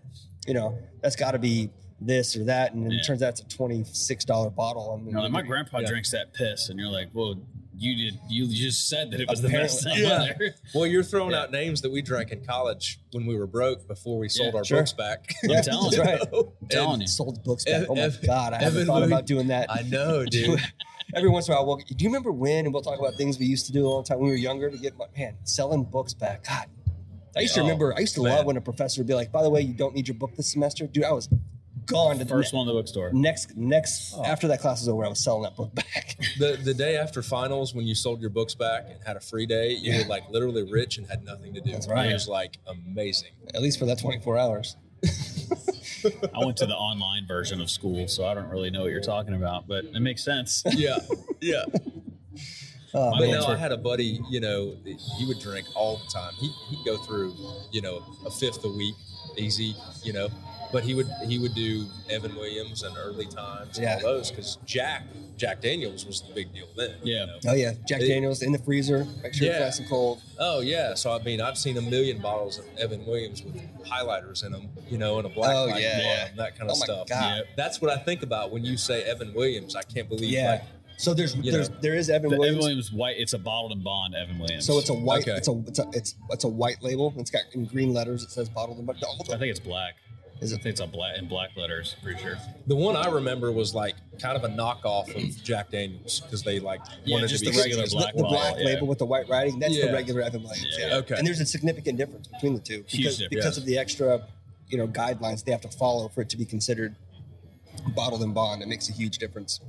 you 0.47 0.53
know 0.53 0.77
that's 1.01 1.15
got 1.15 1.31
to 1.31 1.39
be 1.39 1.69
this 2.05 2.35
or 2.35 2.43
that 2.45 2.73
and 2.73 2.83
then 2.83 2.91
Yeah. 2.91 2.99
it 2.99 3.03
turns 3.03 3.21
out 3.23 3.29
it's 3.29 3.41
a 3.41 3.45
$26 3.45 4.49
bottle 4.55 4.93
and 4.95 5.05
You 5.07 5.13
know, 5.13 5.21
like 5.21 5.31
my 5.31 5.41
grandpa 5.41 5.79
Yeah. 5.79 5.87
drinks 5.87 6.11
that 6.11 6.33
piss, 6.33 6.69
and 6.69 6.79
you're 6.79 6.89
like, 6.89 7.09
well, 7.13 7.35
you 7.75 7.95
did. 8.11 8.19
You 8.29 8.47
just 8.47 8.87
said 8.87 9.09
that 9.11 9.19
it 9.19 9.27
was 9.27 9.41
the 9.41 9.49
best 9.49 9.83
thing 9.83 9.97
Yeah. 10.03 10.21
on 10.21 10.27
there. 10.39 10.55
Well, 10.75 10.85
you're 10.85 11.03
throwing 11.03 11.31
Yeah. 11.31 11.41
out 11.43 11.51
names 11.51 11.81
that 11.81 11.91
we 11.91 12.01
drank 12.01 12.31
in 12.31 12.45
college 12.45 12.99
when 13.11 13.25
we 13.25 13.35
were 13.35 13.47
broke 13.47 13.87
before 13.87 14.19
we 14.19 14.29
sold 14.29 14.53
Yeah, 14.53 14.59
our 14.59 14.63
sure. 14.65 14.77
books 14.79 14.93
back. 14.93 15.33
Yeah, 15.43 15.61
telling 15.61 15.91
that's 15.91 15.97
you. 15.97 16.03
right. 16.03 16.45
I'm 16.61 16.67
telling 16.69 17.01
you. 17.01 17.07
sold 17.07 17.43
books 17.43 17.65
back. 17.65 17.81
Ev- 17.81 17.87
oh 17.89 17.95
my 17.95 18.01
Ev- 18.01 18.19
god, 18.25 18.53
I 18.53 18.57
haven't 18.59 18.75
Evan 18.81 18.87
thought 18.87 18.99
Louis- 19.01 19.07
about 19.07 19.25
doing 19.25 19.47
that. 19.47 19.71
I 19.71 19.81
know, 19.83 20.23
dude. 20.29 20.59
Every 21.15 21.29
once 21.29 21.47
in 21.47 21.53
a 21.53 21.57
while, 21.57 21.65
we'll, 21.65 21.77
do 21.77 21.83
you 21.99 22.07
remember 22.09 22.31
when? 22.31 22.65
And 22.65 22.73
we'll 22.73 22.81
talk 22.83 22.97
about 22.99 23.15
things 23.15 23.37
we 23.37 23.45
used 23.45 23.65
to 23.67 23.71
do 23.71 23.85
all 23.85 24.01
the 24.01 24.07
time 24.07 24.17
when 24.19 24.25
we 24.27 24.31
were 24.31 24.37
younger 24.37 24.69
to 24.71 24.77
get 24.77 24.97
my 24.97 25.05
man 25.17 25.35
selling 25.43 25.83
books 25.83 26.13
back. 26.13 26.47
God, 26.47 26.67
I 27.35 27.41
used 27.41 27.53
to 27.55 27.59
Oh, 27.59 27.63
remember. 27.63 27.93
I 27.95 27.99
used 27.99 28.15
to 28.15 28.23
man. 28.23 28.37
love 28.37 28.45
when 28.45 28.57
a 28.57 28.61
professor 28.61 29.01
would 29.01 29.07
be 29.07 29.13
like, 29.15 29.31
"By 29.31 29.43
the 29.43 29.49
way, 29.49 29.61
you 29.61 29.73
don't 29.73 29.93
need 29.95 30.07
your 30.07 30.15
book 30.15 30.35
this 30.35 30.51
semester, 30.51 30.87
dude." 30.87 31.03
I 31.03 31.11
was 31.11 31.27
gone 31.85 32.17
to 32.17 32.23
the 32.23 32.29
First 32.29 32.53
ne- 32.53 32.57
one 32.57 32.67
in 32.67 32.73
the 32.75 32.79
bookstore. 32.79 33.11
next 33.13 33.55
next 33.57 34.13
Oh. 34.15 34.23
after 34.23 34.47
that 34.49 34.59
class 34.61 34.81
was 34.81 34.89
over. 34.89 35.05
I 35.05 35.09
was 35.09 35.19
selling 35.23 35.43
that 35.43 35.55
book 35.55 35.73
back. 35.75 36.17
the 36.39 36.57
the 36.63 36.73
day 36.73 36.97
after 36.97 37.21
finals, 37.21 37.73
when 37.75 37.85
you 37.87 37.95
sold 37.95 38.21
your 38.21 38.29
books 38.29 38.55
back 38.55 38.87
and 38.89 38.99
had 39.05 39.17
a 39.17 39.21
free 39.21 39.45
day, 39.45 39.71
you 39.71 39.91
Yeah. 39.93 39.99
were 40.03 40.07
like 40.07 40.29
literally 40.29 40.63
rich 40.63 40.97
and 40.97 41.07
had 41.07 41.23
nothing 41.23 41.53
to 41.53 41.61
do. 41.61 41.71
That's 41.71 41.87
right. 41.87 42.09
It 42.09 42.13
was 42.13 42.27
like 42.27 42.57
amazing. 42.67 43.31
At 43.53 43.61
least 43.61 43.79
for 43.79 43.85
that 43.85 43.99
24 43.99 44.37
hours. 44.37 44.75
I 46.33 46.45
went 46.45 46.57
to 46.57 46.65
the 46.65 46.75
online 46.75 47.27
version 47.27 47.61
of 47.61 47.69
school, 47.69 48.07
so 48.07 48.25
I 48.25 48.33
don't 48.33 48.49
really 48.49 48.69
know 48.69 48.81
what 48.81 48.91
you're 48.91 49.01
talking 49.01 49.33
about, 49.33 49.67
but 49.67 49.85
it 49.85 49.99
makes 50.01 50.23
sense. 50.23 50.63
Yeah, 50.75 50.97
yeah. 51.41 51.63
Uh, 52.93 53.09
But 53.11 53.19
books 53.19 53.47
no, 53.47 53.53
I 53.53 53.55
had 53.55 53.71
a 53.71 53.77
buddy. 53.77 54.19
You 54.29 54.39
know, 54.39 54.75
he 55.17 55.25
would 55.25 55.39
drink 55.39 55.65
all 55.75 55.97
the 55.97 56.11
time. 56.13 56.33
He 56.39 56.47
he'd 56.69 56.85
go 56.85 56.97
through, 56.97 57.35
you 57.71 57.81
know, 57.81 58.03
a 58.25 58.29
fifth 58.31 58.63
a 58.65 58.69
week, 58.69 58.95
easy. 59.37 59.75
You 60.03 60.13
know, 60.13 60.27
but 60.73 60.83
he 60.83 60.93
would 60.95 61.07
he 61.27 61.39
would 61.39 61.53
do 61.53 61.85
Evan 62.09 62.35
Williams 62.35 62.83
and 62.83 62.97
early 62.97 63.25
times 63.27 63.77
and 63.77 63.85
Yeah. 63.85 63.95
all 63.95 64.01
those 64.01 64.29
because 64.31 64.57
Jack 64.65 65.03
Jack 65.37 65.61
Daniels 65.61 66.05
was 66.05 66.21
the 66.21 66.33
big 66.33 66.53
deal 66.53 66.67
then. 66.75 66.91
you 67.03 67.15
Yeah. 67.15 67.25
know? 67.25 67.37
oh 67.47 67.53
yeah, 67.53 67.73
Jack 67.87 68.01
It- 68.01 68.07
Daniels 68.07 68.41
in 68.41 68.51
the 68.51 68.59
freezer. 68.59 69.05
Make 69.23 69.33
sure 69.33 69.47
Yeah. 69.47 69.53
it's 69.53 69.61
nice 69.61 69.79
and 69.79 69.87
cold. 69.89 70.21
Oh 70.39 70.59
yeah. 70.61 70.93
So 70.95 71.11
I 71.13 71.21
mean, 71.23 71.39
I've 71.41 71.57
seen 71.57 71.77
a 71.77 71.81
million 71.81 72.19
bottles 72.21 72.57
of 72.59 72.65
Evan 72.77 73.05
Williams 73.05 73.43
with 73.43 73.55
highlighters 73.87 74.43
in 74.45 74.51
them. 74.51 74.69
You 74.89 74.97
know, 74.97 75.17
and 75.19 75.25
a 75.25 75.29
black 75.29 75.55
Oh, 75.55 75.65
light 75.65 75.81
yeah, 75.81 75.93
on 75.93 75.99
yeah. 76.01 76.27
'em, 76.31 76.37
that 76.37 76.57
kind 76.57 76.69
Oh 76.69 76.73
of 76.73 76.79
my 76.79 76.85
stuff. 76.85 77.07
God. 77.07 77.37
Yep. 77.37 77.47
That's 77.55 77.81
what 77.81 77.91
I 77.91 77.97
think 77.97 78.23
about 78.23 78.51
when 78.51 78.65
you 78.65 78.75
say 78.77 79.03
Evan 79.03 79.33
Williams. 79.33 79.75
I 79.75 79.83
can't 79.83 80.09
believe 80.09 80.29
Yeah. 80.29 80.51
like 80.51 80.63
So 80.95 81.13
there's 81.15 81.35
You 81.35 81.51
there's 81.51 81.69
know. 81.71 81.77
there 81.81 81.95
is 81.95 82.07
Evan 82.11 82.29
The 82.29 82.35
Evan 82.35 82.39
Williams. 82.39 82.59
Williams 82.63 82.91
white. 82.93 83.15
It's 83.17 83.33
a 83.33 83.39
bottled 83.39 83.71
in 83.71 83.81
bond 83.81 84.13
Evan 84.13 84.37
Williams. 84.37 84.65
So 84.65 84.77
it's 84.77 84.89
a 84.89 84.93
white. 84.93 85.23
Okay. 85.23 85.35
It's 85.35 85.47
a 85.47 85.63
it's 85.67 85.79
a 85.79 85.85
it's 85.91 86.15
it's 86.29 86.43
a 86.43 86.47
white 86.47 86.83
label. 86.83 87.11
It's 87.17 87.31
got 87.31 87.41
in 87.53 87.65
green 87.65 87.93
letters. 87.95 88.21
It 88.23 88.29
says 88.29 88.47
bottled 88.47 88.77
and 88.77 88.85
but 88.85 88.97
no, 89.01 89.07
hold 89.07 89.33
I 89.33 89.37
think 89.39 89.49
it's 89.49 89.59
black. 89.59 89.95
Is 90.43 90.53
I 90.53 90.57
think 90.57 90.65
it's 90.67 90.79
a 90.81 90.87
black 90.87 91.17
in 91.17 91.27
black 91.27 91.51
letters. 91.55 91.95
Pretty 92.03 92.21
sure. 92.21 92.37
The 92.67 92.75
one 92.75 92.95
I 92.95 93.07
remember 93.07 93.51
was 93.51 93.73
like 93.73 93.95
kind 94.21 94.35
of 94.35 94.43
a 94.43 94.49
knockoff 94.53 95.13
of 95.15 95.43
Jack 95.43 95.71
Daniels 95.71 96.19
because 96.21 96.43
they 96.43 96.59
like 96.59 96.81
Yeah, 97.05 97.15
wanted 97.15 97.29
just 97.29 97.43
to 97.45 97.49
the 97.51 97.55
be 97.55 97.61
regular 97.61 97.85
the, 97.85 97.91
black 97.91 98.13
the 98.15 98.23
bottle, 98.23 98.37
black 98.37 98.55
yeah. 98.57 98.65
label 98.65 98.87
with 98.87 98.99
the 98.99 99.05
white 99.05 99.27
writing. 99.29 99.59
That's 99.59 99.75
Yeah. 99.75 99.87
the 99.87 99.93
regular 99.93 100.21
Evan 100.21 100.43
Williams. 100.43 100.75
Yeah. 100.77 100.87
Yeah. 100.87 100.95
Okay. 100.97 101.15
And 101.17 101.25
there's 101.25 101.39
a 101.39 101.45
significant 101.45 101.97
difference 101.97 102.27
between 102.27 102.53
the 102.55 102.59
two 102.59 102.79
because, 102.83 103.17
difference. 103.17 103.29
because 103.29 103.57
Yeah. 103.57 103.61
of 103.61 103.65
the 103.67 103.77
extra, 103.77 104.27
you 104.67 104.77
know, 104.77 104.87
guidelines 104.87 105.43
they 105.43 105.51
have 105.51 105.61
to 105.61 105.69
follow 105.69 106.07
for 106.09 106.21
it 106.21 106.29
to 106.29 106.37
be 106.37 106.45
considered 106.45 106.95
bottled 107.95 108.21
in 108.23 108.33
bond. 108.33 108.61
It 108.61 108.67
makes 108.67 108.89
a 108.89 108.93
huge 108.93 109.17
difference. 109.17 109.59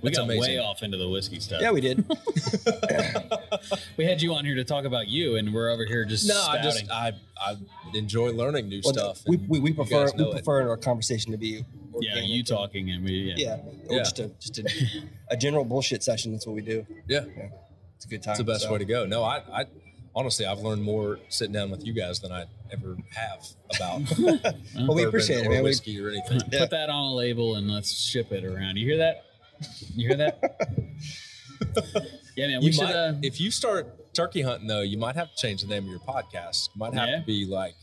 We 0.00 0.10
That's 0.10 0.18
got 0.18 0.24
amazing. 0.24 0.42
way 0.54 0.58
off 0.58 0.82
into 0.82 0.96
the 0.96 1.08
whiskey 1.08 1.40
stuff. 1.40 1.60
Yeah, 1.60 1.72
we 1.72 1.80
did. 1.80 2.04
we 3.96 4.04
had 4.04 4.22
you 4.22 4.34
on 4.34 4.44
here 4.44 4.54
to 4.54 4.64
talk 4.64 4.84
about 4.84 5.08
you, 5.08 5.36
and 5.36 5.52
we're 5.52 5.70
over 5.70 5.84
here 5.84 6.04
just 6.04 6.28
No, 6.28 6.40
I 6.48 6.62
just 6.62 6.90
I 6.90 7.12
I 7.40 7.56
enjoy 7.94 8.30
learning 8.32 8.68
new 8.68 8.80
Well, 8.84 8.92
stuff. 8.94 9.22
we, 9.26 9.36
we, 9.38 9.58
we 9.60 9.72
prefer 9.72 10.06
we 10.12 10.22
know 10.22 10.28
it. 10.30 10.32
prefer 10.34 10.68
our 10.68 10.76
conversation 10.76 11.32
to 11.32 11.38
be 11.38 11.64
yeah, 12.00 12.16
you 12.20 12.38
and- 12.38 12.46
talking 12.46 12.90
and 12.90 13.04
we. 13.04 13.34
Yeah. 13.36 13.56
Yeah, 13.56 13.56
Yeah. 13.90 13.98
just 13.98 14.18
a 14.20 14.28
just 14.40 14.58
a, 14.58 14.70
a 15.30 15.36
general 15.36 15.64
bullshit 15.64 16.02
session. 16.02 16.32
That's 16.32 16.46
what 16.46 16.54
we 16.54 16.62
do. 16.62 16.86
Yeah, 17.08 17.24
It's 17.96 18.04
a 18.04 18.08
good 18.08 18.22
time. 18.22 18.32
it's 18.32 18.38
the 18.38 18.44
best 18.44 18.62
so. 18.62 18.72
way 18.72 18.78
to 18.78 18.84
go. 18.84 19.04
No, 19.06 19.24
I 19.24 19.42
I 19.52 19.64
honestly 20.14 20.46
I've 20.46 20.60
learned 20.60 20.82
more 20.82 21.18
sitting 21.28 21.52
down 21.52 21.70
with 21.70 21.84
you 21.84 21.92
guys 21.92 22.20
than 22.20 22.30
I 22.32 22.44
ever 22.72 22.96
have 23.14 23.46
about 23.76 24.02
Well, 24.18 24.42
we 24.76 24.84
bourbon 24.86 25.08
appreciate 25.08 25.40
it, 25.40 25.46
or 25.46 25.50
man. 25.50 25.62
We, 25.64 25.70
whiskey 25.70 26.00
or 26.00 26.10
anything. 26.10 26.40
Yeah. 26.52 26.60
Put 26.60 26.70
that 26.70 26.88
on 26.90 27.12
a 27.12 27.14
label 27.14 27.56
and 27.56 27.68
let's 27.70 27.92
ship 27.92 28.30
it 28.32 28.44
around. 28.44 28.76
You 28.76 28.86
hear 28.86 28.98
that? 28.98 29.24
You 29.94 30.08
hear 30.08 30.16
that? 30.16 30.40
yeah, 32.36 32.46
man. 32.48 32.60
We 32.60 32.66
You 32.66 32.72
should. 32.72 32.84
might, 32.84 32.94
uh, 32.94 33.14
if 33.22 33.40
you 33.40 33.50
start 33.50 34.14
turkey 34.14 34.42
hunting 34.42 34.68
though, 34.68 34.82
you 34.82 34.98
might 34.98 35.16
have 35.16 35.30
to 35.34 35.36
change 35.36 35.62
the 35.62 35.68
name 35.68 35.84
of 35.84 35.90
your 35.90 36.00
podcast. 36.00 36.68
It 36.70 36.76
might 36.76 36.94
have 36.94 37.08
Yeah. 37.08 37.20
to 37.20 37.26
be 37.26 37.44
like 37.46 37.74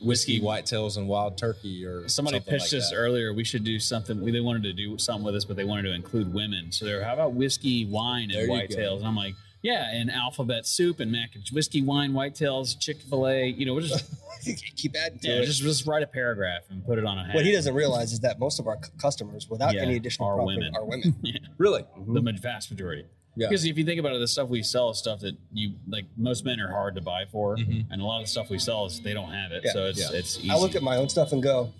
whiskey, 0.00 0.40
whitetails, 0.40 0.96
and 0.96 1.08
wild 1.08 1.36
turkey 1.36 1.84
or 1.84 2.08
Somebody 2.08 2.40
pitched 2.40 2.72
like 2.72 2.80
us 2.82 2.92
earlier. 2.92 3.34
We 3.34 3.44
should 3.44 3.64
do 3.64 3.78
something. 3.78 4.20
We, 4.20 4.30
they 4.30 4.40
wanted 4.40 4.62
to 4.64 4.72
do 4.72 4.96
something 4.98 5.24
with 5.24 5.34
us, 5.34 5.44
but 5.44 5.56
they 5.56 5.64
wanted 5.64 5.82
to 5.82 5.92
include 5.94 6.32
women. 6.32 6.72
So 6.72 6.84
they're, 6.86 7.04
how 7.04 7.14
about 7.14 7.34
whiskey, 7.34 7.84
wine, 7.86 8.30
and 8.30 8.48
whitetails? 8.48 8.98
And 8.98 9.06
I'm 9.06 9.16
like, 9.16 9.34
yeah, 9.62 9.90
and 9.92 10.10
alphabet 10.10 10.66
soup 10.66 11.00
and 11.00 11.10
mac 11.12 11.34
and 11.34 11.44
whiskey, 11.52 11.82
wine, 11.82 12.12
whitetails, 12.12 12.78
Chick 12.78 12.98
Fil 13.02 13.26
A. 13.28 13.46
You 13.46 13.66
know, 13.66 13.74
we'll 13.74 13.84
just 13.86 14.04
keep 14.76 14.96
adding 14.96 15.18
to 15.20 15.28
yeah, 15.28 15.34
it. 15.42 15.46
just 15.46 15.60
just 15.62 15.86
write 15.86 16.02
a 16.02 16.06
paragraph 16.06 16.62
and 16.70 16.84
put 16.84 16.98
it 16.98 17.04
on 17.04 17.18
a 17.18 17.24
hat. 17.26 17.34
what 17.34 17.44
he 17.44 17.52
doesn't 17.52 17.74
realize 17.74 18.12
is 18.12 18.20
that 18.20 18.38
most 18.38 18.58
of 18.58 18.66
our 18.66 18.78
c- 18.82 18.90
customers, 18.98 19.48
without 19.50 19.74
Yeah, 19.74 19.82
any 19.82 19.96
additional 19.96 20.28
are 20.28 20.36
profit, 20.36 20.56
women. 20.56 20.74
are 20.76 20.84
women. 20.84 21.14
Really? 21.58 21.84
the 22.06 22.38
vast 22.40 22.70
majority. 22.70 23.04
Yeah. 23.36 23.48
Because 23.48 23.64
if 23.64 23.78
you 23.78 23.84
think 23.84 24.00
about 24.00 24.12
it, 24.14 24.18
the 24.18 24.26
stuff 24.28 24.48
we 24.48 24.62
sell 24.62 24.90
is 24.90 24.98
stuff 24.98 25.20
that 25.20 25.36
you 25.52 25.74
like. 25.88 26.06
Most 26.16 26.44
men 26.44 26.58
are 26.58 26.68
hard 26.70 26.94
to 26.96 27.00
buy 27.00 27.26
for, 27.30 27.56
Mhm. 27.56 27.86
and 27.90 28.02
a 28.02 28.04
lot 28.04 28.18
of 28.20 28.24
the 28.24 28.30
stuff 28.30 28.50
we 28.50 28.58
sell 28.58 28.86
is 28.86 29.00
they 29.00 29.12
don't 29.14 29.30
have 29.30 29.52
it. 29.52 29.62
Yeah. 29.64 29.72
So 29.72 29.86
it's 29.86 30.00
Yeah. 30.00 30.18
it's 30.18 30.38
easy. 30.38 30.50
I 30.50 30.56
look 30.56 30.74
at 30.74 30.82
my 30.82 30.96
own 30.96 31.08
stuff 31.08 31.32
and 31.32 31.40
go, 31.42 31.72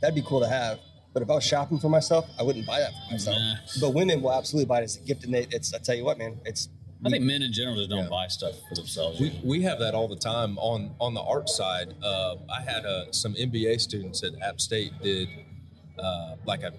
"That'd 0.00 0.14
be 0.14 0.22
cool 0.22 0.40
to 0.40 0.48
have." 0.48 0.78
But 1.12 1.22
if 1.22 1.30
I 1.30 1.34
was 1.34 1.44
shopping 1.44 1.78
for 1.78 1.88
myself, 1.88 2.28
I 2.38 2.42
wouldn't 2.42 2.66
buy 2.66 2.80
that 2.80 2.90
for 2.92 3.12
myself. 3.12 3.36
Nah. 3.36 3.54
But 3.80 3.94
women 3.94 4.20
will 4.22 4.32
absolutely 4.32 4.66
buy 4.66 4.80
it 4.80 4.84
as 4.84 4.96
a 4.96 5.00
gift, 5.00 5.24
and 5.24 5.32
they, 5.34 5.46
it's. 5.50 5.72
I 5.74 5.78
tell 5.78 5.94
you 5.94 6.04
what, 6.04 6.18
man, 6.18 6.40
it's. 6.44 6.68
I 7.04 7.10
think 7.10 7.22
men 7.24 7.42
in 7.42 7.52
general 7.52 7.76
just 7.76 7.90
don't 7.90 8.04
Yeah. 8.04 8.08
buy 8.08 8.28
stuff 8.28 8.54
for 8.68 8.74
themselves. 8.74 9.20
We, 9.20 9.38
we 9.44 9.62
have 9.62 9.78
that 9.80 9.94
all 9.94 10.08
the 10.08 10.16
time 10.16 10.56
on 10.58 10.94
on 11.00 11.14
the 11.14 11.20
art 11.20 11.48
side. 11.48 11.94
Uh, 12.02 12.36
I 12.50 12.62
had 12.62 12.84
uh, 12.86 13.12
some 13.12 13.34
MBA 13.34 13.80
students 13.80 14.22
at 14.22 14.32
App 14.42 14.60
State 14.60 14.92
did 15.02 15.28
uh, 15.98 16.36
like 16.46 16.62
a 16.62 16.72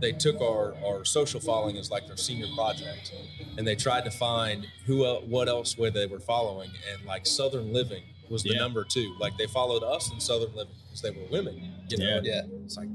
they 0.00 0.12
took 0.12 0.40
our 0.40 0.74
our 0.84 1.04
social 1.04 1.40
following 1.40 1.76
as 1.78 1.90
like 1.90 2.06
their 2.06 2.16
senior 2.16 2.46
project, 2.54 3.12
and 3.56 3.66
they 3.66 3.76
tried 3.76 4.04
to 4.04 4.10
find 4.10 4.66
who 4.86 5.04
el- 5.06 5.22
what 5.26 5.48
else 5.48 5.78
where 5.78 5.90
they 5.90 6.06
were 6.06 6.20
following, 6.20 6.70
and 6.92 7.04
like 7.06 7.24
Southern 7.26 7.72
Living 7.72 8.02
was 8.28 8.42
the 8.42 8.50
Yeah. 8.54 8.58
number 8.58 8.84
two. 8.84 9.14
Like 9.20 9.36
they 9.38 9.46
followed 9.46 9.82
us 9.82 10.10
in 10.12 10.20
Southern 10.20 10.54
Living 10.56 10.74
because 10.84 11.02
they 11.02 11.10
were 11.10 11.26
women. 11.30 11.72
You 11.88 11.98
know, 11.98 12.20
Yeah. 12.22 12.40
And 12.40 12.64
It's 12.64 12.76
like 12.76 12.88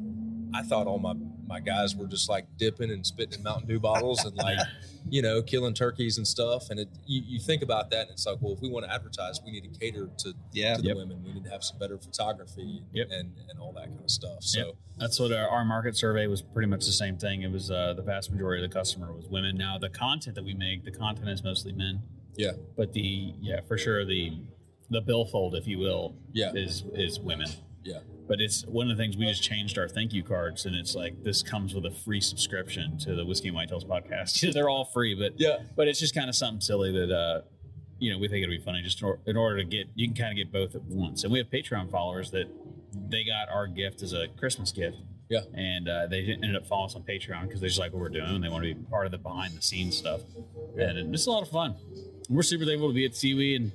I 0.53 0.63
thought 0.63 0.85
all 0.87 0.99
my 0.99 1.13
my 1.47 1.59
guys 1.59 1.95
were 1.95 2.07
just 2.07 2.29
like 2.29 2.45
dipping 2.57 2.91
and 2.91 3.05
spitting 3.05 3.39
in 3.39 3.43
Mountain 3.43 3.67
Dew 3.67 3.79
bottles 3.79 4.23
and 4.25 4.35
like 4.35 4.59
you 5.09 5.21
know 5.21 5.41
killing 5.41 5.73
turkeys 5.73 6.17
and 6.17 6.27
stuff. 6.27 6.69
And 6.69 6.79
it, 6.79 6.89
you 7.05 7.21
you 7.25 7.39
think 7.39 7.61
about 7.63 7.89
that, 7.91 8.01
and 8.03 8.11
it's 8.11 8.25
like, 8.25 8.37
well, 8.41 8.53
if 8.53 8.59
we 8.61 8.69
want 8.69 8.85
to 8.85 8.93
advertise, 8.93 9.39
we 9.45 9.51
need 9.51 9.63
to 9.71 9.79
cater 9.79 10.09
to 10.19 10.33
Yeah. 10.51 10.75
to 10.75 10.81
the 10.81 10.87
Yep. 10.89 10.97
women. 10.97 11.23
We 11.23 11.33
need 11.33 11.43
to 11.45 11.49
have 11.49 11.63
some 11.63 11.77
better 11.79 11.97
photography 11.97 12.83
Yep. 12.93 13.07
and 13.11 13.31
and 13.49 13.59
all 13.59 13.71
that 13.73 13.85
kind 13.85 14.03
of 14.03 14.11
stuff. 14.11 14.43
So 14.43 14.59
Yep. 14.59 14.75
That's 14.99 15.19
what 15.19 15.31
our, 15.31 15.47
our 15.47 15.63
market 15.63 15.95
survey 15.95 16.25
was 16.27 16.41
pretty 16.41 16.67
much 16.67 16.85
the 16.85 16.91
same 16.91 17.17
thing. 17.17 17.43
It 17.43 17.51
was 17.51 17.69
uh, 17.71 17.93
the 17.95 18.01
vast 18.01 18.31
majority 18.31 18.63
of 18.63 18.69
the 18.71 18.73
customer 18.77 19.13
was 19.13 19.27
women. 19.27 19.55
Now 19.55 19.77
the 19.77 19.89
content 19.89 20.35
that 20.35 20.43
we 20.43 20.53
make, 20.55 20.83
the 20.83 20.91
content 20.91 21.29
is 21.29 21.43
mostly 21.43 21.71
men. 21.71 22.01
Yeah. 22.35 22.51
But 22.75 22.93
the 22.93 23.33
yeah, 23.39 23.61
for 23.67 23.77
sure 23.77 24.03
the 24.05 24.33
the 24.89 25.01
billfold, 25.01 25.53
if 25.55 25.67
you 25.67 25.79
will, 25.79 26.15
yeah, 26.33 26.51
is 26.53 26.83
is 26.93 27.19
women. 27.19 27.47
Yeah. 27.83 27.99
But 28.27 28.41
it's 28.41 28.65
one 28.65 28.91
of 28.91 28.97
the 28.97 29.01
things 29.01 29.15
we 29.15 29.25
just 29.25 29.41
changed 29.43 29.77
our 29.77 29.87
thank 29.87 30.11
you 30.13 30.21
cards, 30.23 30.65
and 30.65 30.75
it's 30.75 30.95
like 30.95 31.23
this 31.23 31.41
comes 31.41 31.73
with 31.73 31.85
a 31.85 31.91
free 31.91 32.19
subscription 32.21 32.97
to 32.99 33.15
the 33.15 33.25
Whiskey 33.25 33.47
and 33.47 33.57
Whitetails 33.57 33.85
podcast. 33.87 34.53
They're 34.53 34.69
all 34.69 34.85
free, 34.85 35.15
but 35.15 35.39
Yeah. 35.39 35.59
but 35.75 35.87
it's 35.87 35.99
just 35.99 36.13
kind 36.13 36.27
of 36.29 36.35
something 36.35 36.59
silly 36.61 36.91
that 36.91 37.09
uh, 37.15 37.41
you 37.99 38.11
know 38.11 38.19
we 38.19 38.27
think 38.27 38.43
it'd 38.43 38.49
be 38.49 38.63
funny 38.63 38.81
just 38.81 39.01
in 39.25 39.37
order 39.37 39.57
to 39.57 39.63
get 39.63 39.87
you 39.95 40.07
can 40.07 40.15
kind 40.15 40.31
of 40.31 40.35
get 40.35 40.51
both 40.51 40.75
at 40.75 40.83
once. 40.83 41.23
And 41.23 41.31
we 41.31 41.39
have 41.39 41.47
Patreon 41.49 41.89
followers 41.89 42.31
that 42.31 42.47
they 43.09 43.23
got 43.23 43.47
our 43.49 43.65
gift 43.67 44.01
as 44.03 44.11
a 44.13 44.27
Christmas 44.37 44.71
gift. 44.71 44.97
Yeah. 45.29 45.41
and 45.53 45.89
uh, 45.89 46.07
they 46.07 46.21
ended 46.21 46.55
up 46.55 46.65
following 46.67 46.85
us 46.89 46.95
on 46.95 47.03
Patreon 47.03 47.47
because 47.47 47.59
they 47.59 47.67
just 47.67 47.79
like 47.79 47.91
what 47.91 47.99
we're 47.99 48.07
doing. 48.07 48.27
And 48.35 48.41
they 48.41 48.47
want 48.47 48.63
to 48.63 48.73
be 48.73 48.81
part 48.89 49.05
of 49.05 49.11
the 49.11 49.17
behind 49.17 49.57
the 49.57 49.61
scenes 49.61 49.97
stuff, 49.97 50.21
Yeah. 50.77 50.85
and 50.91 51.13
it's 51.13 51.25
a 51.27 51.31
lot 51.31 51.43
of 51.43 51.49
fun. 51.49 51.75
We're 52.29 52.43
super 52.43 52.63
thankful 52.63 52.87
to 52.87 52.93
be 52.93 53.03
at 53.03 53.13
SEWE 53.13 53.55
and 53.57 53.71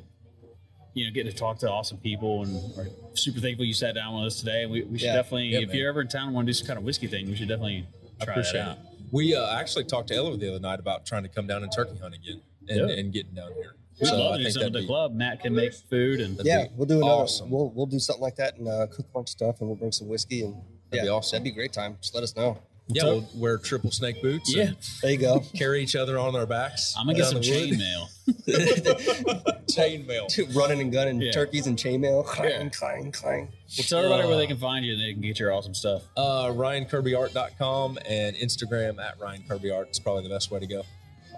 you 0.94 1.06
know 1.06 1.10
getting 1.12 1.32
to 1.32 1.36
talk 1.38 1.58
to 1.60 1.70
awesome 1.70 1.98
people, 1.98 2.42
and 2.42 2.78
are 2.78 2.86
super 3.14 3.40
thankful 3.40 3.64
you 3.64 3.74
sat 3.74 3.94
down 3.94 4.14
with 4.14 4.26
us 4.26 4.38
today. 4.40 4.66
We, 4.66 4.82
we 4.84 4.98
should 4.98 5.06
Yeah. 5.06 5.14
definitely, 5.16 5.48
Yeah, 5.48 5.60
if 5.60 5.68
man. 5.68 5.76
you're 5.76 5.88
ever 5.88 6.00
in 6.02 6.08
town 6.08 6.26
and 6.26 6.34
want 6.34 6.46
to 6.46 6.50
do 6.50 6.54
some 6.54 6.66
kind 6.66 6.78
of 6.78 6.84
whiskey 6.84 7.06
thing, 7.06 7.26
we 7.28 7.36
should 7.36 7.48
definitely 7.48 7.86
try 8.22 8.32
appreciate 8.32 8.52
that 8.60 8.68
out. 8.68 8.78
it. 8.78 8.84
We 9.10 9.34
uh, 9.34 9.58
actually 9.58 9.84
talked 9.84 10.08
to 10.08 10.14
Ella 10.14 10.36
the 10.36 10.48
other 10.50 10.60
night 10.60 10.80
about 10.80 11.04
trying 11.06 11.22
to 11.22 11.28
come 11.28 11.46
down 11.46 11.62
and 11.62 11.70
turkey 11.72 11.98
hunt 11.98 12.14
again 12.14 12.40
and, 12.68 12.88
Yeah. 12.90 12.96
and 12.96 13.12
getting 13.12 13.34
down 13.34 13.52
here. 13.54 13.74
We'd 14.00 14.06
So 14.08 14.16
love 14.18 14.32
I 14.34 14.38
to 14.38 14.44
do 14.44 14.50
something 14.50 14.64
with 14.66 14.72
that'd 14.72 14.84
the 14.84 14.86
club. 14.86 15.14
Matt 15.14 15.40
can 15.40 15.54
make 15.54 15.74
food 15.74 16.20
and 16.20 16.40
yeah, 16.44 16.66
we'll 16.76 16.86
do 16.86 16.96
another. 16.98 17.12
awesome. 17.12 17.50
We'll 17.50 17.70
we'll 17.70 17.86
do 17.86 17.98
something 17.98 18.22
like 18.22 18.36
that 18.36 18.56
and 18.58 18.66
uh, 18.68 18.86
cook 18.86 19.00
a 19.06 19.12
bunch 19.12 19.26
of 19.26 19.28
stuff, 19.30 19.60
and 19.60 19.68
we'll 19.68 19.76
bring 19.76 19.92
some 19.92 20.08
whiskey 20.08 20.42
and 20.42 20.54
That'd 20.54 20.64
yeah, 20.92 21.02
be 21.04 21.08
awesome. 21.08 21.36
That'd 21.36 21.44
be 21.44 21.50
a 21.50 21.54
great 21.54 21.72
time. 21.72 21.96
Just 22.00 22.14
let 22.14 22.22
us 22.24 22.34
know. 22.36 22.58
Yeah, 22.94 23.04
we'll 23.04 23.28
wear 23.34 23.58
triple 23.58 23.90
snake 23.90 24.22
boots. 24.22 24.54
Yeah. 24.54 24.64
and 24.68 24.76
There 25.02 25.10
you 25.12 25.18
go. 25.18 25.40
carry 25.54 25.82
each 25.82 25.96
other 25.96 26.18
on 26.18 26.34
our 26.36 26.46
backs. 26.46 26.94
I'm 26.98 27.06
gonna 27.06 27.18
get 27.18 27.26
some 27.28 27.40
chainmail. 27.40 28.08
chainmail. 28.46 29.68
chain 29.74 30.06
wood. 30.06 30.06
mail. 30.06 30.26
chain 30.28 30.46
mail. 30.46 30.54
Running 30.54 30.80
and 30.80 30.92
gunning 30.92 31.20
Yeah. 31.20 31.32
turkeys 31.32 31.66
and 31.66 31.76
chainmail. 31.78 32.24
Clang, 32.26 32.50
Yeah. 32.50 32.68
clang, 32.68 33.12
clang. 33.12 33.48
Well, 33.78 33.84
tell 33.88 33.98
everybody 34.00 34.24
where 34.26 34.34
Uh, 34.34 34.38
they 34.38 34.46
can 34.46 34.58
find 34.58 34.84
you 34.84 34.92
and 34.94 35.02
they 35.02 35.12
can 35.12 35.22
get 35.22 35.38
your 35.38 35.52
awesome 35.52 35.74
stuff. 35.74 36.02
Uh, 36.16 36.46
RyanKirbyArt.com 36.46 37.98
and 38.08 38.36
Instagram 38.36 38.98
at 39.02 39.18
Ryan 39.20 39.42
Kirby 39.48 39.70
is 39.70 39.98
probably 39.98 40.22
the 40.24 40.28
best 40.34 40.50
way 40.50 40.60
to 40.60 40.66
go. 40.66 40.82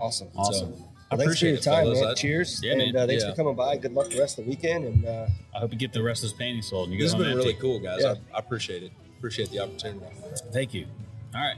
Awesome. 0.00 0.28
Awesome. 0.36 0.74
So, 0.74 0.78
Well, 1.10 1.18
thanks 1.20 1.38
for 1.40 1.46
appreciate 1.46 1.50
your 1.52 1.60
time, 1.60 1.92
man. 1.92 2.04
I- 2.06 2.14
Cheers. 2.14 2.60
Yeah, 2.62 2.72
and 2.72 2.78
man. 2.92 2.96
Uh, 2.96 3.06
thanks 3.06 3.22
Yeah. 3.22 3.30
for 3.30 3.36
coming 3.36 3.54
by. 3.54 3.76
Good 3.76 3.92
luck 3.92 4.10
the 4.10 4.18
rest 4.18 4.38
of 4.38 4.44
the 4.44 4.50
weekend. 4.50 4.84
And 4.84 5.06
uh, 5.06 5.26
I 5.54 5.58
hope 5.60 5.72
you 5.72 5.78
get 5.78 5.92
the 5.92 6.02
rest 6.02 6.24
of 6.24 6.30
this 6.30 6.38
painting 6.38 6.62
sold. 6.62 6.88
And 6.88 6.94
you 6.94 6.98
This 7.04 7.12
has 7.12 7.20
home 7.20 7.22
been 7.22 7.36
really 7.36 7.50
empty. 7.50 7.60
cool, 7.60 7.78
guys. 7.78 8.00
Yeah. 8.02 8.14
I, 8.32 8.36
I 8.36 8.38
appreciate 8.40 8.82
it. 8.82 8.92
Appreciate 9.18 9.50
the 9.50 9.60
opportunity. 9.60 10.04
Thank 10.52 10.74
you. 10.74 10.86
All 11.34 11.40
right. 11.40 11.56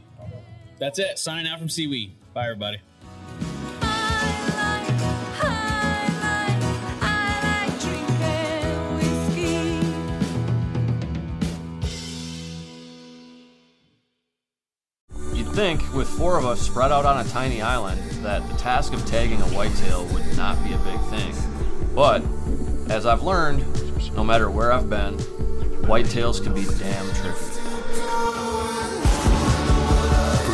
That's 0.78 0.98
it. 0.98 1.18
Signing 1.18 1.46
out 1.46 1.58
from 1.58 1.68
SEWE. 1.68 2.12
Bye, 2.32 2.44
everybody. 2.44 2.80
You'd 15.34 15.48
think, 15.48 15.92
with 15.94 16.08
four 16.08 16.38
of 16.38 16.46
us 16.46 16.62
spread 16.62 16.90
out 16.90 17.04
on 17.04 17.24
a 17.24 17.28
tiny 17.28 17.60
island, 17.60 18.00
that 18.22 18.48
the 18.48 18.54
task 18.56 18.94
of 18.94 19.04
tagging 19.06 19.42
a 19.42 19.46
whitetail 19.46 20.06
would 20.06 20.36
not 20.38 20.62
be 20.64 20.72
a 20.72 20.78
big 20.78 21.00
thing. 21.10 21.34
But, 21.94 22.22
as 22.90 23.04
I've 23.04 23.22
learned, 23.22 23.62
no 24.14 24.24
matter 24.24 24.50
where 24.50 24.72
I've 24.72 24.88
been, 24.88 25.18
whitetails 25.82 26.42
can 26.42 26.54
be 26.54 26.64
damn 26.78 27.06
tricky. 27.14 27.56